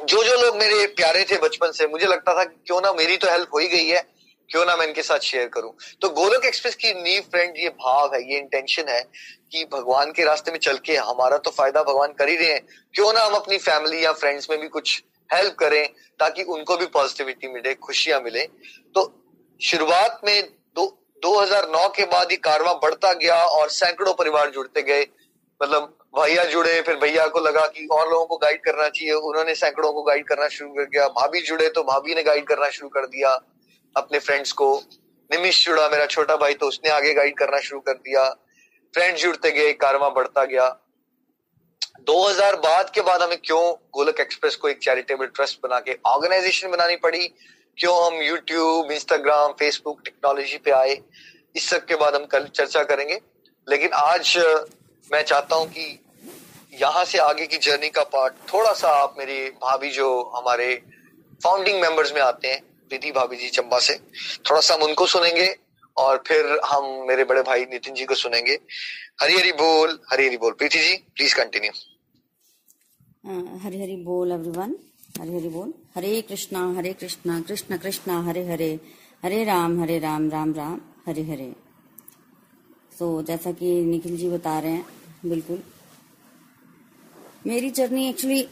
जो 0.00 0.22
जो 0.24 0.34
लोग 0.36 0.56
मेरे 0.56 0.86
प्यारे 0.88 1.24
थे 1.30 1.36
बचपन 1.38 1.72
से, 1.72 1.86
मुझे 1.86 2.06
लगता 2.06 2.34
था 2.34 2.44
क्यों 2.44 2.80
ना 2.80 2.92
मेरी 2.92 3.16
तो 3.16 3.30
हेल्प 3.30 3.54
हो 3.54 3.58
ही 3.58 3.68
गई 3.68 3.86
है, 3.86 4.00
क्यों 4.50 4.64
ना 4.66 4.76
मैं 4.76 4.86
इनके 4.86 5.02
साथ 5.02 5.18
शेयर 5.20 5.48
करूँ। 5.48 5.72
तो 6.02 6.08
गोलक 6.10 6.44
एक्सप्रेस 6.44 6.74
की 6.74 6.92
नीव 6.94 7.22
फ्रेंड 7.30 7.56
ये 7.58 7.68
भाव 7.68 8.14
है, 8.14 8.20
ये 8.22 8.38
इंटेंशन 8.38 8.88
है 8.88 9.00
कि 9.52 9.64
भगवान 9.72 10.12
के 10.12 10.24
रास्ते 10.24 10.52
में 10.52 10.58
चल 10.58 10.78
के 10.78 10.96
हमारा 10.96 11.38
तो 11.38 11.50
फ़ायदा 11.50 11.82
भगवान 11.82 12.12
कर 12.12 12.28
ही 12.28 12.36
रहे 12.36 12.52
हैं। 12.52 12.64
क्यों 12.94 13.12
ना 13.12 13.24
हम 13.24 13.34
अपनी 13.34 13.58
फैमिली 13.58 14.04
या 14.04 14.12
फ्रेंड्स 14.14 14.50
में 14.50 14.58
भी 14.60 14.68
कुछ 14.68 15.02
हेल्प 15.30 15.54
करें, 15.54 15.86
ताकि 16.20 16.42
उनको 16.44 16.76
भी 16.76 16.86
पॉजिटिविटी 16.88 17.48
मिले, 17.48 17.74
खुशियाँ 17.76 18.20
मिले। 18.20 18.46
तो 18.94 19.12
शुरुआत 19.60 20.20
में 20.24 20.42
दो 20.76 20.86
2009 21.22 21.88
के 21.88 22.04
बाद 22.06 22.30
ये 22.30 22.36
कारवा 22.38 22.72
बढ़ता 22.74 23.12
गया 23.14 23.36
और 23.36 23.68
सैकड़ों 23.70 24.14
परिवार 24.14 24.50
जुड़ते 24.50 24.82
गए। 24.82 25.06
मतलब 25.60 25.97
भैया 26.14 26.44
जुड़े, 26.44 26.80
फिर 26.80 26.96
भैया 26.96 27.26
को 27.26 27.40
लगा 27.40 27.66
कि 27.66 27.86
और 27.92 28.10
लोगों 28.10 28.26
को 28.26 28.36
गाइड 28.36 28.60
करना 28.64 28.88
चाहिए। 28.88 29.12
उन्होंने 29.12 29.54
सैकड़ों 29.54 29.92
को 29.92 30.02
गाइड 30.02 30.26
करना 30.28 30.48
शुरू 30.48 30.70
कर 30.70 30.84
दिया। 30.84 31.06
भाभी 31.08 31.40
जुड़े 31.40 31.68
तो 31.68 31.82
भाभी 31.82 32.14
ने 32.14 32.22
गाइड 32.22 32.46
करना 32.46 32.68
शुरू 32.68 32.88
कर 32.88 33.06
दिया 33.06 33.30
अपने 33.96 34.18
फ्रेंड्स 34.18 34.52
को। 34.52 34.82
निमिष 35.30 35.64
जुड़ा, 35.64 35.88
मेरा 35.88 36.06
छोटा 36.06 36.36
भाई 36.36 36.54
तो 36.54 36.66
उसने 36.66 36.90
आगे 36.90 37.14
गाइड 37.14 37.38
करना 37.38 37.58
शुरू 37.58 37.80
कर 37.80 37.92
दिया। 37.92 38.28
फ्रेंड्स 38.94 39.22
जुड़ते 39.22 39.50
गए 39.50 39.72
कारवा 39.72 40.08
बढ़ता 40.08 40.44
गया। 40.44 40.68
2000 42.00 42.56
बाद 42.56 42.90
के 42.90 43.00
बाद 43.00 43.22
हमें 43.22 43.38
क्यों 43.44 43.72
गोलक 43.94 44.20
एक्सप्रेस 44.20 44.56
को 44.56 44.68
एक 44.68 44.78
चैरिटेबल 44.78 45.26
ट्रस्ट 45.26 45.58
बना 45.62 45.80
के 45.80 45.98
ऑर्गेनाइजेशन 46.06 46.70
बनानी 46.70 46.96
पड़ी? 46.96 47.28
क्यों 47.78 48.06
हम 48.06 48.22
यूट्यूब 48.22 48.92
इंस्टाग्राम 48.92 49.52
फेसबुक 49.52 50.00
टेक्नोलॉजी 50.04 50.58
पे 50.58 50.70
आए? 50.70 51.02
इस 51.56 51.68
सब 51.68 51.84
के 51.84 51.94
बाद 51.94 52.14
हम 52.14 52.24
कल 52.24 52.46
चर्चा 52.46 52.82
करेंगे। 52.82 53.20
लेकिन 53.68 53.90
आज 53.92 54.38
मैं 55.10 55.22
चाहता 55.22 55.56
हूँ 55.56 55.66
कि 55.68 55.98
यहाँ 56.72 57.04
से 57.04 57.18
आगे 57.18 57.46
की 57.46 57.58
जर्नी 57.58 57.88
का 57.90 58.02
पार्ट 58.12 58.34
थोड़ा 58.52 58.72
सा 58.72 58.88
आप 58.94 59.14
मेरी 59.18 59.38
भाभी 59.62 59.90
जो 59.90 60.08
हमारे 60.34 60.74
फाउंडिंग 61.40 61.80
मेंबर्स 61.80 62.12
में 62.14 62.20
आते 62.22 62.48
हैं, 62.48 62.60
प्रीति 62.88 63.10
भाभी 63.12 63.36
जी 63.36 63.48
चंबा 63.50 63.78
से, 63.78 63.94
थोड़ा 64.50 64.60
सा 64.60 64.74
हम 64.74 64.82
उनको 64.82 65.06
सुनेंगे 65.06 65.54
और 65.96 66.22
फिर 66.26 66.58
हम 66.66 66.84
मेरे 67.08 67.24
बड़े 67.24 67.42
भाई 67.42 67.64
नितिन 67.70 67.94
जी 67.94 68.04
को 68.04 68.14
सुनेंगे। 68.14 68.58
हरी 69.22 69.36
हरी 69.36 69.52
बोल, 69.52 69.98
हरी 70.12 70.26
हरी 70.26 70.36
बोल। 70.36 70.52
प्रीति 70.52 70.78
जी 70.78 70.94
प्लीज़ 71.16 71.34
कंटिन्यू 71.34 71.72
हरी 73.64 73.80
हरी 73.82 73.96
बोल 74.04 74.32
एवरीवन 74.32 74.76
हरी 75.20 75.36
हरी 75.36 75.48
बोल। 75.48 75.72
हरे 75.96 76.20
कृष्णा 76.22 76.60
हरे 76.76 76.92
कृष्णा, 76.92 77.40
कृष्ण 77.40 77.76
कृष्णा, 77.78 78.20
हरे 78.22 78.44
हरे। 78.46 78.78
हरे 79.24 79.42
राम 79.44 79.80
हरे 79.82 79.98
राम 79.98 80.30
राम 80.30 80.54
राम, 80.54 80.80
हरे 81.06 81.22
हरे। 81.22 81.52
तो 82.98 83.22
जैसा 83.22 83.52
कि 83.52 83.72
निखिल 83.84 84.16
जी 84.16 84.28
बता 84.28 84.58
रहे 84.58 84.72
हैं 84.72 84.97
बिल्कुल। 85.22 85.62
मेरी 87.46 87.70
जर्नी 87.70 88.08
एक्चुअली 88.08 88.46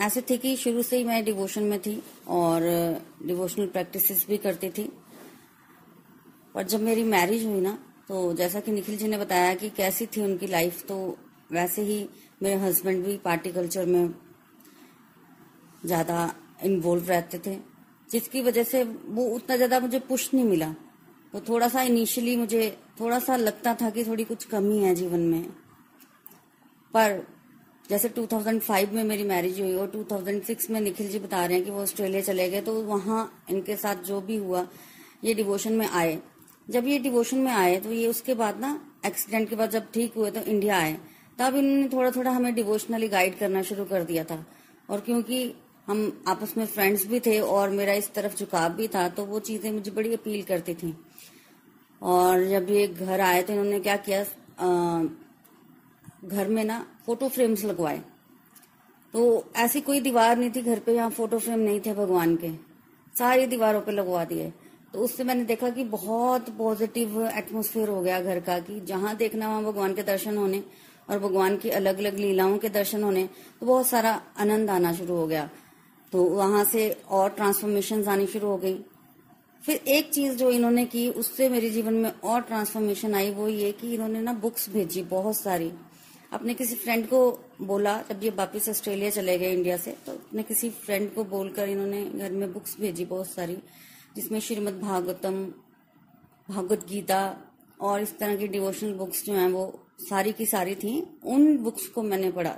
ऐसे 0.00 0.20
थी 0.20 0.36
कि 0.38 0.56
शुरू 0.56 0.82
से 0.82 0.96
ही 0.96 1.04
मैं 1.04 1.24
डिवोशन 1.24 1.62
में 1.62 1.78
थी 1.80 2.02
और 2.30 2.62
डिवोशनल 3.26 3.66
प्रैक्टिसेस 3.68 4.24
भी 4.28 4.36
करती 4.38 4.70
थी। 4.70 4.88
पर 6.54 6.62
जब 6.64 6.82
मेरी 6.82 7.02
मैरिज 7.04 7.44
हुई 7.44 7.60
ना 7.60 7.78
तो 8.08 8.32
जैसा 8.34 8.60
कि 8.60 8.72
निखिल 8.72 8.96
जी 8.98 9.08
ने 9.08 9.18
बताया 9.18 9.54
कि 9.54 9.70
कैसी 9.70 10.06
थी 10.06 10.22
उनकी 10.22 10.46
लाइफ 10.46 10.84
तो 10.86 10.96
वैसे 11.52 11.82
ही 11.82 12.06
मेरे 12.42 12.56
हस्बैंड 12.60 13.04
भी 13.04 13.16
पार्टी 13.24 13.52
कल्चर 13.52 13.86
में 13.86 14.14
ज़्यादा 15.84 16.34
इन्वॉल्व 16.64 17.08
रहते 17.08 17.38
थे, 17.46 17.56
जिसकी 18.08 18.40
वजह 18.42 18.62
से 18.64 18.82
वो 18.84 19.24
उतना 19.26 19.56
ज़्यादा 19.56 19.80
मुझे 19.80 19.98
पुश 20.00 20.28
नहीं 20.34 20.44
मिला। 20.44 20.74
तो 21.32 21.40
थोड़ा 21.40 21.68
सा 21.68 21.82
इनिशियली 21.82 22.36
मुझे, 22.36 22.76
थोड़ा 23.00 23.18
सा 23.18 23.36
लगता 23.36 23.74
था 23.74 23.90
कि 23.90 24.04
थोड़ी 24.04 24.24
कुछ 24.24 24.44
कमी 24.44 24.78
है 24.78 24.94
जीवन 24.94 25.20
में। 25.20 25.61
पर 26.94 27.22
जैसे 27.90 28.08
2005 28.08 28.92
में 28.92 29.02
मेरी 29.04 29.24
मैरिज 29.24 29.60
हुई 29.60 29.74
और 29.74 29.90
2006 29.90 30.70
में 30.70 30.80
निखिल 30.80 31.08
जी 31.08 31.18
बता 31.18 31.44
रहे 31.44 31.56
हैं 31.56 31.64
कि 31.64 31.70
वो 31.70 31.82
ऑस्ट्रेलिया 31.82 32.20
चले 32.22 32.48
गए 32.50 32.60
तो 32.60 32.74
वहाँ 32.84 33.20
इनके 33.50 33.76
साथ 33.76 34.02
जो 34.04 34.20
भी 34.20 34.36
हुआ 34.36 34.66
ये 35.24 35.34
डिवोशन 35.34 35.72
में 35.72 35.86
आए। 35.88 36.18
जब 36.70 36.86
ये 36.86 36.98
डिवोशन 36.98 37.38
में 37.38 37.52
आए 37.52 37.76
तो 37.80 37.92
ये 37.92 38.06
उसके 38.06 38.34
बाद 38.34 38.60
ना 38.60 38.78
एक्सीडेंट 39.06 39.48
के 39.50 39.56
बाद 39.56 39.70
जब 39.70 39.90
ठीक 39.94 40.14
हुए 40.16 40.30
तो 40.30 40.40
इंडिया 40.42 40.78
आए। 40.78 40.96
तब 41.38 41.56
इन्होंने 41.56 41.88
थोड़ा 41.88 42.10
थोड़ा 42.10 42.30
हमें 42.30 42.54
डिवोशनली 42.54 43.08
गाइड 43.08 43.38
करना 43.38 43.62
शुरू 43.62 43.84
कर 43.84 44.04
दिया 44.04 44.24
था। 44.24 44.44
और 44.88 45.00
क्योंकि 45.00 45.54
हम 45.86 46.24
आपस 46.28 46.54
में 46.56 46.64
फ्रेंड्स 46.66 47.06
भी 47.06 47.20
थे 47.20 47.38
और 47.40 47.70
मेरा 47.70 47.92
इस 47.94 48.12
तरफ़ 48.14 48.36
झुकाव 48.38 48.72
भी 48.72 48.88
था 48.88 49.08
तो 49.08 49.24
वो 49.24 49.38
चीज़ें 49.40 49.70
मुझे 49.72 49.90
बड़ी 49.90 50.12
अपील 50.14 50.42
करती 50.42 50.74
थी। 50.74 50.94
और 52.02 52.44
जब 52.48 52.70
ये 52.70 52.86
घर 52.88 53.20
आए 53.20 53.42
तो 53.42 53.52
इन्होंने 53.52 53.80
क्या 53.80 53.96
किया 53.98 54.20
आ, 54.20 55.04
घर 56.22 56.48
में 56.48 56.64
ना 56.64 56.84
फ़ोटो 57.06 57.28
फ्रेम्स 57.28 57.64
लगवाए। 57.64 58.02
तो 59.14 59.52
ऐसी 59.56 59.80
कोई 59.80 60.00
दीवार 60.00 60.36
नहीं 60.36 60.50
थी, 60.50 60.62
घर 60.62 60.78
पे 60.78 60.94
यहाँ 60.94 61.10
फ़ोटो 61.10 61.38
फ्रेम 61.38 61.58
नहीं 61.58 61.80
थे 61.80 61.94
भगवान 61.94 62.36
के। 62.36 62.50
सारी 63.14 63.46
दीवारों 63.46 63.80
पे 63.80 63.92
लगवा 63.92 64.24
दिए। 64.24 64.52
तो 64.94 65.00
उससे 65.00 65.24
मैंने 65.24 65.44
देखा 65.44 65.68
कि 65.70 65.84
बहुत 65.84 66.48
पॉजिटिव 66.50 67.20
एटमोसफियर 67.28 67.88
हो 67.88 68.00
गया 68.02 68.20
घर 68.20 68.40
का, 68.40 68.58
कि 68.58 68.80
जहाँ 68.80 69.14
देखना 69.16 69.48
वहाँ 69.48 69.62
भगवान 69.64 69.94
के 69.94 70.02
दर्शन 70.02 70.36
होने 70.36 70.62
और 71.10 71.18
भगवान 71.18 71.56
की 71.56 71.70
अलग 71.70 71.98
अलग 71.98 72.16
लीलाओं 72.16 72.56
के 72.58 72.68
दर्शन 72.68 73.02
होने 73.02 73.28
तो 73.60 73.66
बहुत 73.66 73.86
सारा 73.86 74.20
आनंद 74.38 74.70
आना 74.70 74.92
शुरू 74.92 75.14
हो 75.14 75.26
गया। 75.26 75.48
तो 76.12 76.22
वहाँ 76.24 76.64
से 76.64 76.90
और 77.10 77.30
ट्रांसफॉर्मेशन 77.30 78.04
आनी 78.04 78.26
शुरू 78.26 78.48
हो 78.48 78.56
गई। 78.56 78.74
फिर 79.62 79.76
एक 79.76 80.10
चीज़ 80.10 80.36
जो 80.36 80.50
इन्होंने 80.50 80.84
की, 80.84 81.08
उससे 81.08 81.48
मेरे 81.48 81.70
जीवन 81.70 81.94
में 81.94 82.10
और 82.14 82.40
ट्रांसफॉर्मेशन 82.40 83.14
आई, 83.14 83.30
वो 83.30 83.48
ये 83.48 83.72
कि 83.72 83.94
इन्होंने 83.94 84.20
ना 84.20 84.32
बुक्स 84.32 84.68
भेजी, 84.70 85.02
बहुत 85.02 85.36
सारी। 85.36 85.72
अपने 86.32 86.54
किसी 86.54 86.74
फ्रेंड 86.74 87.06
को 87.08 87.18
बोला 87.62 88.00
जब 88.02 88.22
ये 88.24 88.30
वापिस 88.30 88.68
ऑस्ट्रेलिया 88.68 89.10
चले 89.10 89.36
गए 89.38 89.52
इंडिया 89.52 89.76
से 89.76 89.90
तो 90.06 90.12
अपने 90.12 90.42
किसी 90.42 90.70
फ्रेंड 90.70 91.12
को 91.14 91.24
बोलकर 91.24 91.68
इन्होंने 91.68 92.04
घर 92.04 92.32
में 92.32 92.52
बुक्स 92.52 92.78
भेजी 92.80 93.04
बहुत 93.04 93.30
सारी, 93.30 93.56
जिसमें 94.16 94.38
श्रीमद 94.40 94.80
भागवतम, 94.80 95.44
भागवत 96.48 96.86
गीता 96.88 97.20
और 97.80 98.00
इस 98.02 98.18
तरह 98.18 98.36
की 98.36 98.48
डिवोशनल 98.48 98.92
बुक्स 98.94 99.24
जो 99.24 99.34
हैं 99.34 99.48
वो 99.48 99.64
सारी 100.00 100.32
की 100.32 100.46
सारी 100.46 100.74
थी, 100.74 101.00
उन 101.24 101.56
बुक्स 101.58 101.86
को 101.88 102.02
मैंने 102.02 102.30
पढ़ा। 102.32 102.56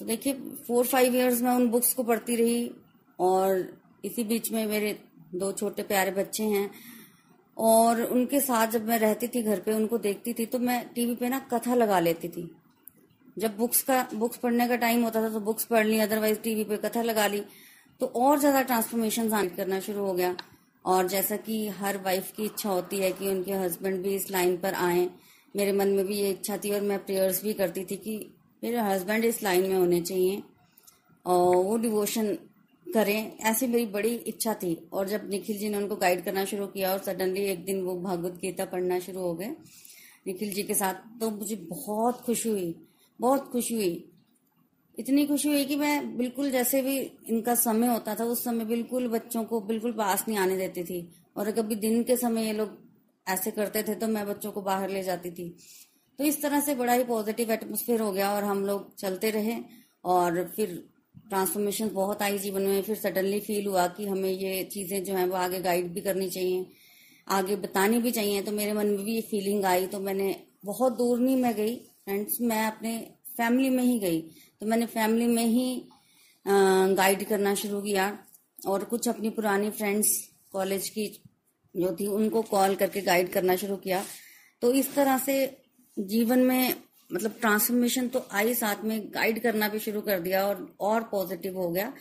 तो 0.00 0.04
देखिए 0.04 0.32
फोर 0.66 0.86
फाइव 0.86 1.14
इयर्स 1.14 1.40
में 1.42 1.50
उन 1.50 1.68
बुक्स 1.70 1.92
को 1.94 2.02
पढ़ती 2.02 2.36
रही 2.36 2.70
और 3.18 3.68
इसी 4.04 4.24
बीच 4.24 4.50
में 4.52 4.66
मेरे 4.66 4.98
दो 5.34 5.52
छोटे 5.52 5.82
प्यारे 5.82 6.10
बच्चे 6.12 6.44
हैं 6.44 6.70
और 7.56 8.02
उनके 8.02 8.40
साथ 8.40 8.66
जब 8.66 8.88
मैं 8.88 8.98
रहती 8.98 9.28
थी 9.28 9.42
घर 9.42 9.60
पे, 9.60 9.72
उनको 9.72 9.98
देखती 9.98 10.32
थी 10.32 10.46
तो 10.46 10.58
मैं 10.58 10.84
टीवी 10.94 11.14
पे 11.14 11.28
ना 11.28 11.38
कथा 11.52 11.74
लगा 11.74 12.00
लेती 12.00 12.28
थी। 12.28 12.50
जब 13.38 13.56
बुक्स 13.56 13.82
का, 13.82 14.06
बुक्स 14.14 14.36
पढ़ने 14.38 14.66
का 14.68 14.76
टाइम 14.76 15.02
होता 15.04 15.22
था 15.22 15.28
तो 15.28 15.40
बुक्स 15.42 15.64
पढ़ 15.64 15.86
ली 15.86 15.98
अदरवाइज़ 16.00 16.38
टीवी 16.40 16.64
पे 16.64 16.76
कथा 16.78 17.02
लगा 17.02 17.26
ली। 17.26 17.42
तो 18.00 18.06
और 18.06 18.38
ज़्यादा 18.38 18.62
ट्रांसफॉर्मेशन 18.62 19.48
करना 19.48 19.80
शुरू 19.80 20.04
हो 20.04 20.12
गया। 20.14 20.36
और 20.84 21.06
जैसा 21.08 21.36
कि 21.36 21.66
हर 21.70 21.96
वाइफ 21.96 22.30
की 22.36 22.44
इच्छा 22.44 22.68
होती 22.68 22.98
है 22.98 23.10
कि 23.12 23.28
उनके 23.28 23.52
हस्बैंड 23.54 24.02
भी 24.02 24.14
इस 24.14 24.30
लाइन 24.30 24.56
पर 24.56 24.74
आए। 24.74 25.08
मेरे 25.54 25.72
मन 25.72 25.88
में 25.88 26.04
भी 26.06 26.16
ये 26.16 26.30
इच्छा 26.30 26.56
थी 26.56 26.70
और 26.70 26.80
मैं 26.80 26.98
प्रेयर्स 27.04 27.42
भी 27.44 27.52
करती 27.52 27.84
थी 27.84 27.96
कि 27.96 28.18
मेरे 28.62 28.80
हस्बैंड 28.80 29.24
इस 29.24 29.42
लाइन 29.42 29.62
में 29.62 29.76
होने 29.76 30.00
चाहिए। 30.00 30.42
और 31.26 31.56
वो 31.56 31.76
डिवोशन 31.76 32.36
करें, 32.86 33.36
ऐसी 33.40 33.66
मेरी 33.66 33.86
बड़ी 33.88 34.14
इच्छा 34.26 34.54
थी। 34.54 34.74
और 34.92 35.08
जब 35.08 35.28
निखिल 35.30 35.58
जी 35.58 35.68
ने 35.68 35.76
उनको 35.76 35.96
गाइड 35.96 36.24
करना 36.24 36.44
शुरू 36.44 36.66
किया 36.66 36.92
और 36.92 36.98
सडनली 37.00 37.44
एक 37.44 37.64
दिन 37.64 37.82
वो 37.82 37.94
भागवत 38.00 38.38
गीता 38.40 38.64
पढ़ना 38.64 38.98
शुरू 39.00 39.20
हो 39.20 39.34
गए, 39.34 39.48
निखिल 40.26 40.52
जी 40.52 40.62
के 40.62 40.74
साथ 40.74 40.94
तो 41.20 41.30
मुझे 41.30 41.56
बहुत 41.70 42.20
खुशी 42.20 42.48
हुई, 42.48 42.74
बहुत 43.20 43.48
खुशी 43.50 43.74
हुई। 43.74 44.04
इतनी 44.98 45.24
खुशी 45.26 45.48
हुई 45.48 45.64
कि 45.64 45.76
मैं 45.76 46.16
बिल्कुल 46.16 46.50
जैसे 46.50 46.80
भी 46.82 46.98
इनका 47.28 47.54
समय 47.56 47.86
होता 47.86 48.14
था, 48.14 48.24
उस 48.24 48.44
समय 48.44 48.64
बिल्कुल 48.64 49.08
बच्चों 49.08 49.44
को 49.44 49.60
बिल्कुल 49.62 49.92
पास 49.92 50.24
नहीं 50.28 50.38
आने 50.38 50.56
देती 50.56 50.84
थी। 50.84 51.08
और 51.36 51.50
कभी 51.52 51.76
दिन 51.76 52.02
के 52.02 52.16
समय 52.16 52.46
ये 52.46 52.52
लोग 52.52 52.76
ऐसे 53.26 53.50
करते 53.50 53.82
थे 53.82 53.94
तो 53.94 54.06
मैं 54.08 54.26
बच्चों 54.26 54.52
को 54.52 54.62
बाहर 54.62 54.90
ले 54.90 55.02
जाती 55.02 55.30
थी। 55.30 55.48
तो 56.18 56.24
इस 56.24 56.40
तरह 56.42 56.60
से 56.60 56.74
बड़ा 56.74 56.92
ही 56.92 57.04
पॉजिटिव 57.04 57.50
एटमोसफेयर 57.52 58.00
हो 58.00 58.12
गया 58.12 58.32
और 58.34 58.44
हम 58.44 58.64
लोग 58.66 58.94
चलते 58.96 59.30
रहे 59.30 59.56
और 60.04 60.42
फिर 60.56 60.82
ट्रांसफॉर्मेशन 61.26 61.88
बहुत 61.90 62.22
आई 62.22 62.38
जीवन 62.38 62.62
में, 62.62 62.82
फिर 62.82 62.96
सडनली 62.96 63.40
फील 63.40 63.66
हुआ 63.66 63.86
कि 63.88 64.06
हमें 64.06 64.30
ये 64.30 64.62
चीज़ें 64.72 65.02
जो 65.04 65.14
है 65.14 65.26
वो 65.26 65.36
आगे 65.36 65.60
गाइड 65.60 65.92
भी 65.94 66.00
करनी 66.00 66.28
चाहिए, 66.30 66.66
आगे 67.26 67.56
बतानी 67.58 67.98
भी 67.98 68.10
चाहिए। 68.10 68.42
तो 68.42 68.52
मेरे 68.52 68.72
मन 68.72 68.86
में 68.86 69.04
भी 69.04 69.14
ये 69.14 69.20
फीलिंग 69.22 69.64
आई 69.64 69.86
तो 69.86 70.00
मैंने 70.00 70.34
बहुत 70.64 70.96
दूर 70.96 71.18
नहीं 71.18 71.36
मैं 71.36 71.54
गई। 71.54 71.74
फ्रेंड्स 72.04 72.38
मैं 72.42 72.66
अपने 72.66 72.98
फैमिली 73.36 73.70
में 73.70 73.82
ही 73.84 73.98
गई। 73.98 74.20
तो 74.60 74.66
मैंने 74.66 74.86
फैमिली 74.88 75.26
में 75.26 75.44
ही 75.46 75.88
गाइड 76.46 77.24
करना 77.28 77.54
शुरू 77.56 77.80
किया 77.82 78.06
और 78.66 78.84
कुछ 78.84 79.08
अपनी 79.08 79.30
पुरानी 79.30 79.70
फ्रेंड्स 79.72 80.08
कॉलेज 80.52 80.88
की 80.88 81.06
जो 81.74 81.94
थी, 81.96 82.06
उनको 82.08 82.42
कॉल 82.44 82.74
करके 82.74 83.00
गाइड 83.02 83.32
करना 83.32 83.56
शुरू 83.56 83.76
किया। 83.78 84.02
तो 84.62 84.72
इस 84.72 84.94
तरह 84.94 85.18
से 85.18 85.34
जीवन 85.96 86.38
में 86.40 86.74
मतलब 87.10 87.34
ट्रांसफॉर्मेशन 87.40 88.08
तो 88.08 88.26
आई, 88.32 88.54
साथ 88.54 88.84
में 88.84 89.00
गाइड 89.14 89.42
करना 89.42 89.68
भी 89.68 89.78
शुरू 89.78 90.00
कर 90.00 90.20
दिया 90.20 90.46
और 90.46 90.76
और 90.80 91.02
पॉजिटिव 91.10 91.58
हो 91.58 91.68
गया। 91.70 91.92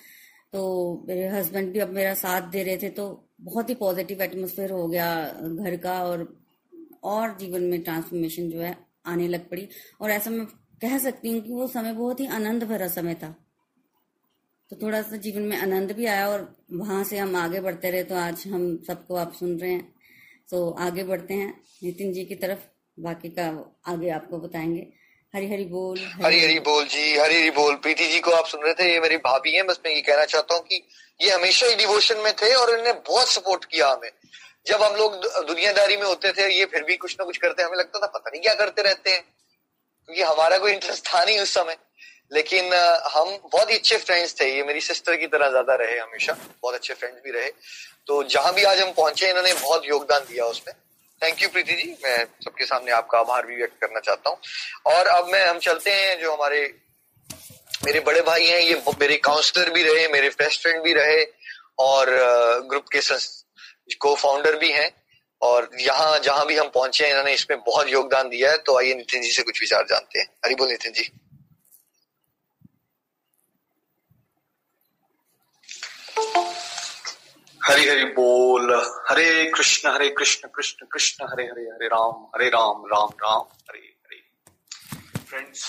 तो 0.54 1.06
मेरे 1.08 1.28
हस्बैंड 1.30 1.72
भी 1.74 1.80
अब 1.80 1.90
मेरा 1.90 2.14
साथ 2.16 2.50
दे 2.52 2.64
रहे 2.64 2.78
थे 2.78 2.90
तो 2.90 3.06
बहुत 3.42 3.70
ही 3.70 3.76
पॉजिटिव 3.76 4.22
एटमोसफेयर 4.22 4.72
हो 4.72 4.88
गया 4.88 5.08
घर 5.46 5.76
का 5.78 6.02
और 6.04 6.28
और 7.04 7.36
जीवन 7.40 7.64
में 7.64 7.82
ट्रांसफॉर्मेशन 7.82 8.50
जो 8.50 8.60
है 8.62 8.76
आने 9.06 9.28
लग 9.28 9.50
पड़ी। 9.50 9.68
और 10.02 10.12
ऐसा 10.12 10.30
मैं 10.32 10.46
कह 10.82 10.98
सकती 11.00 11.32
हूँ 11.34 11.42
कि 11.42 11.52
वो 11.52 11.68
समय 11.68 11.94
बहुत 11.94 12.20
ही 12.20 12.28
आनंद 12.28 12.64
भरा 12.64 12.88
समय 12.88 13.16
था। 13.16 13.36
तो 14.72 14.76
थोड़ा 14.82 15.02
सा 15.02 15.18
जीवन 15.18 15.42
में 15.42 15.58
आनंद 15.58 15.92
भी 15.92 16.06
आया 16.06 16.28
और 16.30 16.48
वहाँ 16.74 17.04
से 17.04 17.18
हम 17.18 17.36
आगे 17.36 17.60
बढ़ते 17.62 17.92
रहे 17.92 18.04
तो 18.04 18.16
आज 18.16 18.44
हम 18.48 18.66
सबको 18.88 19.16
आप 19.16 19.34
सुन 19.34 19.58
रहे 19.60 19.72
हैं। 19.72 19.94
तो 20.50 20.70
आगे 20.80 21.04
बढ़ते 21.04 21.34
हैं। 21.34 21.54
नितिन 21.84 22.14
जी 22.14 22.26
की 22.26 22.36
तरफ़ 22.36 22.60
बाकी 22.98 23.30
का 23.30 23.46
आगे 23.88 24.10
आपको 24.10 24.38
बताएँगे। 24.38 24.88
हरी 25.34 25.50
हरी 25.52 25.66
बोल। 25.66 26.00
हरी 26.24 26.40
हरी 26.42 26.60
बोल 26.60 26.86
जी 26.86 27.18
हरी 27.18 27.40
हरी 27.40 27.50
बोल। 27.52 27.76
प्रीति 27.76 28.08
जी 28.08 28.20
को 28.20 28.32
आप 28.32 28.46
सुन 28.48 28.62
रहे 28.64 28.74
थे, 28.74 28.92
ये 28.94 29.00
मेरी 29.00 29.18
भाभी 29.18 29.52
है, 29.52 29.64
बस 29.64 29.80
मैं 29.86 29.94
ये 29.94 30.02
कहना 30.02 30.26
चाहता 30.26 30.56
हूँ 30.56 30.64
कि 30.64 30.82
ये 31.20 31.32
हमेशा 31.32 31.68
ही 31.68 31.76
डिवोशन 31.76 32.18
में 32.18 32.34
थे 32.34 32.54
और 32.54 32.70
इन्होंने 32.70 32.94
बहुत 33.08 33.28
सपोर्ट 33.28 33.66
किया 33.66 33.88
हमें। 33.88 34.10
जब 34.68 34.84
हम 34.84 34.96
लोग 34.96 35.16
दुनियादारी 35.48 35.98
में 35.98 36.06
होते 36.06 36.32
थे, 36.32 36.48
ये 36.54 36.66
फिर 36.66 36.84
भी 36.84 36.96
कुछ 36.98 37.16
ना 37.20 37.26
कुछ 37.26 37.38
करते 37.38 37.64
हमें 37.64 37.78
लगता 37.78 38.00
था 38.00 38.08
पता 38.08 38.30
नहीं 38.30 38.42
क्या 38.42 38.54
करते 38.54 38.82
रहते 38.82 39.10
हैं। 39.10 39.22
क्योंकि 39.22 40.22
हमारा 40.22 40.58
कोई 40.58 40.72
इंटरेस्ट 40.72 41.08
था 41.08 41.24
नहीं 41.26 41.40
उस 41.40 41.54
समय। 41.54 41.78
लेकिन 42.34 42.74
हम 43.14 43.38
बहुत 43.52 43.70
ही 43.72 43.76
अच्छे 43.76 43.98
फ्रेंड्स 43.98 44.40
थे, 44.42 44.46
ये 44.56 44.64
मेरी 44.64 44.82
सिस्टर 44.82 45.16
की 45.16 45.28
तरह 45.28 45.50
ज़्यादा 45.50 45.76
रहे 45.76 46.00
हमेशा, 46.00 46.34
बहुत 46.62 46.76
अच्छे 46.76 46.94
फ्रेंड्स 46.94 47.22
भी 47.24 47.32
रहे। 47.32 47.50
तो 48.08 48.24
जहाँ 48.24 48.54
भी 48.54 48.64
आज 48.64 48.80
हम 48.80 48.92
पहुँचे, 48.92 49.30
इन्होंने 49.30 49.54
बहुत 49.54 49.86
योगदान 49.86 50.22
दिया 50.22 50.46
उसमें। 50.46 50.74
थैंक 51.26 51.42
यू 51.44 51.48
प्रीति 51.50 51.74
जी 51.74 51.90
मैं 52.04 52.18
सबके 52.44 52.66
सामने 52.66 52.92
आपका 52.92 53.20
आभार 53.20 53.46
भी 53.46 53.56
व्यक्त 53.56 53.78
करना 53.82 54.00
चाहता 54.00 54.30
हूँ। 54.30 54.38
और 54.86 55.08
अब 55.08 55.28
मैं, 55.28 55.46
हम 55.46 55.60
चलते 55.60 55.92
हैं, 55.92 56.20
जो 56.20 56.34
हमारे, 56.34 56.60
मेरे 57.86 58.00
बड़े 58.00 58.22
भाई 58.22 58.46
हैं, 58.46 58.60
ये 58.60 58.76
मेरे 59.00 59.18
काउंसलर 59.18 59.70
भी 59.70 59.84
रहे, 59.84 60.08
मेरे 60.08 60.30
बेस्ट 60.30 60.62
फ्रेंड 60.62 60.84
भी 60.84 60.94
रहे, 60.94 61.24
और 61.80 62.12
ग्रुप 62.70 62.86
के 62.94 63.02
को 63.96 64.16
फाउंडर 64.16 64.56
भी 64.56 64.72
हैं। 64.72 64.90
और 65.42 65.70
यहाँ, 65.80 66.20
जहाँ 66.20 66.46
भी 66.46 66.58
हम 66.58 66.70
पहुँचे 66.70 67.04
हैं, 67.04 67.12
इन्होंने 67.12 67.34
इसमें 67.34 67.60
बहुत 67.60 67.90
योगदान 67.90 68.30
दिया 68.30 68.52
है 68.52 68.58
तो 68.58 68.78
आइए 68.78 68.94
नितिन 68.94 69.22
जी 69.22 69.32
से 69.32 69.44
कुछ 69.44 69.62
विचार 69.62 69.86
जानते 69.90 70.20
हैं। 70.20 70.28
हरी 70.46 70.56
बोल 70.56 70.70
नितिन 70.70 70.94
जी। 70.94 71.12
हरि 77.66 77.88
हरि 77.88 78.04
बोल, 78.14 78.72
हरे 79.10 79.30
कृष्ण 79.52 79.90
हरे 79.90 80.10
कृष्ण 80.18 80.48
कृष्ण 80.56 80.86
कृष्ण, 80.86 81.26
हरे 81.26 81.44
हरे 81.44 81.62
हरे 81.64 81.88
राम 81.88 82.26
हरे 82.36 82.50
राम 82.50 82.84
राम 82.86 83.10
राम, 83.24 83.46
हरे 83.70 83.80
हरे। 83.80 84.20
फ्रेंड्स 85.20 85.64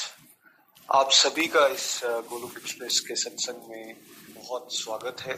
आप 0.89 1.11
सभी 1.13 1.47
का 1.49 1.67
इस 1.69 2.01
गोलुक 2.05 2.57
एक्सप्रेस 2.59 2.99
के 3.01 3.17
सत्संग 3.17 3.71
में 3.71 3.97
बहुत 4.35 4.75
स्वागत 4.75 5.21
है। 5.21 5.35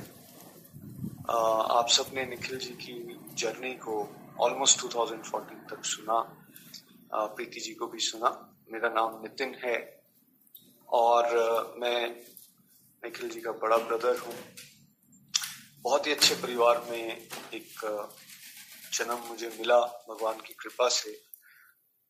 आप 1.30 1.88
सबने 1.90 2.24
निखिल 2.26 2.58
जी 2.58 2.74
की 2.82 2.96
जर्नी 3.38 3.72
को 3.84 3.96
ऑलमोस्ट 4.40 4.80
2014 4.82 5.60
तक 5.70 5.84
सुना 5.86 6.20
प्रीति 7.12 7.60
जी 7.60 7.74
को 7.74 7.86
भी 7.86 7.98
सुना। 8.02 8.30
मेरा 8.72 8.88
नाम 8.94 9.20
नितिन 9.22 9.54
है 9.64 9.76
और 10.88 11.22
मैं 11.80 12.00
निखिल 13.02 13.30
जी 13.30 13.40
का 13.40 13.52
बड़ा 13.62 13.76
ब्रदर 13.78 14.18
हूँ। 14.18 14.34
बहुत 15.84 16.06
ही 16.06 16.12
अच्छे 16.12 16.34
परिवार 16.34 16.80
में 16.90 17.28
एक 17.54 17.80
जन्म 18.94 19.18
मुझे 19.28 19.48
मिला 19.48 19.78
भगवान 20.08 20.40
की 20.46 20.54
कृपा 20.54 20.88
से। 20.88 21.20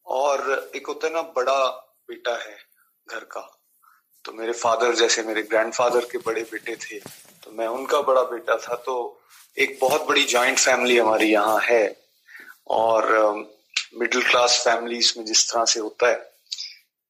और 0.06 0.70
एक 0.76 0.86
होता 0.86 1.08
ना 1.08 1.22
बड़ा 1.36 1.58
बेटा 2.08 2.36
है 2.42 2.56
घर 3.08 3.24
का। 3.24 3.40
तो 4.24 4.32
मेरे 4.32 4.52
फादर 4.52 4.94
जैसे 4.94 5.22
मेरे 5.22 5.42
ग्रैंडफादर 5.42 6.04
के 6.04 6.18
बड़े 6.18 6.42
बेटे 6.42 6.76
थे 6.76 6.98
तो 7.44 7.50
मैं 7.50 7.66
उनका 7.68 8.00
बड़ा 8.02 8.22
बेटा 8.22 8.56
था। 8.58 8.74
तो 8.76 8.94
एक 9.56 9.78
बहुत 9.80 10.06
बड़ी 10.08 10.22
जॉइंट 10.24 10.58
फैमिली 10.58 10.98
हमारी 10.98 11.30
यहाँ 11.32 11.60
है। 11.62 11.84
और 12.70 13.04
मिडिल 13.94 14.22
क्लास 14.22 14.58
फैमिलीज़ 14.64 15.12
में 15.18 15.24
जिस 15.26 15.50
तरह 15.52 15.64
से 15.64 15.80
होता 15.80 16.08
है 16.08 16.26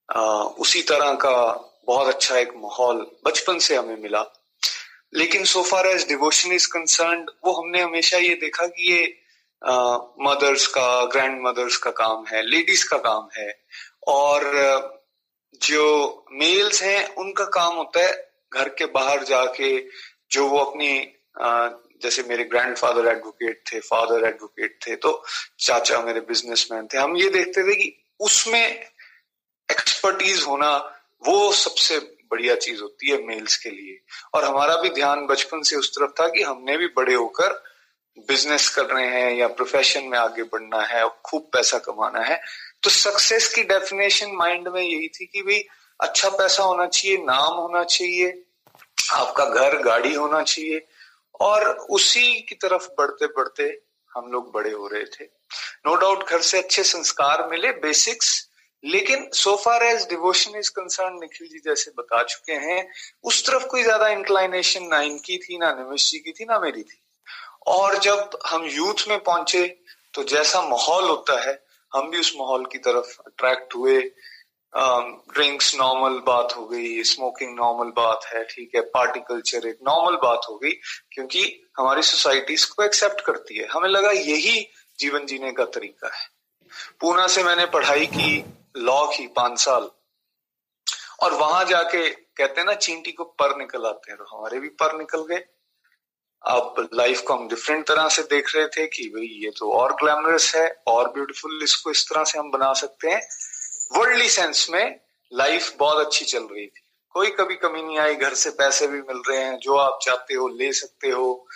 आ, 0.09 0.21
उसी 0.64 0.83
तरह 0.83 1.14
का 1.14 1.37
बहुत 1.87 2.09
अच्छा 2.09 2.37
एक 2.38 2.53
माहौल 2.57 3.07
बचपन 3.25 3.59
से 3.59 3.77
हमें 3.77 3.97
मिला। 3.97 4.23
लेकिन 5.14 5.44
so 5.44 5.62
far 5.62 5.87
as 5.87 6.09
devotion 6.09 6.53
is 6.53 6.68
concern 6.68 7.27
वो 7.44 7.53
हमने 7.53 7.83
हमेशा 7.83 8.18
ये 8.18 8.35
देखा 8.35 8.66
कि 8.66 8.92
ये 8.92 9.21
मदर्स 10.21 10.62
uh, 10.62 10.73
का 10.73 11.05
ग्रैंड 11.05 11.40
मदर्स 11.42 11.77
का 11.77 11.90
काम 11.90 12.25
है 12.27 12.42
लेडीज़ 12.42 12.88
का 12.88 12.97
काम 12.97 13.29
है। 13.37 13.64
और 14.09 14.44
जो 15.62 16.25
मेल्स 16.33 16.83
हैं 16.83 17.14
उनका 17.14 17.44
काम 17.44 17.77
होता 17.77 18.07
है 18.07 18.33
घर 18.55 18.68
के 18.68 18.87
बाहर 18.87 19.25
जाके 19.25 19.87
जो 20.31 20.49
वो 20.49 20.59
अपनी 20.59 21.14
जैसे 22.03 22.23
मेरे 22.23 22.44
ग्रैंडफादर 22.44 23.09
एडवोकेट 23.09 23.62
थे 23.73 23.81
फादर 23.81 24.27
एडवोकेट 24.27 24.79
थे 24.87 24.97
तो 24.97 25.25
चाचा 25.59 26.01
मेरे 26.01 26.21
बिजनेसमैन 26.21 26.87
थे 26.87 26.99
हम 26.99 27.16
ये 27.16 27.29
देखते 27.29 27.62
थे 27.62 27.77
कि 27.77 28.07
उसमें 28.21 28.66
एक्सपर्टीज 29.71 30.42
होना 30.42 30.77
वो 31.27 31.53
सबसे 31.53 32.17
बढ़िया 32.31 32.57
चीज़ 32.57 32.83
होती 32.83 33.11
है 33.11 33.23
मेल्स 33.23 33.57
के 33.57 33.71
लिए। 33.71 34.01
और 34.35 34.45
हमारा 34.45 34.77
भी 34.77 34.91
ध्यान 34.91 35.27
बचपन 35.27 35.62
से 35.62 35.77
उस 35.77 35.91
तरफ़ 35.91 36.11
था 36.11 36.29
कि 36.29 36.43
हमने 36.43 36.77
भी 36.77 36.87
बड़े 36.87 37.15
होकर 37.15 37.65
बिज़नेस 38.19 38.69
कर 38.69 38.87
रहे 38.87 39.07
हैं 39.07 39.35
या 39.35 39.48
प्रोफेशन 39.48 40.05
में 40.05 40.19
आगे 40.19 40.42
बढ़ना 40.42 40.83
है 40.83 41.05
और 41.05 41.21
खूब 41.25 41.42
पैसा 41.42 41.79
कमाना 41.79 42.21
है। 42.21 42.40
तो 42.83 42.90
सक्सेस 42.90 43.55
की 43.55 43.63
डेफिनेशन 43.63 44.31
माइंड 44.31 44.69
में 44.69 44.83
यही 44.83 45.09
थी 45.09 45.27
कि 45.27 45.42
भाई 45.42 45.65
अच्छा 46.00 46.29
पैसा 46.29 46.63
होना 46.63 46.87
चाहिए, 46.87 47.17
नाम 47.17 47.55
होना 47.55 47.85
चाहिए, 47.85 48.42
आपका 49.13 49.44
घर, 49.44 49.83
गाड़ी 49.83 50.15
होना 50.15 50.42
चाहिए। 50.42 50.87
और 51.40 51.69
उसी 51.71 52.40
की 52.40 52.55
तरफ़ 52.55 52.88
बढ़ते 52.88 53.27
बढ़ते 53.27 53.81
हम 54.15 54.33
लोग 54.33 54.52
बड़े 54.52 54.71
हो 54.71 54.88
रहे 54.88 55.05
थे। 55.05 55.25
नो 55.87 55.94
no 55.94 56.00
डाउट 56.00 56.25
घर 56.25 56.40
से 56.40 56.59
अच्छे 56.59 56.85
संस्कार 56.85 57.48
मिले 57.48 57.69
बेसिक्स 57.69 58.48
लेकिन 58.85 59.29
so 59.35 59.54
far 59.56 59.83
as 59.83 60.06
devotion 60.08 60.58
is 60.58 60.70
concern 60.70 61.18
Nikhil 61.20 61.48
ji 61.48 61.58
जैसे 61.58 61.90
बता 61.98 62.22
चुके 62.22 62.52
हैं, 62.54 62.88
उस 63.24 63.46
तरफ़ 63.46 63.66
कोई 63.66 63.83
ज़्यादा 63.83 64.08
इंक्लाइनेशन 64.08 64.87
ना 64.87 65.00
इनकी 65.02 65.38
थी, 65.38 65.58
ना 65.58 65.72
निमिश 65.72 66.10
जी 66.10 66.18
की 66.18 66.33
थी, 66.33 66.44
ना 66.44 66.58
मेरी 66.60 66.83
थी। 66.83 67.00
और 67.66 67.98
जब 67.98 68.38
हम 68.46 68.64
यूथ 68.66 69.08
में 69.08 69.18
पहुँचे 69.20 69.66
तो 70.14 70.22
जैसा 70.24 70.62
माहौल 70.68 71.04
होता 71.04 71.40
है, 71.40 71.58
हम 71.92 72.10
भी 72.10 72.18
उस 72.20 72.33
माहौल 72.37 72.64
की 72.72 72.79
तरफ़ 72.79 73.18
अट्रैक्ट 73.26 73.74
हुए। 73.74 74.00
ड्रिंक्स 74.72 75.74
नॉर्मल 75.74 76.18
बात 76.18 76.52
हो 76.56 76.66
गई 76.66 77.02
स्मोकिंग 77.02 77.54
नॉर्मल 77.56 77.90
बात 77.96 78.24
है, 78.24 78.42
ठीक 78.44 78.74
है 78.74 78.81
पार्टी 78.81 79.20
कल्चर 79.20 79.66
एक 79.66 79.79
नॉर्मल 79.83 80.16
बात 80.16 80.46
हो 80.48 80.56
गई, 80.56 80.72
क्योंकि 81.12 81.42
हमारी 81.79 82.02
सोसाइटी 82.02 82.54
इसको 82.54 82.83
एक्सेप्ट 82.83 83.20
करती 83.20 83.56
है। 83.58 83.66
हमें 83.66 83.88
लगा 83.88 84.10
यही 84.10 84.60
जीवन 84.98 85.26
जीने 85.26 85.52
का 85.52 85.64
तरीका 85.64 86.14
है। 86.16 86.26
पूना 87.00 87.26
से 87.26 87.42
मैंने 87.44 87.66
पढ़ाई 87.66 88.06
की 88.06 88.38
लॉ 88.79 89.06
की 89.06 89.26
पाँच 89.26 89.60
साल 89.60 89.90
और 91.20 91.35
वहाँ 91.35 91.64
जाके 91.64 92.10
कहते 92.10 92.60
हैं 92.60 92.66
ना, 92.66 92.74
चींटी 92.74 93.12
को 93.12 93.24
पर 93.24 93.56
निकल 93.56 93.87
आते 93.87 94.12
हैं। 94.12 94.18
तो 94.18 94.37
हमारे 94.37 94.60
भी 94.60 94.68
पर 94.68 94.98
निकल 94.98 95.20
गए। 95.20 95.44
अब 96.42 96.88
लाइफ 96.94 97.20
को 97.20 97.35
हम 97.35 97.48
डिफरेंट 97.48 97.88
तरह 97.88 98.08
से 98.08 98.22
देख 98.22 98.56
रहे 98.56 98.66
थे 98.66 98.87
कि 98.87 99.08
भाई, 99.08 99.26
ये 99.26 99.50
तो 99.50 99.72
और 99.72 99.92
ग्लैमरस 99.92 100.54
है, 100.54 100.83
और 100.87 101.08
ब्यूटीफुल 101.08 101.60
इसको 101.62 101.90
इस 101.90 102.08
तरह 102.10 102.24
से 102.24 102.38
हम 102.38 102.50
बना 102.50 102.72
सकते 102.72 103.08
हैं। 103.08 103.29
वर्ल्डली 103.98 104.29
सेंस 104.29 104.70
में 104.70 105.00
लाइफ 105.33 105.76
बहुत 105.79 106.06
अच्छी 106.06 106.24
चल 106.24 106.42
रही 106.42 106.66
थी। 106.66 106.81
कोई 107.10 107.31
कभी 107.31 107.56
कमी 107.56 107.83
नहीं 107.83 107.98
आई, 107.98 108.14
घर 108.14 108.35
से 108.35 108.50
पैसे 108.50 108.87
भी 108.87 109.02
मिल 109.02 109.22
रहे 109.29 109.38
हैं। 109.38 109.58
जो 109.58 109.76
आप 109.76 109.98
चाहते 110.02 110.35
हो, 110.35 110.48
ले 110.48 110.72
सकते 110.72 111.08
हो। 111.08 111.46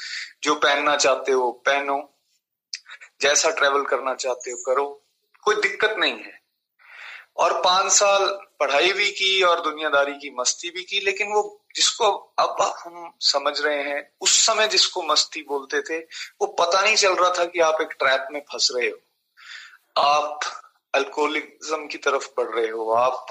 जो 0.42 0.54
पहनना 0.54 0.96
चाहते 0.96 1.32
हो, 1.32 1.52
पहनो। 1.52 2.14
जैसा 3.20 3.50
ट्रेवल 3.50 3.84
करना 3.84 4.14
चाहते 4.14 4.50
हो, 4.50 4.56
करो। 4.56 5.04
कोई 5.42 5.54
दिक्कत 5.54 5.94
नहीं 5.98 6.18
है। 6.18 6.41
और 7.36 7.60
पाँच 7.60 7.92
साल 7.92 8.26
पढ़ाई 8.60 8.92
भी 8.92 9.10
की 9.10 9.42
और 9.42 9.60
दुनियादारी 9.60 10.12
की 10.12 10.30
मस्ती 10.38 10.70
भी 10.70 10.82
की, 10.82 11.00
लेकिन 11.00 11.32
वो 11.32 11.58
जिसको 11.76 12.04
अब 12.38 12.56
हम 12.84 13.12
समझ 13.20 13.60
रहे 13.60 13.82
हैं, 13.82 14.12
उस 14.20 14.46
समय 14.46 14.68
जिसको 14.68 15.02
मस्ती 15.02 15.42
बोलते 15.42 15.80
थे, 15.80 15.98
वो 16.40 16.46
पता 16.46 16.82
नहीं 16.82 16.96
चल 16.96 17.14
रहा 17.14 17.30
था 17.38 17.44
कि 17.44 17.60
आप 17.60 17.78
एक 17.80 17.88
ट्रैप 17.88 18.26
में 18.30 18.40
फंस 18.40 18.68
रहे 18.76 18.88
हो। 18.88 18.96
आप 20.02 20.40
अल्कोहलिज्म 20.94 21.86
की 21.86 21.98
तरफ़ 21.98 22.28
बढ़ 22.36 22.54
रहे 22.54 22.68
हो, 22.68 22.90
आप 22.90 23.26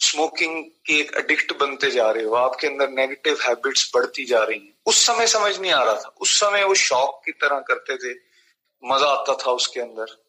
स्मोकिंग 0.00 0.64
के 0.64 0.98
एक 1.00 1.12
एडिक्ट 1.16 1.58
बनते 1.58 1.90
जा 1.90 2.10
रहे 2.10 2.24
हो, 2.24 2.34
आपके 2.34 2.66
अंदर 2.66 2.88
नेगेटिव 2.88 3.38
हैबिट्स 3.42 3.90
बढ़ती 3.94 4.24
जा 4.24 4.42
रही 4.44 4.58
हैं। 4.58 4.74
उस 4.86 5.06
समय 5.06 5.26
समझ 5.26 5.58
नहीं 5.58 5.72
आ 5.72 5.82
रहा 5.82 5.94
था। 5.94 6.14
उस 6.20 6.40
समय 6.40 6.64
वो 6.64 6.74
शौक 6.74 7.22
की 7.26 7.32
तरह 7.32 7.58
करते 7.60 7.96
थे, 7.96 8.18
मज़ा 8.84 9.06
आता 9.06 9.34
था 9.34 9.50
उसके 9.50 9.80
अंदर। 9.80 10.25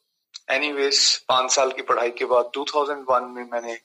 एनीवेज 0.48 1.00
पाँच 1.30 1.52
साल 1.52 1.72
की 1.72 1.82
पढ़ाई 1.82 2.12
के 2.18 2.26
बाद 2.26 2.52
2001 2.54 3.28
में 3.30 3.44
मैंने 3.52 3.78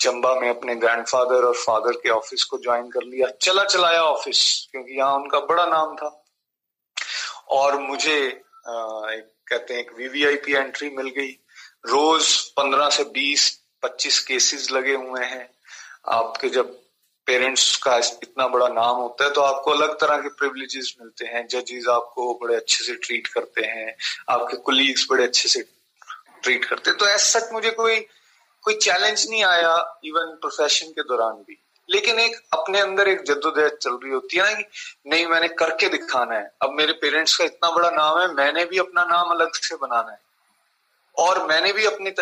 चंबा 0.00 0.34
में 0.34 0.48
अपने 0.48 0.74
ग्रैंडफादर 0.74 1.44
और 1.44 1.54
फादर 1.56 1.96
के 1.96 2.10
ऑफ़िस 2.10 2.44
को 2.44 2.58
ज्वाइन 2.58 2.88
कर 2.90 3.02
लिया। 3.02 3.28
चला 3.42 3.64
चलाया 3.64 4.02
ऑफ़िस 4.02 4.68
क्योंकि 4.70 4.98
यहाँ 4.98 5.14
उनका 5.14 5.40
बड़ा 5.40 5.66
नाम 5.66 5.94
था। 5.96 6.18
और 7.50 7.78
मुझे 7.80 8.16
एक 8.18 9.28
कहते 9.48 9.74
हैं 9.74 9.80
एक 9.80 9.92
वीवीआईपी 9.96 10.52
एंट्री 10.52 10.88
मिल 10.90 11.08
गई। 11.08 11.30
रोज 11.86 12.36
पंद्रह 12.50 12.88
से 12.90 13.04
बीस, 13.04 13.50
पच्चीस 13.82 14.18
केसेस 14.20 14.70
लगे 14.72 14.94
हुए 14.94 15.24
हैं। 15.24 15.48
आपके 16.08 16.48
जब 16.48 16.70
पेरेंट्स 17.26 17.76
का 17.76 17.96
इतना 17.96 18.46
बड़ा 18.48 18.68
नाम 18.68 18.96
होता 18.96 19.24
है 19.24 19.30
तो 19.32 19.40
आपको 19.40 19.70
अलग 19.70 19.94
तरह 20.00 20.16
के 20.18 20.28
प्रिविलेजेस 20.28 20.94
मिलते 21.00 21.26
हैं। 21.26 21.46
जजेस 21.48 21.86
आपको 21.90 22.32
बड़े 22.42 22.56
अच्छे 22.56 22.84
से 22.84 22.94
ट्रीट 22.96 23.26
करते 23.26 23.64
हैं। 23.66 23.94
आपके 24.28 24.56
कोलीग्स 24.56 25.06
बड़े 25.10 25.24
अच्छे 25.24 25.48
से 25.48 25.62
ट्रीट 26.42 26.64
करते 26.64 26.92
तो 26.92 27.06
ऐसा 27.06 27.38
सच 27.38 27.52
मुझे 27.52 27.70
कोई 27.70 28.00
कोई 28.62 28.74
चैलेंज 28.74 29.26
नहीं 29.30 29.44
आया 29.44 30.00
इवन 30.04 30.36
प्रोफेशन 30.40 30.86
के 30.86 31.02
दौरान 31.02 31.32
भी। 31.32 31.58
लेकिन 31.88 32.18
एक 32.18 32.36
अपने 32.52 32.80
अंदर 32.80 33.08
एक 33.08 33.22
जद्दोजहद 33.22 33.78
चल 33.82 33.94
रही 33.94 34.12
होती 34.12 34.36
है 34.36 34.42
ना 34.42 34.60
कि 34.60 34.64
नहीं, 35.06 35.26
मैंने 35.26 35.48
करके 35.48 35.88
दिखाना 35.88 36.34
है। 36.34 36.50
अब 36.62 36.70
मेरे 36.70 36.92
पेरेंट्स 36.92 37.36
का 37.36 37.44
इतना 37.44 37.70
बड़ा 37.70 37.90
नाम 37.90 38.20
है, 38.20 38.34
मैंने 38.34 38.64
भी 38.64 38.78
अपना 38.78 39.04
नाम 39.04 39.30
अलग 39.30 39.54
से 39.54 39.76
बनाना 39.76 40.12
है। 40.12 40.20
और 41.18 41.46
मैंने 41.46 41.72
भी 41.72 41.84
अपने 41.84 42.14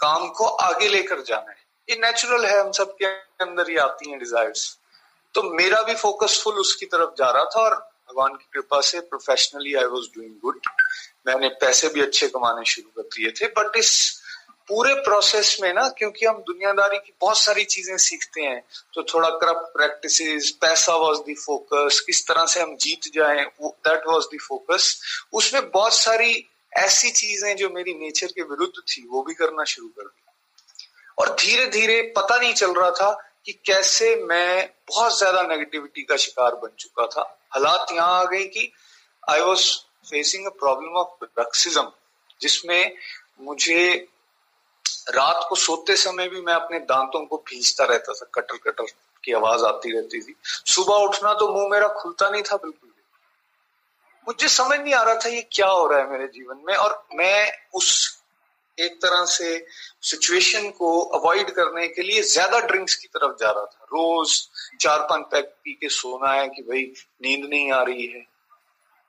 काम 0.00 0.28
को 0.28 0.44
आगे 0.44 0.88
लेकर 0.88 1.20
जाना 1.20 1.50
है। 1.50 1.56
ये 1.88 1.96
नेचुरल 1.96 2.46
है, 2.46 2.60
हम 2.60 2.72
सबके 2.72 3.04
अंदर 3.44 3.70
ही 3.70 3.76
आती 3.76 4.10
हैं 4.10 4.18
डिजायर्स 4.18 4.76
तो 5.34 5.42
मेरा 5.42 5.82
भी 5.82 5.94
फोकस 5.94 6.40
फुल 6.44 6.54
उसकी 6.54 6.86
तरफ़ 6.86 7.10
जा 7.18 7.30
रहा 7.30 7.44
था 7.44 7.60
और 7.60 7.74
भगवान 8.10 8.32
की 8.32 8.46
कृपा 8.54 8.80
से 8.80 9.00
professionally 9.00 9.74
I 9.74 9.84
was 9.84 10.06
doing 10.16 10.34
good 10.42 10.58
मैंने 11.26 11.48
पैसे 11.60 11.88
भी 11.88 12.00
अच्छे 12.02 12.28
कमाने 12.28 12.64
शुरू 12.70 12.90
कर 12.96 13.08
दिए 13.08 13.30
थे 13.32 13.46
बट 13.58 13.76
इस 13.76 13.90
पूरे 14.68 14.94
प्रोसेस 14.96 15.56
में 15.62 15.72
ना, 15.74 15.88
क्योंकि 15.88 16.26
हम 16.26 16.36
दुनियादारी 16.46 16.98
की 16.98 17.12
बहुत 17.20 17.38
सारी 17.38 17.64
चीज़ें 17.64 17.96
सीखते 17.98 18.42
हैं 18.42 18.60
तो 18.94 19.02
थोड़ा 19.04 19.28
करप्ट 19.30 19.72
प्रैक्टिसेस 19.72 20.50
पैसा 20.60 20.94
वाज 20.96 21.18
द 21.28 21.34
फोकस 21.38 22.00
किस 22.06 22.26
तरह 22.28 22.46
से 22.46 22.60
हम 22.60 22.76
जीत 22.76 23.10
जाएँ 23.14 23.44
दैट 23.62 24.06
वाज 24.08 24.28
द 24.34 24.38
फोकस 24.40 24.94
उसमें 25.32 25.70
बहुत 25.70 25.94
सारी 25.94 26.46
ऐसी 26.72 27.10
चीज़ें 27.12 27.56
जो 27.56 27.68
मेरी 27.70 27.94
नेचर 27.96 28.26
के 28.26 28.42
विरुद्ध 28.44 28.72
थी, 28.72 29.06
वो 29.08 29.22
भी 29.22 29.34
करना 29.34 29.64
शुरू 29.64 29.88
कर 29.88 30.04
दी। 30.04 30.22
और 31.18 31.34
धीरे 31.36 31.66
धीरे 31.70 32.00
पता 32.16 32.36
नहीं 32.36 32.52
चल 32.54 32.72
रहा 32.74 32.90
था 32.90 33.10
कि 33.46 33.52
कैसे 33.66 34.14
मैं 34.24 34.68
बहुत 34.88 35.18
ज़्यादा 35.18 35.42
नेगेटिविटी 35.44 36.02
का 36.02 36.16
शिकार 36.18 36.54
बन 36.54 36.70
चुका 36.78 37.06
था। 37.06 37.22
हालात 37.52 37.92
यहाँ 37.92 38.20
आ 38.20 38.24
गई 38.26 38.44
कि 38.46 38.72
I 39.22 39.40
was 39.40 39.66
facing 40.04 40.46
a 40.46 40.50
problem 40.58 40.96
of 40.98 41.24
रक्सिज्म 41.40 41.90
जिसमें 42.40 42.94
मुझे 43.40 43.94
रात 45.10 45.46
को 45.48 45.56
सोते 45.56 45.96
समय 45.96 46.28
भी 46.28 46.40
मैं 46.40 46.54
अपने 46.54 46.78
दांतों 46.86 47.24
को 47.26 47.36
भींचता 47.48 47.84
रहता 47.84 48.12
था 48.12 48.30
कटर 48.34 48.56
कटर 48.64 48.86
की 49.24 49.32
आवाज़ 49.32 49.64
आती 49.64 49.92
रहती 49.92 50.20
थी। 50.20 50.34
सुबह 50.44 51.04
उठना 51.04 51.32
तो 51.34 51.52
मुँह 51.52 51.68
मेरा 51.70 51.88
खुलता 51.94 52.30
नहीं 52.30 52.42
था 52.42 52.56
बिल्कुल 52.56 52.88
मुझे 54.26 54.48
समझ 54.48 54.78
नहीं 54.78 54.94
आ 54.94 55.02
रहा 55.02 55.14
था 55.14 55.28
ये 55.28 55.40
क्या 55.52 55.66
हो 55.66 55.86
रहा 55.86 55.98
है 56.00 56.10
मेरे 56.10 56.26
जीवन 56.28 56.56
में, 56.66 56.74
और 56.74 57.06
मैं 57.14 57.52
उस 57.74 58.22
एक 58.78 58.96
तरह 59.02 59.24
से 59.26 59.66
सिचुएशन 60.02 60.68
को 60.70 61.00
अवॉइड 61.18 61.50
करने 61.50 61.86
के 61.88 62.02
लिए 62.02 62.22
ज़्यादा 62.24 62.58
ड्रिंक्स 62.60 62.94
की 62.94 63.08
तरफ़ 63.08 63.36
जा 63.40 63.50
रहा 63.50 63.64
था। 63.64 63.84
रोज 63.84 64.34
चार 64.80 65.00
पाँच 65.00 65.24
पैक 65.30 65.54
पी 65.64 65.72
के 65.72 65.88
सोना 65.90 66.32
है 66.32 66.48
कि 66.48 66.62
भाई 66.62 66.82
नींद 67.22 67.48
नहीं 67.50 67.70
आ 67.72 67.82
रही 67.82 68.06
है। 68.06 68.24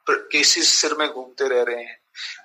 केसेस 0.09 0.73
सिर 0.81 0.93
में 0.93 1.07
घूमते 1.07 1.47
रह 1.47 1.63
रहे 1.63 1.83
हैं। 1.83 1.99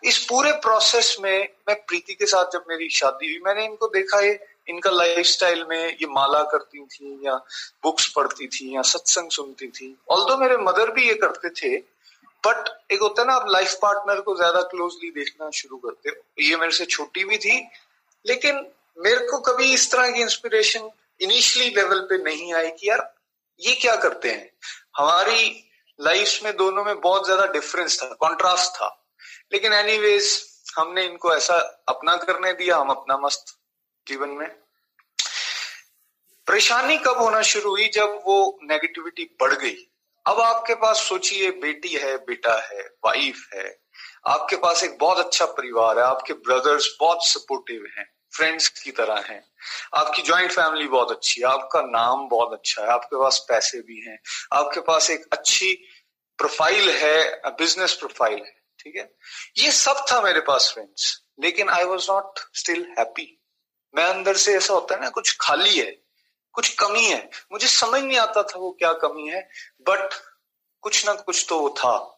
इस 0.04 0.18
पूरे 0.24 0.52
प्रोसेस 0.52 1.16
में 1.20 1.48
मैं 1.68 1.76
प्रीति 1.76 2.14
के 2.14 2.26
साथ 2.26 2.52
जब 2.52 2.64
मेरी 2.68 2.88
शादी 2.88 3.26
हुई, 3.26 3.40
मैंने 3.44 3.64
इनको 3.64 3.86
देखा 3.86 4.20
ये, 4.20 4.38
इनका 4.68 4.90
लाइफस्टाइल 4.90 5.64
में 5.70 5.86
ये 5.86 6.06
माला 6.06 6.42
करती 6.42 6.84
थी 6.84 7.20
या 7.26 7.34
बुक्स 7.82 8.06
पढ़ती 8.12 8.46
थी 8.46 8.74
या 8.76 8.82
सत्संग 8.82 9.30
सुनती 9.30 9.68
थी। 9.68 9.96
ऑल 10.10 10.36
मेरे 10.40 10.56
मदर 10.56 10.90
भी 10.90 11.08
ये 11.08 11.14
करते 11.14 11.50
थे 11.50 11.76
बट 12.44 12.68
एक 12.92 13.00
होता 13.00 13.22
है 13.22 13.28
ना, 13.28 13.34
आप 13.34 13.46
लाइफ 13.48 13.74
पार्टनर 13.74 14.20
को 14.20 14.36
ज़्यादा 14.36 14.60
क्लोजली 14.62 15.10
देखना 15.10 15.50
शुरू 15.50 15.76
करते 15.76 16.08
हो। 16.08 16.42
ये 16.42 16.56
मेरे 16.56 16.72
से 16.72 16.84
छोटी 16.84 17.24
भी 17.24 17.38
थी, 17.38 17.58
लेकिन 18.26 18.66
मेरे 18.98 19.26
को 19.26 19.38
कभी 19.38 19.72
इस 19.74 19.90
तरह 19.92 20.10
की 20.10 20.20
इंस्पिरेशन 20.20 20.90
इनिशियली 21.20 21.74
लेवल 21.74 22.00
पे 22.00 22.22
नहीं 22.22 22.54
आई 22.54 22.70
कि 22.70 22.88
यार, 22.88 23.14
ये 23.60 23.74
क्या 23.74 23.96
करते 23.96 24.30
हैं? 24.30 24.50
हमारी 24.96 25.65
लाइफ 25.98 26.38
में 26.42 26.56
दोनों 26.56 26.84
में 26.84 27.00
बहुत 27.00 27.24
ज़्यादा 27.24 27.46
डिफरेंस 27.46 28.02
था 28.02 28.06
कॉन्ट्रास्ट 28.20 28.72
था। 28.72 28.88
लेकिन 29.52 29.72
एनीवेज 29.72 30.30
हमने 30.78 31.04
इनको 31.04 31.34
ऐसा 31.34 31.54
अपना 31.88 32.16
करने 32.16 32.52
दिया, 32.52 32.76
हम 32.76 32.90
अपना 32.90 33.16
मस्त 33.18 33.56
जीवन 34.06 34.28
में। 34.28 34.48
परेशानी 36.46 36.96
कब 36.98 37.18
होना 37.18 37.42
शुरू 37.42 37.70
हुई 37.70 37.88
जब 37.88 38.20
वो 38.26 38.58
नेगेटिविटी 38.62 39.24
बढ़ 39.40 39.54
गई? 39.54 39.76
अब 40.26 40.40
आपके 40.40 40.74
पास 40.74 40.98
सोचिए, 40.98 41.50
बेटी 41.50 41.88
है, 41.88 42.16
बेटा 42.16 42.54
है 42.62 42.82
वाइफ 43.04 43.48
है, 43.54 43.78
आपके 44.26 44.56
पास 44.56 44.82
एक 44.84 44.98
बहुत 44.98 45.18
अच्छा 45.18 45.44
परिवार 45.46 45.98
है, 45.98 46.04
आपके 46.04 46.32
ब्रदर्स 46.32 46.88
बहुत 47.00 47.26
सपोर्टिव 47.26 47.84
हैं। 47.98 48.06
फ्रेंड्स 48.32 48.68
की 48.68 48.90
तरह 48.90 49.24
हैं। 49.28 49.42
आपकी 49.94 50.22
ज्वाइंट 50.22 50.52
फैमिली 50.52 50.88
बहुत 50.88 51.10
अच्छी 51.10 51.40
है, 51.40 51.46
आपका 51.46 51.82
नाम 51.82 52.28
बहुत 52.28 52.52
अच्छा 52.52 52.82
है, 52.82 52.88
आपके 52.88 53.16
पास 53.16 53.44
पैसे 53.48 53.80
भी 53.80 54.00
हैं, 54.00 54.18
आपके 54.52 54.80
पास 54.80 55.10
एक 55.10 55.26
अच्छी 55.32 55.72
प्रोफ़ाइल 56.38 56.90
है 56.90 57.50
बिज़नेस 57.58 57.94
प्रोफ़ाइल 57.94 58.38
है, 58.38 58.54
ठीक 58.78 58.96
है? 58.96 59.10
ये 59.58 59.70
सब 59.72 60.04
था 60.12 60.20
मेरे 60.22 60.40
पास 60.40 60.70
फ्रेंड्स 60.74 61.22
लेकिन 61.40 61.68
I 61.68 61.84
was 61.84 62.10
not 62.10 62.38
still 62.54 62.86
happy 62.98 63.32
मैं 63.94 64.04
अंदर 64.04 64.36
से 64.36 64.56
ऐसा 64.56 64.74
होता 64.74 64.94
है 64.94 65.00
ना, 65.00 65.08
कुछ 65.08 65.36
खाली 65.40 65.78
है, 65.78 65.90
कुछ 66.54 66.68
कमी 66.74 67.04
है। 67.04 67.28
मुझे 67.52 67.66
समझ 67.68 68.02
नहीं 68.02 68.18
आता 68.18 68.42
था 68.42 68.58
वो 68.58 68.70
क्या 68.78 68.92
कमी 68.94 69.28
है 69.28 69.40
बट 69.80 70.14
कुछ 70.82 71.04
ना 71.06 71.14
कुछ 71.14 71.44
तो 71.48 71.58
वो 71.60 71.70
था। 71.78 72.15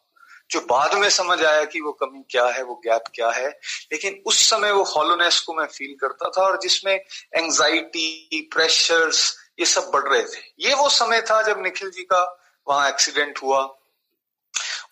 जो 0.51 0.61
बाद 0.61 0.95
में 0.95 1.11
समझ 1.11 1.45
आया 1.45 1.65
कि 1.65 1.81
वो 1.81 1.93
कमी 1.93 2.25
क्या 2.31 2.47
है, 2.47 2.63
वो 2.63 2.75
गैप 2.75 3.05
क्या 3.15 3.31
है, 3.31 3.49
लेकिन 3.93 4.23
उस 4.27 4.51
समय 4.51 4.73
वो 4.73 4.83
हॉलोनेस 4.83 5.41
को 5.41 5.55
मैं 5.55 5.67
फील 5.67 5.97
करता 6.01 6.31
था 6.31 6.43
और 6.43 6.59
जिसमें 6.63 6.95
एंजाइटी 7.35 8.49
प्रेशर्स 8.53 9.37
ये 9.61 9.67
सब 9.67 9.91
बढ़ 9.95 10.09
रहे 10.09 10.23
थे। 10.23 10.69
ये 10.69 10.75
वो 10.75 10.89
समय 10.89 11.21
था 11.21 11.43
जब 11.43 11.63
निखिल 11.63 11.91
जी 11.91 12.03
का 12.03 12.23
वहाँ 12.69 12.89
एक्सीडेंट 12.89 13.43
हुआ। 13.43 13.75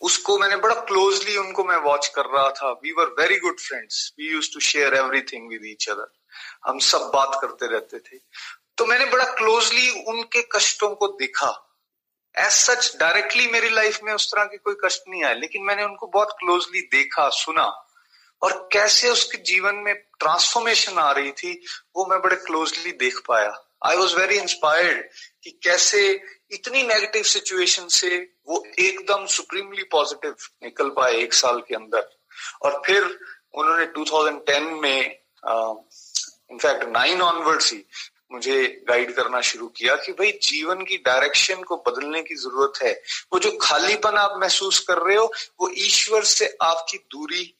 उसको 0.01 0.39
मैंने 0.39 0.57
बड़ा 0.57 0.75
क्लोजली 0.75 1.37
उनको 1.37 1.65
मैं 1.65 1.77
वॉच 1.77 2.09
कर 2.09 2.27
रहा 2.27 2.51
था। 2.51 2.71
We 2.73 2.93
were 2.93 3.05
very 3.05 3.39
good 3.39 3.61
friends 3.61 4.13
we 4.19 4.27
use 4.27 4.51
to 4.55 4.61
share 4.61 4.95
everything 4.95 5.49
with 5.49 5.61
each 5.65 5.89
other 5.89 6.13
हम 6.67 6.79
सब 6.79 7.11
बात 7.15 7.39
करते 7.43 7.67
रहते 7.67 7.99
थे। 7.99 8.19
तो 8.79 8.87
मैंने 8.87 9.05
बड़ा 9.05 9.25
क्लोजली 9.25 10.05
उनके 10.05 10.43
कष्टों 10.43 10.95
को 10.95 11.09
देखा। 11.09 11.66
एज 12.37 12.53
सच 12.53 12.97
डायरेक्टली 13.01 13.47
मेरी 13.49 13.68
लाइफ 13.70 13.99
में 14.05 14.12
उस 14.12 14.30
तरह 14.32 14.45
की 14.45 14.57
कोई 14.57 14.74
कष्ट 14.84 15.03
नहीं 15.09 15.22
आया 15.24 15.34
लेकिन 15.34 15.62
मैंने 15.64 15.84
उनको 15.84 16.07
बहुत 16.07 16.37
क्लोजली 16.39 16.80
देखा, 16.93 17.28
सुना। 17.28 17.64
और 18.43 18.68
कैसे 18.72 19.11
उसके 19.11 19.39
जीवन 19.43 19.74
में 19.74 19.95
ट्रांसफॉर्मेशन 19.95 20.99
आ 20.99 21.11
रही 21.12 21.30
थी, 21.32 21.53
वो 21.97 22.07
मैं 22.07 22.20
बड़े 22.22 22.37
क्लोजली 22.37 22.93
देख 22.93 23.20
पाया। 23.28 23.53
आई 23.87 23.97
वॉज़ 23.97 24.16
वेरी 24.16 24.39
इंस्पायर्ड 24.39 25.05
कि 25.43 25.51
कैसे 25.62 26.01
इतनी 26.51 26.82
नेगेटिव 26.82 27.22
सिचुएशन 27.22 27.87
से 27.89 28.16
वो 28.49 28.64
एकदम 28.78 29.26
सुप्रीमली 29.26 29.82
पॉजिटिव 29.82 30.34
निकल 30.62 30.91
पाए 30.91 31.14
एक 31.14 31.34
साल 31.34 31.61
के 31.61 31.74
अंदर। 31.74 32.09
और 32.62 32.82
फिर 32.87 33.03
उन्होंने 33.55 33.87
2010 33.87 34.68
में 34.82 35.01
इनफैक्ट 36.51 36.84
नाइन 36.89 37.22
ऑनवर्ड्स 37.22 37.72
ही 37.72 37.84
मुझे 38.33 38.85
गाइड 38.89 39.14
करना 39.14 39.41
शुरू 39.41 39.68
किया 39.68 39.97
कि 39.97 40.12
भाई 40.12 40.33
जीवन 40.43 40.85
की 40.85 40.97
डायरेक्शन 40.97 41.62
को 41.62 41.77
बदलने 41.77 42.22
की 42.22 42.35
ज़रूरत 42.35 42.83
है। 42.83 43.03
वो 43.33 43.39
जो 43.39 43.59
खालीपन 43.62 44.16
आप 44.16 44.39
महसूस 44.41 44.81
कर 44.81 44.99
रहे 44.99 45.16
हो, 45.16 45.33
वो 45.61 45.70
ईश्वर 45.79 46.24
से 46.24 46.57
आपकी 46.62 46.99
दूरी, 46.99 47.59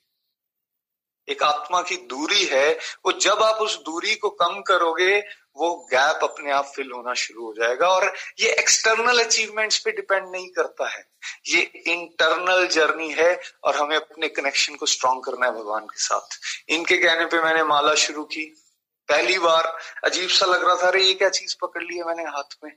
एक 1.29 1.43
आत्मा 1.43 1.83
की 1.83 1.97
दूरी 1.97 2.45
है। 2.45 2.79
वो 3.07 3.13
जब 3.13 3.43
आप 3.43 3.57
उस 3.57 3.79
दूरी 3.79 4.15
को 4.15 4.31
कम 4.31 4.61
करोगे, 4.61 5.25
वो 5.57 5.87
गैप 5.91 6.21
अपने 6.23 6.51
आप 6.51 6.73
फिल 6.77 6.91
होना 6.91 7.15
शुरू 7.15 7.47
हो 7.47 7.55
जाएगा 7.55 7.89
और 7.89 8.15
ये 8.41 8.51
एक्सटर्नल 8.51 9.19
अचीवमेंट्स 9.19 9.79
पे 9.79 9.91
डिपेंड 9.91 10.29
नहीं 10.33 10.49
करता 10.49 10.89
है। 10.89 11.09
ये 11.49 11.61
इंटरनल 11.87 12.67
जर्नी 12.67 13.11
है 13.11 13.41
और 13.65 13.77
हमें 13.77 13.97
अपने 13.97 14.29
कनेक्शन 14.29 14.75
को 14.75 14.87
स्ट्रॉन्ग 14.87 15.25
करना 15.25 15.47
है 15.47 15.53
भगवान 15.53 15.87
के 15.87 15.99
साथ। 15.99 16.39
इनके 16.69 16.97
कहने 16.99 17.27
पे 17.27 17.43
मैंने 17.43 17.65
माला 17.65 17.95
शुरू 17.95 18.25
की। 18.25 18.66
पहली 19.09 19.39
बार 19.39 19.79
अजीब 20.05 20.29
सा 20.29 20.47
लग 20.47 20.65
रहा 20.65 20.77
था, 20.77 20.87
अरे, 20.89 21.05
ये 21.05 21.15
क्या 21.15 21.29
चीज़ 21.29 21.57
पकड़ 21.63 21.83
ली 21.83 21.97
है 21.97 22.05
मैंने 22.05 22.23
हाथ 22.23 22.57
में? 22.65 22.77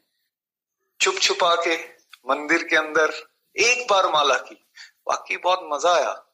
छुप 1.02 1.16
छुपा 1.16 1.56
के 1.56 1.76
मंदिर 2.30 2.64
के 2.64 2.76
अंदर 2.76 3.14
एक 3.58 3.88
बार 3.90 4.08
माला 4.10 4.36
की। 4.36 4.68
बाकी 5.08 5.38
बहुत 5.38 5.60
मज़ा 5.64 5.96
आया। 5.96 6.26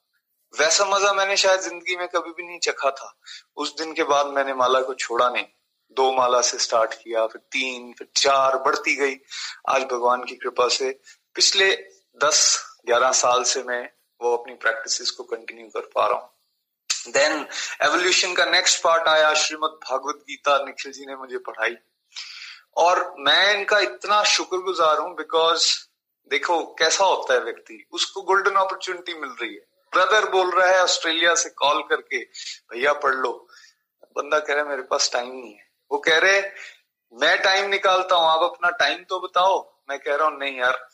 वैसा 0.59 0.85
मज़ा 0.85 1.13
मैंने 1.13 1.37
शायद 1.37 1.59
ज़िंदगी 1.59 1.95
में 1.95 2.07
कभी 2.07 2.29
भी 2.29 2.43
नहीं 2.43 2.59
चखा 2.59 2.91
था। 2.91 3.19
उस 3.57 3.77
दिन 3.77 3.93
के 3.93 4.03
बाद 4.03 4.27
मैंने 4.27 4.53
माला 4.53 4.81
को 4.81 4.93
छोड़ा 4.93 5.29
नहीं। 5.29 5.45
दो 5.91 6.11
माला 6.11 6.41
से 6.41 6.57
स्टार्ट 6.57 6.93
किया, 6.93 7.27
फिर 7.27 7.41
तीन, 7.41 7.93
फिर 7.93 8.07
चार, 8.17 8.57
बढ़ती 8.57 8.95
गई। 8.95 9.15
आज 9.69 9.83
भगवान 9.83 10.23
की 10.23 10.35
कृपा 10.35 10.67
से 10.67 10.99
पिछले 11.35 11.71
दस, 12.23 12.65
ग्यारह 12.85 13.11
साल 13.11 13.43
से 13.43 13.63
मैं 13.63 13.89
वो 14.21 14.37
अपनी 14.37 14.53
प्रैक्टिसेस 14.53 15.11
को 15.11 15.23
कंटिन्यू 15.23 15.67
कर 15.67 15.89
पा 15.95 16.07
रहा 16.07 16.19
हूँ। 16.19 16.34
देन 17.07 17.47
एवोल्यूशन 17.81 18.33
का 18.33 18.45
नेक्स्ट 18.45 18.83
पार्ट 18.83 19.07
आया, 19.07 19.33
श्रीमद 19.33 19.69
भागवत 19.69 20.15
गीता, 20.15 20.65
निखिल 20.65 20.91
जी 20.91 21.05
ने 21.05 21.15
मुझे 21.15 21.37
पढ़ाई। 21.37 21.75
और 22.77 23.15
मैं 23.19 23.57
इनका 23.57 23.79
इतना 23.79 24.23
शुक्रगुजार 24.23 24.97
हूँ 24.97 25.15
बिकॉज़ 25.15 25.85
देखो, 26.31 26.63
कैसा 26.65 27.05
होता 27.05 27.33
है 27.33 27.39
व्यक्ति? 27.39 27.87
उसको 27.91 28.21
गोल्डन 28.21 28.51
अपॉर्चुनिटी 28.51 29.13
मिल 29.13 29.29
रही 29.29 29.53
है। 29.53 29.61
ब्रदर 29.93 30.29
बोल 30.29 30.51
रहा 30.51 30.71
है 30.71 30.83
ऑस्ट्रेलिया 30.83 31.35
से 31.35 31.49
कॉल 31.49 31.81
करके, 31.81 32.17
भैया, 32.71 32.93
पढ़ 32.93 33.15
लो। 33.15 33.47
बंदा 34.17 34.39
कह 34.39 34.53
रहा 34.53 34.63
है, 34.63 34.69
मेरे 34.69 34.81
पास 34.81 35.09
टाइम 35.13 35.31
नहीं 35.31 35.53
है। 35.53 35.71
वो 35.91 35.97
कह 35.97 36.17
रहे, 36.17 36.41
मैं 37.13 37.41
टाइम 37.41 37.69
निकालता 37.69 38.15
हूँ, 38.15 38.25
आप 38.27 38.41
अपना 38.41 38.69
टाइम 38.69 39.03
तो 39.03 39.19
बताओ। 39.19 39.83
मैं 39.89 39.99
कह 39.99 40.15
रहा 40.15 40.27
हूँ, 40.27 40.39
नहीं 40.39 40.59
यार 40.59 40.87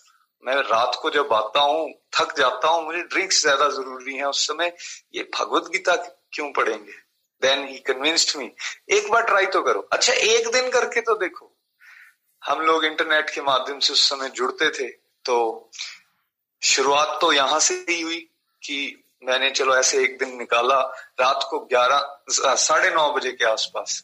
मैं 0.44 0.56
रात 0.56 0.98
को 1.02 1.10
जब 1.10 1.34
आता 1.34 1.60
हूँ, 1.62 1.92
थक 2.16 2.34
जाता 2.38 2.68
हूँ, 2.68 2.84
मुझे 2.86 3.02
ड्रिंक्स 3.04 3.42
ज़्यादा 3.42 3.68
ज़रूरी 3.70 4.16
है। 4.16 4.26
उस 4.26 4.48
समय 4.48 4.74
ये 5.16 5.30
भगवत 5.36 5.70
गीता 5.72 5.96
क्यों 6.34 6.52
पढ़ेंगे? 6.54 6.94
देन 7.42 7.68
ही 7.68 7.78
कन्विंस्ड 7.80 8.38
मी 8.38 8.52
एक 8.90 9.10
बार 9.12 9.24
ट्राई 9.24 9.46
तो 9.48 9.62
करो। 9.62 9.88
अच्छा 9.94 10.14
एक 10.14 10.48
दिन 10.54 10.70
करके 10.70 11.02
तो 11.02 11.16
देखो। 11.18 11.52
हम 12.42 12.62
लोग 12.62 12.86
इंटरनेट 12.86 13.30
के 13.30 13.42
माध्यम 13.42 13.80
से 13.80 13.94
उस 13.94 14.10
समय 14.10 14.30
जुड़ते 14.30 14.70
थे 14.70 14.88
तो 15.26 15.38
शुरुआत 16.62 17.18
तो 17.22 17.32
यहाँ 17.34 17.60
से 17.60 17.74
ही 17.90 18.00
हुई 18.02 18.20
कि 18.62 19.04
मैंने 19.24 19.50
चलो 19.52 19.76
ऐसे 19.76 20.04
एक 20.04 20.18
दिन 20.20 20.38
निकाला 20.38 20.80
रात 21.20 21.46
को 21.50 21.60
ग्यारह, 21.62 22.18
साढ़े 22.30 22.90
नौ 22.90 23.12
बजे 23.14 23.32
के 23.32 23.46
आसपास। 23.46 24.04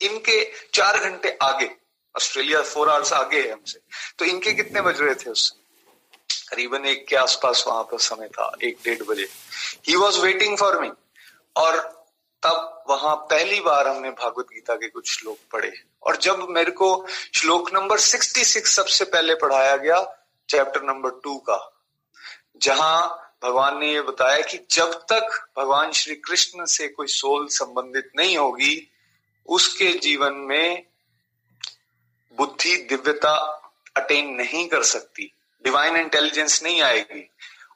इनके 0.00 0.42
चार 0.74 0.98
घंटे 1.00 1.36
आगे 1.42 1.70
ऑस्ट्रेलिया 2.14 2.62
फोर 2.64 2.90
आवर्स 2.90 3.12
आगे 3.12 3.42
है 3.42 3.52
हमसे। 3.52 3.80
तो 4.18 4.24
इनके 4.24 4.52
कितने 4.52 4.80
बज 4.82 5.00
रहे 5.00 5.14
थे 5.14 5.30
उस 5.30 5.48
समय? 5.48 5.62
करीबन 6.48 6.84
एक 6.84 7.06
के 7.06 7.16
आसपास 7.16 7.64
वहाँ 7.66 7.82
पर 7.82 7.98
समय 7.98 8.28
था, 8.28 8.52
एक 8.62 8.78
डेढ़ 8.84 9.02
बजे। 9.02 9.28
He 9.88 9.96
was 9.96 10.20
waiting 10.20 10.58
for 10.58 10.80
me 10.80 10.90
और 11.56 11.76
तब 12.42 12.84
वहाँ 12.90 13.16
पहली 13.16 13.60
बार 13.60 13.88
हमने 13.88 14.10
भागवत 14.10 14.46
गीता 14.52 14.74
के 14.74 14.88
कुछ 14.88 15.18
श्लोक 15.18 15.38
पढ़े। 15.52 15.72
और 16.02 16.16
जब 16.16 16.46
मेरे 16.50 16.70
को 16.70 17.06
श्लोक 17.34 17.72
नंबर 17.74 17.98
66 17.98 18.66
सबसे 18.66 19.04
पहले 19.04 19.34
पढ़ाया 19.34 19.76
गया 19.76 20.00
चैप्टर 20.48 20.82
नंबर 20.82 21.10
टू 21.10 21.38
का, 21.38 21.72
जहाँ 22.56 23.22
भगवान 23.44 23.78
ने 23.78 23.92
ये 23.92 24.00
बताया 24.00 24.40
कि 24.40 24.66
जब 24.70 24.92
तक 24.92 25.48
भगवान 25.58 25.92
श्री 25.92 26.14
कृष्ण 26.14 26.64
से 26.64 26.88
कोई 26.88 27.06
सोल 27.06 27.46
संबंधित 27.46 28.10
नहीं 28.16 28.36
होगी, 28.36 28.90
उसके 29.46 29.92
जीवन 29.92 30.32
में 30.32 30.86
बुद्धि 32.36 32.76
दिव्यता 32.76 33.34
अटेन 33.96 34.30
नहीं 34.30 34.68
कर 34.68 34.82
सकती। 34.82 35.32
डिवाइन 35.66 35.96
इंटेलिजेंस 35.96 36.62
नहीं 36.62 36.82
आएगी। 36.82 37.30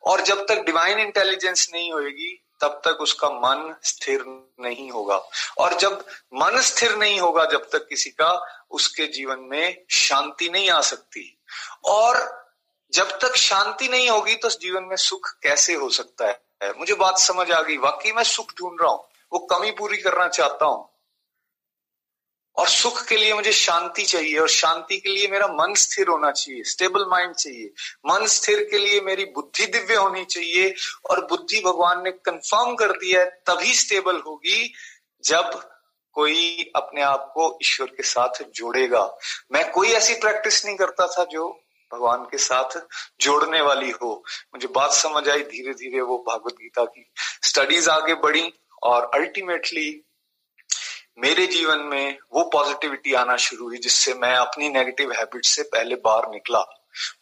और 0.04 0.20
जब 0.20 0.46
तक 0.48 0.62
डिवाइन 0.66 0.98
इंटेलिजेंस 0.98 1.68
नहीं 1.74 1.92
होगी 1.92 2.46
तब 2.62 2.80
तक 2.84 3.00
उसका 3.00 3.28
मन 3.28 3.74
स्थिर 3.82 4.24
नहीं 4.60 4.90
होगा। 4.90 5.16
और 5.58 5.74
जब 5.74 6.04
मन 6.34 6.60
स्थिर 6.60 6.96
नहीं 6.96 7.20
होगा, 7.20 7.44
जब 7.44 7.68
तक 7.70 7.86
किसी 7.88 8.10
का 8.10 8.30
उसके 8.70 9.06
जीवन 9.06 9.38
में 9.40 9.84
शांति 9.90 10.48
नहीं 10.50 10.70
आ 10.70 10.80
सकती। 10.80 11.38
और 11.84 12.46
जब 12.92 13.18
तक 13.18 13.36
शांति 13.36 13.88
नहीं 13.88 14.08
होगी 14.10 14.34
तो 14.34 14.50
जीवन 14.50 14.82
में 14.82 14.96
सुख 14.96 15.30
कैसे 15.42 15.74
हो 15.74 15.88
सकता 15.90 16.28
है? 16.28 16.40
मुझे 16.78 16.94
बात 16.94 17.18
समझ 17.18 17.50
आ 17.50 17.60
गई। 17.62 17.76
वाकई 17.76 18.12
मैं 18.12 18.24
सुख 18.24 18.52
ढूंढ 18.58 18.78
रहा 18.82 18.90
हूँ। 18.90 19.04
वो 19.32 19.38
कमी 19.38 19.70
पूरी 19.70 19.96
करना 19.96 20.28
चाहता 20.28 20.64
हूँ। 20.64 20.89
और 22.60 22.68
सुख 22.68 23.06
के 23.06 23.16
लिए 23.16 23.34
मुझे 23.34 23.52
शांति 23.52 24.02
चाहिए 24.02 24.38
और 24.38 24.48
शांति 24.48 24.96
के 24.96 25.10
लिए 25.10 25.28
मेरा 25.28 25.46
मन 25.46 25.74
स्थिर 25.74 26.08
होना 26.08 26.30
चाहिए 26.30 26.62
स्टेबल 26.62 27.04
माइंड 27.08 27.34
चाहिए। 27.34 27.72
मन 28.06 28.26
स्थिर 28.26 28.68
के 28.70 28.78
लिए 28.78 29.00
मेरी 29.00 29.24
बुद्धि 29.24 29.66
दिव्य 29.66 29.94
होनी 29.94 30.24
चाहिए 30.24 30.74
और 31.10 31.26
बुद्धि 31.26 31.60
भगवान 31.60 32.02
ने 32.02 32.10
कंफर्म 32.10 32.74
कर 32.74 32.92
दिया 32.92 33.20
है, 33.20 33.26
तभी 33.26 33.74
स्टेबल 33.74 34.16
होगी 34.16 34.72
जब 35.24 35.70
कोई 36.12 36.70
अपने 36.76 37.02
आप 37.02 37.30
को 37.34 37.58
ईश्वर 37.62 37.86
के 37.86 38.02
साथ 38.02 38.42
जोड़ेगा। 38.54 39.02
मैं 39.52 39.70
कोई 39.70 39.88
ऐसी 39.88 40.14
प्रैक्टिस 40.14 40.64
नहीं 40.66 40.76
करता 40.76 41.06
था 41.06 41.24
जो 41.24 41.48
भगवान 41.92 42.24
के 42.24 42.38
साथ 42.38 42.78
जोड़ने 43.20 43.60
वाली 43.60 43.90
हो। 43.90 44.24
मुझे 44.54 44.68
बात 44.68 44.92
समझ 44.92 45.28
आई 45.28 45.40
धीरे 45.40 45.72
धीरे 45.74 46.00
वो 46.00 46.24
भागवत 46.28 46.52
गीता 46.52 46.84
की 46.84 47.10
स्टडीज़ 47.42 47.90
आगे 47.90 48.14
बढ़ी 48.14 48.52
और 48.82 49.10
अल्टीमेटली 49.14 49.90
मेरे 51.22 51.46
जीवन 51.46 51.78
में 51.90 52.18
वो 52.34 52.42
पॉजिटिविटी 52.52 53.14
आना 53.14 53.36
शुरू 53.36 53.64
हुई, 53.64 53.78
जिससे 53.78 54.14
मैं 54.14 54.34
अपनी 54.36 54.68
नेगेटिव 54.68 55.12
हैबिट 55.12 55.44
से 55.46 55.62
पहले 55.72 55.94
बाहर 56.04 56.30
निकला। 56.30 56.66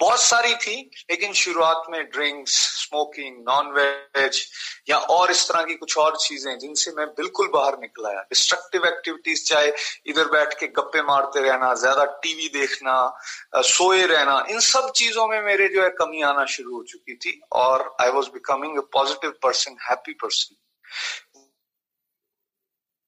बहुत 0.00 0.20
सारी 0.20 0.54
थी, 0.54 0.74
लेकिन 1.10 1.32
शुरुआत 1.32 1.86
में 1.90 2.04
ड्रिंक्स 2.10 2.52
स्मोकिंग 2.76 3.36
नॉन 3.48 3.66
वेज 3.72 4.40
या 4.90 4.98
और 5.14 5.30
इस 5.30 5.44
तरह 5.48 5.62
की 5.62 5.74
कुछ 5.74 5.96
और 5.98 6.16
चीज़ें, 6.16 6.58
जिनसे 6.58 6.90
मैं 6.90 7.06
बिल्कुल 7.08 7.48
बाहर 7.54 7.78
निकला 7.80 8.10
है 8.10 8.22
डिस्ट्रक्टिव 8.22 8.86
एक्टिविटीज़ 8.86 9.44
चाहे 9.44 9.72
इधर 10.06 10.28
बैठ 10.28 10.54
के 10.60 10.66
गप्पे 10.78 11.02
मारते 11.02 11.40
रहना, 11.40 11.72
ज़्यादा 11.74 12.04
टीवी 12.22 12.48
देखना 12.54 12.96
सोए 13.54 14.06
रहना, 14.06 14.44
इन 14.50 14.60
सब 14.60 14.90
चीज़ों 14.96 15.26
में 15.28 15.42
मेरे 15.42 15.68
जो 15.68 15.82
है 15.82 15.90
कमी 15.98 16.22
आना 16.22 16.44
शुरू 16.54 16.76
हो 16.76 16.82
चुकी 16.88 17.14
थी, 17.16 17.40
और 17.52 17.94
I 18.00 18.10
was 18.10 18.30
becoming 18.30 18.78
a 18.78 18.86
positive 18.92 19.34
person 19.42 19.76
happy 19.90 20.12
person 20.12 20.56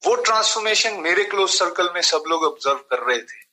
वो 0.06 0.14
ट्रांसफॉर्मेशन 0.14 0.94
मेरे 0.94 1.24
क्लोज 1.24 1.50
सर्कल 1.50 1.90
में 1.94 2.00
सब 2.02 2.22
लोग 2.28 2.44
ऑब्ज़र्व 2.44 2.76
कर 2.76 2.98
रहे 2.98 3.18
थे। 3.18 3.50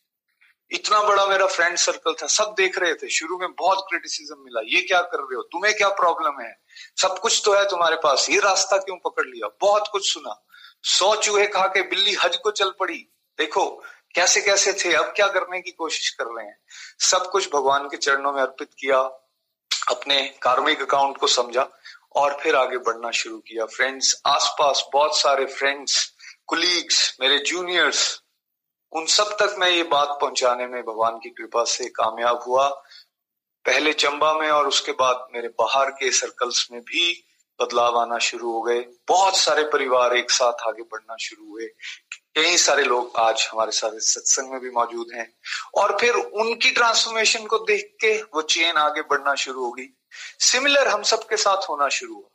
इतना 0.71 1.03
बड़ा 1.03 1.25
मेरा 1.25 1.47
फ्रेंड 1.47 1.77
सर्कल 1.77 2.13
था, 2.13 2.27
सब 2.27 2.53
देख 2.57 2.77
रहे 2.77 2.93
थे। 2.93 3.09
शुरू 3.09 3.37
में 3.37 3.49
बहुत 3.53 3.85
क्रिटिसिज्म 3.89 4.35
मिला, 4.39 4.61
ये 4.65 4.81
क्या 4.81 5.01
कर 5.01 5.17
रहे 5.17 5.35
हो? 5.35 5.41
तुम्हें 5.41 5.75
क्या 5.75 5.89
प्रॉब्लम 5.89 6.41
है? 6.41 6.61
सब 7.01 7.19
कुछ 7.19 7.41
तो 7.45 7.53
है 7.53 7.69
तुम्हारे 7.69 7.95
पास। 7.95 8.29
ये 8.29 8.39
रास्ता 8.39 8.77
क्यों 8.77 8.97
पकड़ 8.97 9.25
लिया? 9.25 9.47
बहुत 9.61 9.89
कुछ 9.91 10.13
सुना। 10.13 10.45
सौ 10.83 11.15
चूहे 11.15 11.47
खा 11.47 11.67
के 11.67 11.81
बिल्ली 11.81 12.13
हज 12.13 12.37
को 12.37 12.51
चल 12.51 12.73
पड़ी। 12.79 13.07
देखो, 13.37 13.83
कैसे 14.15 14.41
कैसे 14.41 14.73
थे, 14.73 14.93
अब 14.93 15.05
क्या 15.05 15.27
करने 15.27 15.61
की 15.61 15.71
कोशिश 15.71 16.09
कर 16.09 16.25
रहे 16.25 16.45
हैं? 16.45 16.59
सब 16.99 17.29
कुछ 17.29 17.49
भगवान 17.53 17.87
के 17.87 17.97
चरणों 17.97 18.33
में 18.33 18.41
अर्पित 18.41 18.69
किया, 18.79 18.99
अपने 19.87 20.21
कार्मिक 20.41 20.81
अकाउंट 20.81 21.17
को 21.17 21.27
समझा 21.27 21.69
और 22.15 22.39
फिर 22.43 22.55
आगे 22.55 22.77
बढ़ना 22.77 23.11
शुरू 23.11 23.37
किया। 23.37 23.65
फ्रेंड्स 23.65 24.21
आसपास 24.25 24.85
बहुत 24.93 25.17
सारे 25.19 25.45
फ्रेंड्स 25.45 26.13
कुलीग्स 26.47 27.17
मेरे 27.21 27.39
जूनियर्स 27.39 28.21
उन 28.91 29.05
सब 29.05 29.23
तक 29.23 29.55
मैं 29.59 29.69
ये 29.69 29.83
बात 29.83 30.07
पहुँचाने 30.21 30.67
में 30.67 30.81
भगवान 30.81 31.17
की 31.17 31.29
कृपा 31.29 31.63
से 31.63 31.85
कामयाब 31.85 32.43
हुआ। 32.47 32.67
पहले 33.65 33.93
चंबा 33.93 34.33
में 34.33 34.49
और 34.49 34.67
उसके 34.67 34.91
बाद 34.91 35.27
मेरे 35.35 35.47
बाहर 35.47 35.89
के 35.89 36.11
सर्कल्स 36.11 36.67
में 36.71 36.81
भी 36.81 37.25
बदलाव 37.61 37.99
आना 37.99 38.17
शुरू 38.17 38.51
हो 38.51 38.61
गए। 38.61 38.79
बहुत 39.07 39.37
सारे 39.37 39.63
परिवार 39.63 40.15
एक 40.15 40.31
साथ 40.31 40.53
आगे 40.67 40.83
बढ़ना 40.83 41.15
शुरू 41.19 41.49
हुए। 41.49 41.67
कई 42.35 42.57
सारे 42.57 42.83
लोग 42.83 43.11
आज 43.17 43.47
हमारे 43.51 43.71
साथ 43.71 43.99
सत्संग 43.99 44.51
में 44.51 44.59
भी 44.59 44.69
मौजूद 44.69 45.07
हैं। 45.13 45.33
और 45.75 45.97
फिर 46.01 46.13
उनकी 46.13 46.71
ट्रांसफॉर्मेशन 46.71 47.45
को 47.45 47.57
देख 47.57 47.97
के 48.01 48.21
वो 48.21 48.41
चेन 48.41 48.75
आगे 48.75 49.01
बढ़ना 49.01 49.35
शुरू 49.35 49.65
होगी 49.65 49.97
सिमिलर 50.39 50.87
हम 50.87 51.03
सबके 51.03 51.37
साथ 51.37 51.69
होना 51.69 51.89
शुरू 51.89 52.15
हुआ। 52.15 52.29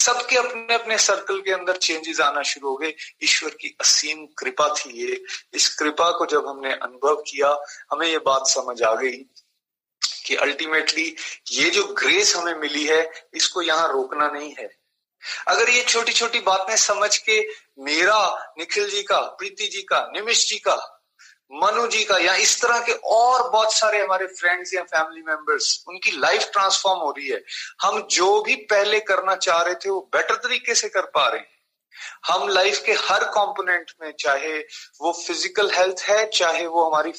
सबके 0.00 0.36
अपने 0.36 0.74
अपने 0.74 0.98
सर्कल 0.98 1.40
के 1.40 1.52
अंदर 1.52 1.76
चेंजेस 1.76 2.20
आना 2.20 2.42
शुरू 2.42 2.68
हो 2.68 2.76
गए। 2.76 2.94
ईश्वर 3.22 3.50
की 3.50 3.76
असीम 3.80 4.26
कृपा 4.26 4.68
थी 4.68 4.90
ये। 4.90 5.24
इस 5.54 5.74
कृपा 5.74 6.10
को 6.10 6.26
जब 6.26 6.48
हमने 6.48 6.72
अनुभव 6.72 7.16
किया, 7.16 7.58
हमें 7.92 8.06
ये 8.08 8.18
बात 8.18 8.42
समझ 8.46 8.82
आ 8.82 8.94
गई 8.94 9.16
कि 10.26 10.34
अल्टीमेटली 10.34 11.16
ये 11.52 11.70
जो 11.70 11.84
ग्रेस 11.84 12.36
हमें 12.36 12.54
मिली 12.54 12.86
है, 12.86 13.12
इसको 13.34 13.62
यहाँ 13.62 13.92
रोकना 13.92 14.28
नहीं 14.28 14.54
है। 14.58 14.78
अगर 15.48 15.70
ये 15.70 15.82
छोटी 15.82 16.12
छोटी 16.12 16.40
बातें 16.40 16.76
समझ 16.76 17.18
के 17.18 17.48
मेरा, 17.78 18.52
निखिल 18.58 18.90
जी 18.90 19.02
का, 19.02 19.20
प्रीति 19.20 19.66
जी 19.66 19.82
का, 19.82 20.10
निमिष 20.14 20.48
जी 20.48 20.58
का 20.58 20.94
मनु 21.52 21.86
जी 21.86 22.04
का 22.04 22.18
या 22.18 22.34
इस 22.34 22.62
तरह 22.62 22.80
के 22.80 22.92
और 22.92 23.50
बहुत 23.50 23.72
सारे 23.72 24.02
हमारे 24.02 24.26
फ्रेंड्स 24.26 24.74
या 24.74 24.82
फैमिली 24.82 25.22
मेंबर्स 25.22 25.84
उनकी 25.88 26.10
लाइफ 26.10 26.50
ट्रांसफॉर्म 26.52 27.00
हो 27.00 27.10
रही 27.10 27.28
है। 27.28 27.44
हम 27.82 28.02
जो 28.10 28.42
भी 28.42 28.56
पहले 28.56 29.00
करना 29.00 29.34
चाह 29.34 29.62
रहे 29.62 29.74
थे, 29.74 29.90
वो 29.90 30.10
बेटर 30.16 30.34
तरीके 30.34 30.74
से 30.74 30.88
कर 30.88 31.02
पा 31.02 31.28
रहे 31.28 31.40
हैं। 31.40 31.57
हम 32.26 32.48
लाइफ 32.48 32.82
के 32.86 32.92
हर 33.00 33.24
कंपोनेंट 33.30 33.92
में, 34.02 34.12
चाहे 34.20 34.58
वो 35.00 35.12
फ़िज़िकल 35.18 35.70
हेल्थ 35.70 36.02
है, 36.08 36.26
चाहे 36.28 36.66
वो 36.66 36.84
हमारी 36.84 37.12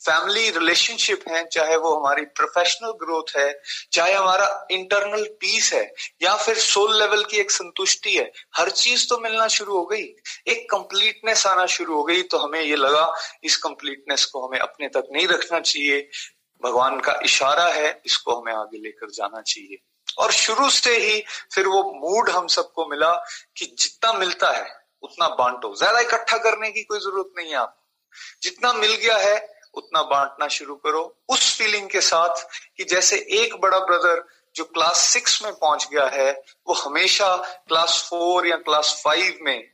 फैमिली 0.00 0.50
रिलेशनशिप 0.50 1.24
है, 1.28 1.44
चाहे 1.46 1.76
वो 1.76 1.94
हमारी 1.96 2.24
प्रोफेशनल 2.36 2.90
ग्रोथ 3.00 3.36
है, 3.36 3.60
चाहे 3.92 4.12
हमारा 4.12 4.66
इंटरनल 4.70 5.24
पीस 5.40 5.72
है, 5.72 5.82
या 6.22 6.34
फिर 6.36 6.58
सोल 6.58 6.98
लेवल 6.98 7.24
की 7.24 7.36
एक 7.36 7.50
संतुष्टि 7.50 8.16
है, 8.16 8.30
हर 8.56 8.70
चीज़ 8.72 9.08
तो 9.08 9.18
मिलना 9.18 9.48
शुरू 9.48 9.76
हो 9.76 9.84
गई। 9.86 10.04
एक 10.48 10.66
कंप्लीटनेस 10.70 11.46
आना 11.46 11.66
शुरू 11.68 11.96
हो 11.96 12.04
गई 12.04 12.22
तो 12.24 12.38
हमें 12.38 12.60
ये 12.60 12.76
लगा, 12.76 13.12
इस 13.44 13.56
कंप्लीटनेस 13.56 14.24
को 14.24 14.46
हमें 14.46 14.58
अपने 14.58 14.88
तक 14.88 15.08
नहीं 15.12 15.28
रखना 15.28 15.60
चाहिए। 15.60 16.08
भगवान 16.62 16.98
का 17.00 17.20
इशारा 17.24 17.66
है, 17.66 18.00
इसको 18.06 18.40
हमें 18.40 18.52
आगे 18.52 18.78
लेकर 18.78 19.10
जाना 19.10 19.40
चाहिए। 19.42 19.78
और 20.18 20.32
शुरू 20.32 20.68
से 20.70 20.96
ही 20.96 21.22
फिर 21.54 21.66
वो 21.66 21.82
मूड 21.96 22.30
हम 22.30 22.46
सबको 22.46 22.86
मिला 22.86 23.12
कि 23.56 23.74
जितना 23.78 24.12
मिलता 24.12 24.50
है, 24.50 24.66
उतना 25.02 25.28
बांटो। 25.28 25.74
ज़्यादा 25.76 26.00
इकट्ठा 26.00 26.38
करने 26.38 26.70
की 26.70 26.82
कोई 26.82 26.98
ज़रूरत 26.98 27.30
नहीं 27.36 27.50
है 27.50 27.56
आप। 27.56 27.76
जितना 28.42 28.72
मिल 28.72 28.94
गया 28.94 29.16
है, 29.16 29.36
उतना 29.74 30.02
बांटना 30.02 30.48
शुरू 30.48 30.74
करो। 30.74 31.02
उस 31.28 31.56
फीलिंग 31.58 31.88
के 31.90 32.00
साथ 32.00 32.46
कि 32.76 32.84
जैसे 32.84 33.16
एक 33.16 33.54
बड़ा 33.60 33.78
ब्रदर 33.78 34.26
जो 34.54 34.64
क्लास 34.64 34.98
सिक्स 34.98 35.42
में 35.42 35.52
पहुँच 35.52 35.88
गया 35.92 36.06
है, 36.06 36.30
वो 36.66 36.74
हमेशा 36.74 37.36
क्लास 37.68 38.06
फोर 38.10 38.46
या 38.46 38.56
क्लास 38.56 39.00
फाइव 39.04 39.38
में 39.42 39.70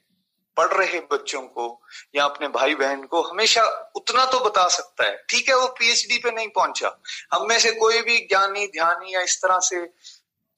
पढ़ 0.56 0.72
रहे 0.72 0.98
बच्चों 1.12 1.40
को 1.42 1.82
या 2.14 2.24
अपने 2.24 2.48
भाई 2.48 2.74
बहन 2.74 3.02
को 3.02 3.22
हमेशा 3.22 3.62
उतना 3.96 4.24
तो 4.26 4.38
बता 4.40 4.66
सकता 4.68 5.04
है। 5.04 5.16
ठीक 5.30 5.48
है, 5.48 5.54
वो 5.54 5.66
पीएचडी 5.68 6.18
पे 6.18 6.30
नहीं 6.30 6.48
पहुँचा। 6.48 7.00
हम 7.32 7.48
में 7.48 7.58
से 7.58 7.72
कोई 7.72 8.02
भी 8.02 8.18
ज्ञानी, 8.18 8.66
ध्यानी 8.66 9.14
या 9.14 9.20
इस 9.20 9.36
तरह 9.42 9.58
से 9.58 9.80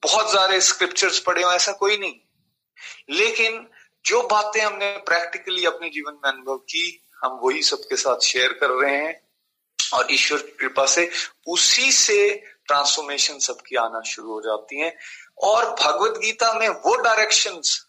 बहुत 0.03 0.29
सारे 0.29 0.61
स्क्रिप्चर्स 0.61 1.19
पढ़े 1.19 1.43
हो, 1.43 1.51
ऐसा 1.51 1.71
कोई 1.71 1.97
नहीं। 1.97 2.15
लेकिन 3.09 3.69
जो 4.05 4.23
बातें 4.23 4.61
हमने 4.61 4.97
प्रैक्टिकली 4.97 5.65
अपने 5.65 5.89
जीवन 5.89 6.13
में 6.13 6.31
अनुभव 6.31 6.57
की, 6.57 7.03
हम 7.23 7.39
वही 7.43 7.63
सबके 7.63 7.95
साथ 7.95 8.19
शेयर 8.19 8.53
कर 8.53 8.69
रहे 8.69 8.95
हैं 8.95 9.27
और 9.93 10.07
ईश्वर 10.11 10.37
की 10.37 10.51
कृपा 10.51 10.85
से 10.85 11.11
उसी 11.47 11.91
से 11.91 12.43
ट्रांसफॉर्मेशन 12.67 13.39
सबकी 13.39 13.75
आना 13.75 14.01
शुरू 14.01 14.31
हो 14.31 14.41
जाती 14.41 14.79
है। 14.79 14.97
और 15.37 15.65
भगवत 15.65 16.17
गीता 16.17 16.53
में 16.53 16.69
वो 16.69 16.95
डायरेक्शंस 16.95 17.87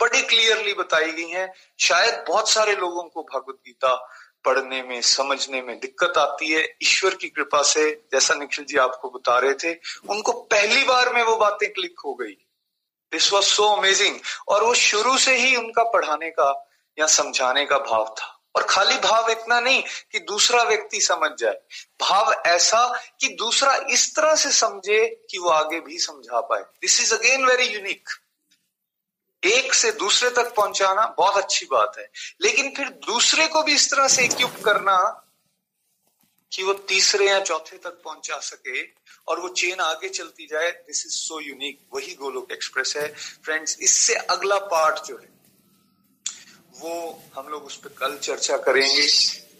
बड़ी 0.00 0.22
क्लियरली 0.22 0.74
बताई 0.74 1.12
गई 1.12 1.28
हैं। 1.28 1.54
शायद 1.80 2.24
बहुत 2.28 2.50
सारे 2.50 2.76
लोगों 2.76 3.04
को 3.04 3.22
भगवत 3.22 3.56
गीता 3.66 4.08
पढ़ने 4.44 4.82
में, 4.82 5.02
समझने 5.02 5.62
में 5.62 5.80
दिक्कत 5.80 6.18
आती 6.18 6.52
है। 6.52 6.76
ईश्वर 6.82 7.14
की 7.14 7.28
कृपा 7.28 7.62
से, 7.62 7.90
जैसा 7.90 8.34
निखिल 8.34 8.64
जी 8.64 8.76
आपको 8.76 9.10
बता 9.10 9.38
रहे 9.38 9.54
थे, 9.54 9.78
उनको 10.10 10.32
पहली 10.32 10.84
बार 10.84 11.12
में 11.12 11.22
वो 11.22 11.36
बातें 11.36 11.72
क्लिक 11.72 12.00
हो 12.04 12.14
गई। 12.14 12.36
दिस 13.12 13.32
वॉज़ 13.32 13.44
सो 13.44 13.64
अमेजिंग 13.64 14.18
और 14.48 14.64
वो 14.64 14.74
शुरू 14.74 15.18
से 15.18 15.36
ही 15.36 15.56
उनका 15.56 15.82
पढ़ाने 15.82 16.30
का 16.30 16.68
या 16.98 17.06
समझाने 17.06 17.66
का 17.66 17.78
भाव 17.78 18.14
था। 18.20 18.38
और 18.56 18.62
खाली 18.62 18.96
भाव 18.96 19.30
इतना 19.30 19.60
नहीं 19.60 19.82
कि 20.12 20.18
दूसरा 20.18 20.62
व्यक्ति 20.62 21.00
समझ 21.00 21.30
जाए। 21.38 21.58
भाव 22.00 22.32
ऐसा 22.46 23.02
कि 23.20 23.28
दूसरा 23.28 23.76
इस 23.90 24.16
तरह 24.16 24.34
से 24.34 24.50
समझे 24.50 25.26
कि 25.30 25.38
वो 25.38 25.48
आगे 25.48 25.80
भी 25.80 25.98
समझा 25.98 26.40
पाए। 26.40 26.60
This 26.60 27.00
is 27.00 27.14
again 27.14 27.46
very 27.46 27.64
unique 27.64 28.08
एक 29.42 29.74
से 29.74 29.90
दूसरे 29.92 30.30
तक 30.30 30.54
पहुंचाना 30.54 31.06
बहुत 31.18 31.36
अच्छी 31.36 31.66
बात 31.66 31.98
है। 31.98 32.10
लेकिन 32.40 32.70
फिर 32.76 32.88
दूसरे 33.06 33.46
को 33.46 33.62
भी 33.62 33.74
इस 33.74 33.90
तरह 33.90 34.08
से 34.08 34.24
इक्विप 34.24 34.62
करना 34.64 34.96
कि 36.52 36.62
वो 36.62 36.72
तीसरे 36.88 37.28
या 37.28 37.40
चौथे 37.40 37.76
तक 37.76 38.00
पहुँचा 38.04 38.38
सके 38.40 38.82
और 39.28 39.40
वो 39.40 39.48
चेन 39.48 39.80
आगे 39.80 40.08
चलती 40.08 40.46
जाए 40.46 40.70
दिस 40.70 41.04
इज़ 41.06 41.12
सो 41.12 41.40
यूनिक 41.40 41.80
वही 41.94 42.14
गोलोक 42.14 42.52
एक्सप्रेस 42.52 42.96
है। 42.96 43.06
फ्रेंड्स 43.44 43.76
इससे 43.80 44.14
अगला 44.14 44.58
पार्ट 44.66 45.04
जो 45.04 45.16
है, 45.16 45.28
वो 46.72 47.22
हम 47.36 47.48
लोग 47.48 47.64
उस 47.64 47.76
पर 47.76 47.88
कल 47.98 48.16
चर्चा 48.18 48.56
करेंगे। 48.56 49.06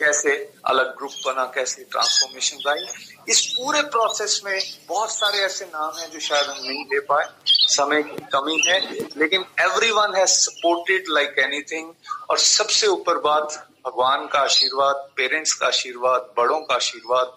कैसे 0.04 0.30
अलग 0.66 0.96
ग्रुप 0.96 1.12
बना, 1.26 1.44
कैसे 1.54 1.84
ट्रांसफॉर्मेशन 1.84 2.68
आई 2.70 2.86
इस 3.28 3.40
पूरे 3.48 3.82
प्रोसेस 3.88 4.40
में 4.44 4.58
बहुत 4.88 5.10
सारे 5.10 5.38
ऐसे 5.38 5.64
नाम 5.64 5.98
हैं 5.98 6.10
जो 6.10 6.20
शायद 6.20 6.46
हम 6.46 6.64
नहीं 6.64 6.84
ले 6.84 7.00
पाए। 7.00 7.26
समय 7.46 8.02
की 8.02 8.16
कमी 8.32 8.60
है, 8.66 8.80
लेकिन 9.16 9.44
everyone 9.90 10.16
has 10.16 10.30
supported 10.30 11.04
like 11.08 11.38
anything 11.38 11.92
और 12.30 12.38
सबसे 12.38 12.86
ऊपर 12.86 13.18
बात, 13.18 13.68
भगवान 13.86 14.26
का 14.26 14.38
आशीर्वाद 14.38 15.08
पेरेंट्स 15.16 15.54
का 15.54 15.66
आशीर्वाद, 15.66 16.32
बड़ों 16.36 16.60
का 16.60 16.74
आशीर्वाद, 16.74 17.32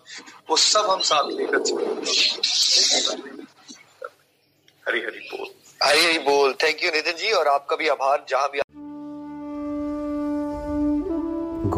वो 0.50 0.58
सब 0.58 0.90
हम 0.90 1.02
साथ 1.02 1.32
लेकर 1.32 1.60
चलते 1.60 3.34
हरी 4.88 5.02
हरी 5.02 5.20
बोल। 5.30 5.48
हरी 5.84 6.06
हरी 6.06 6.20
बोल। 6.20 6.54
थैंक 6.64 6.84
यू 6.84 6.92
नितिन 6.92 7.14
जी, 7.14 7.32
और 7.32 7.48
आपका 7.48 7.76
भी 7.76 7.88
आभार, 7.88 8.26
जहाँ 8.30 8.50
भी 8.50 8.60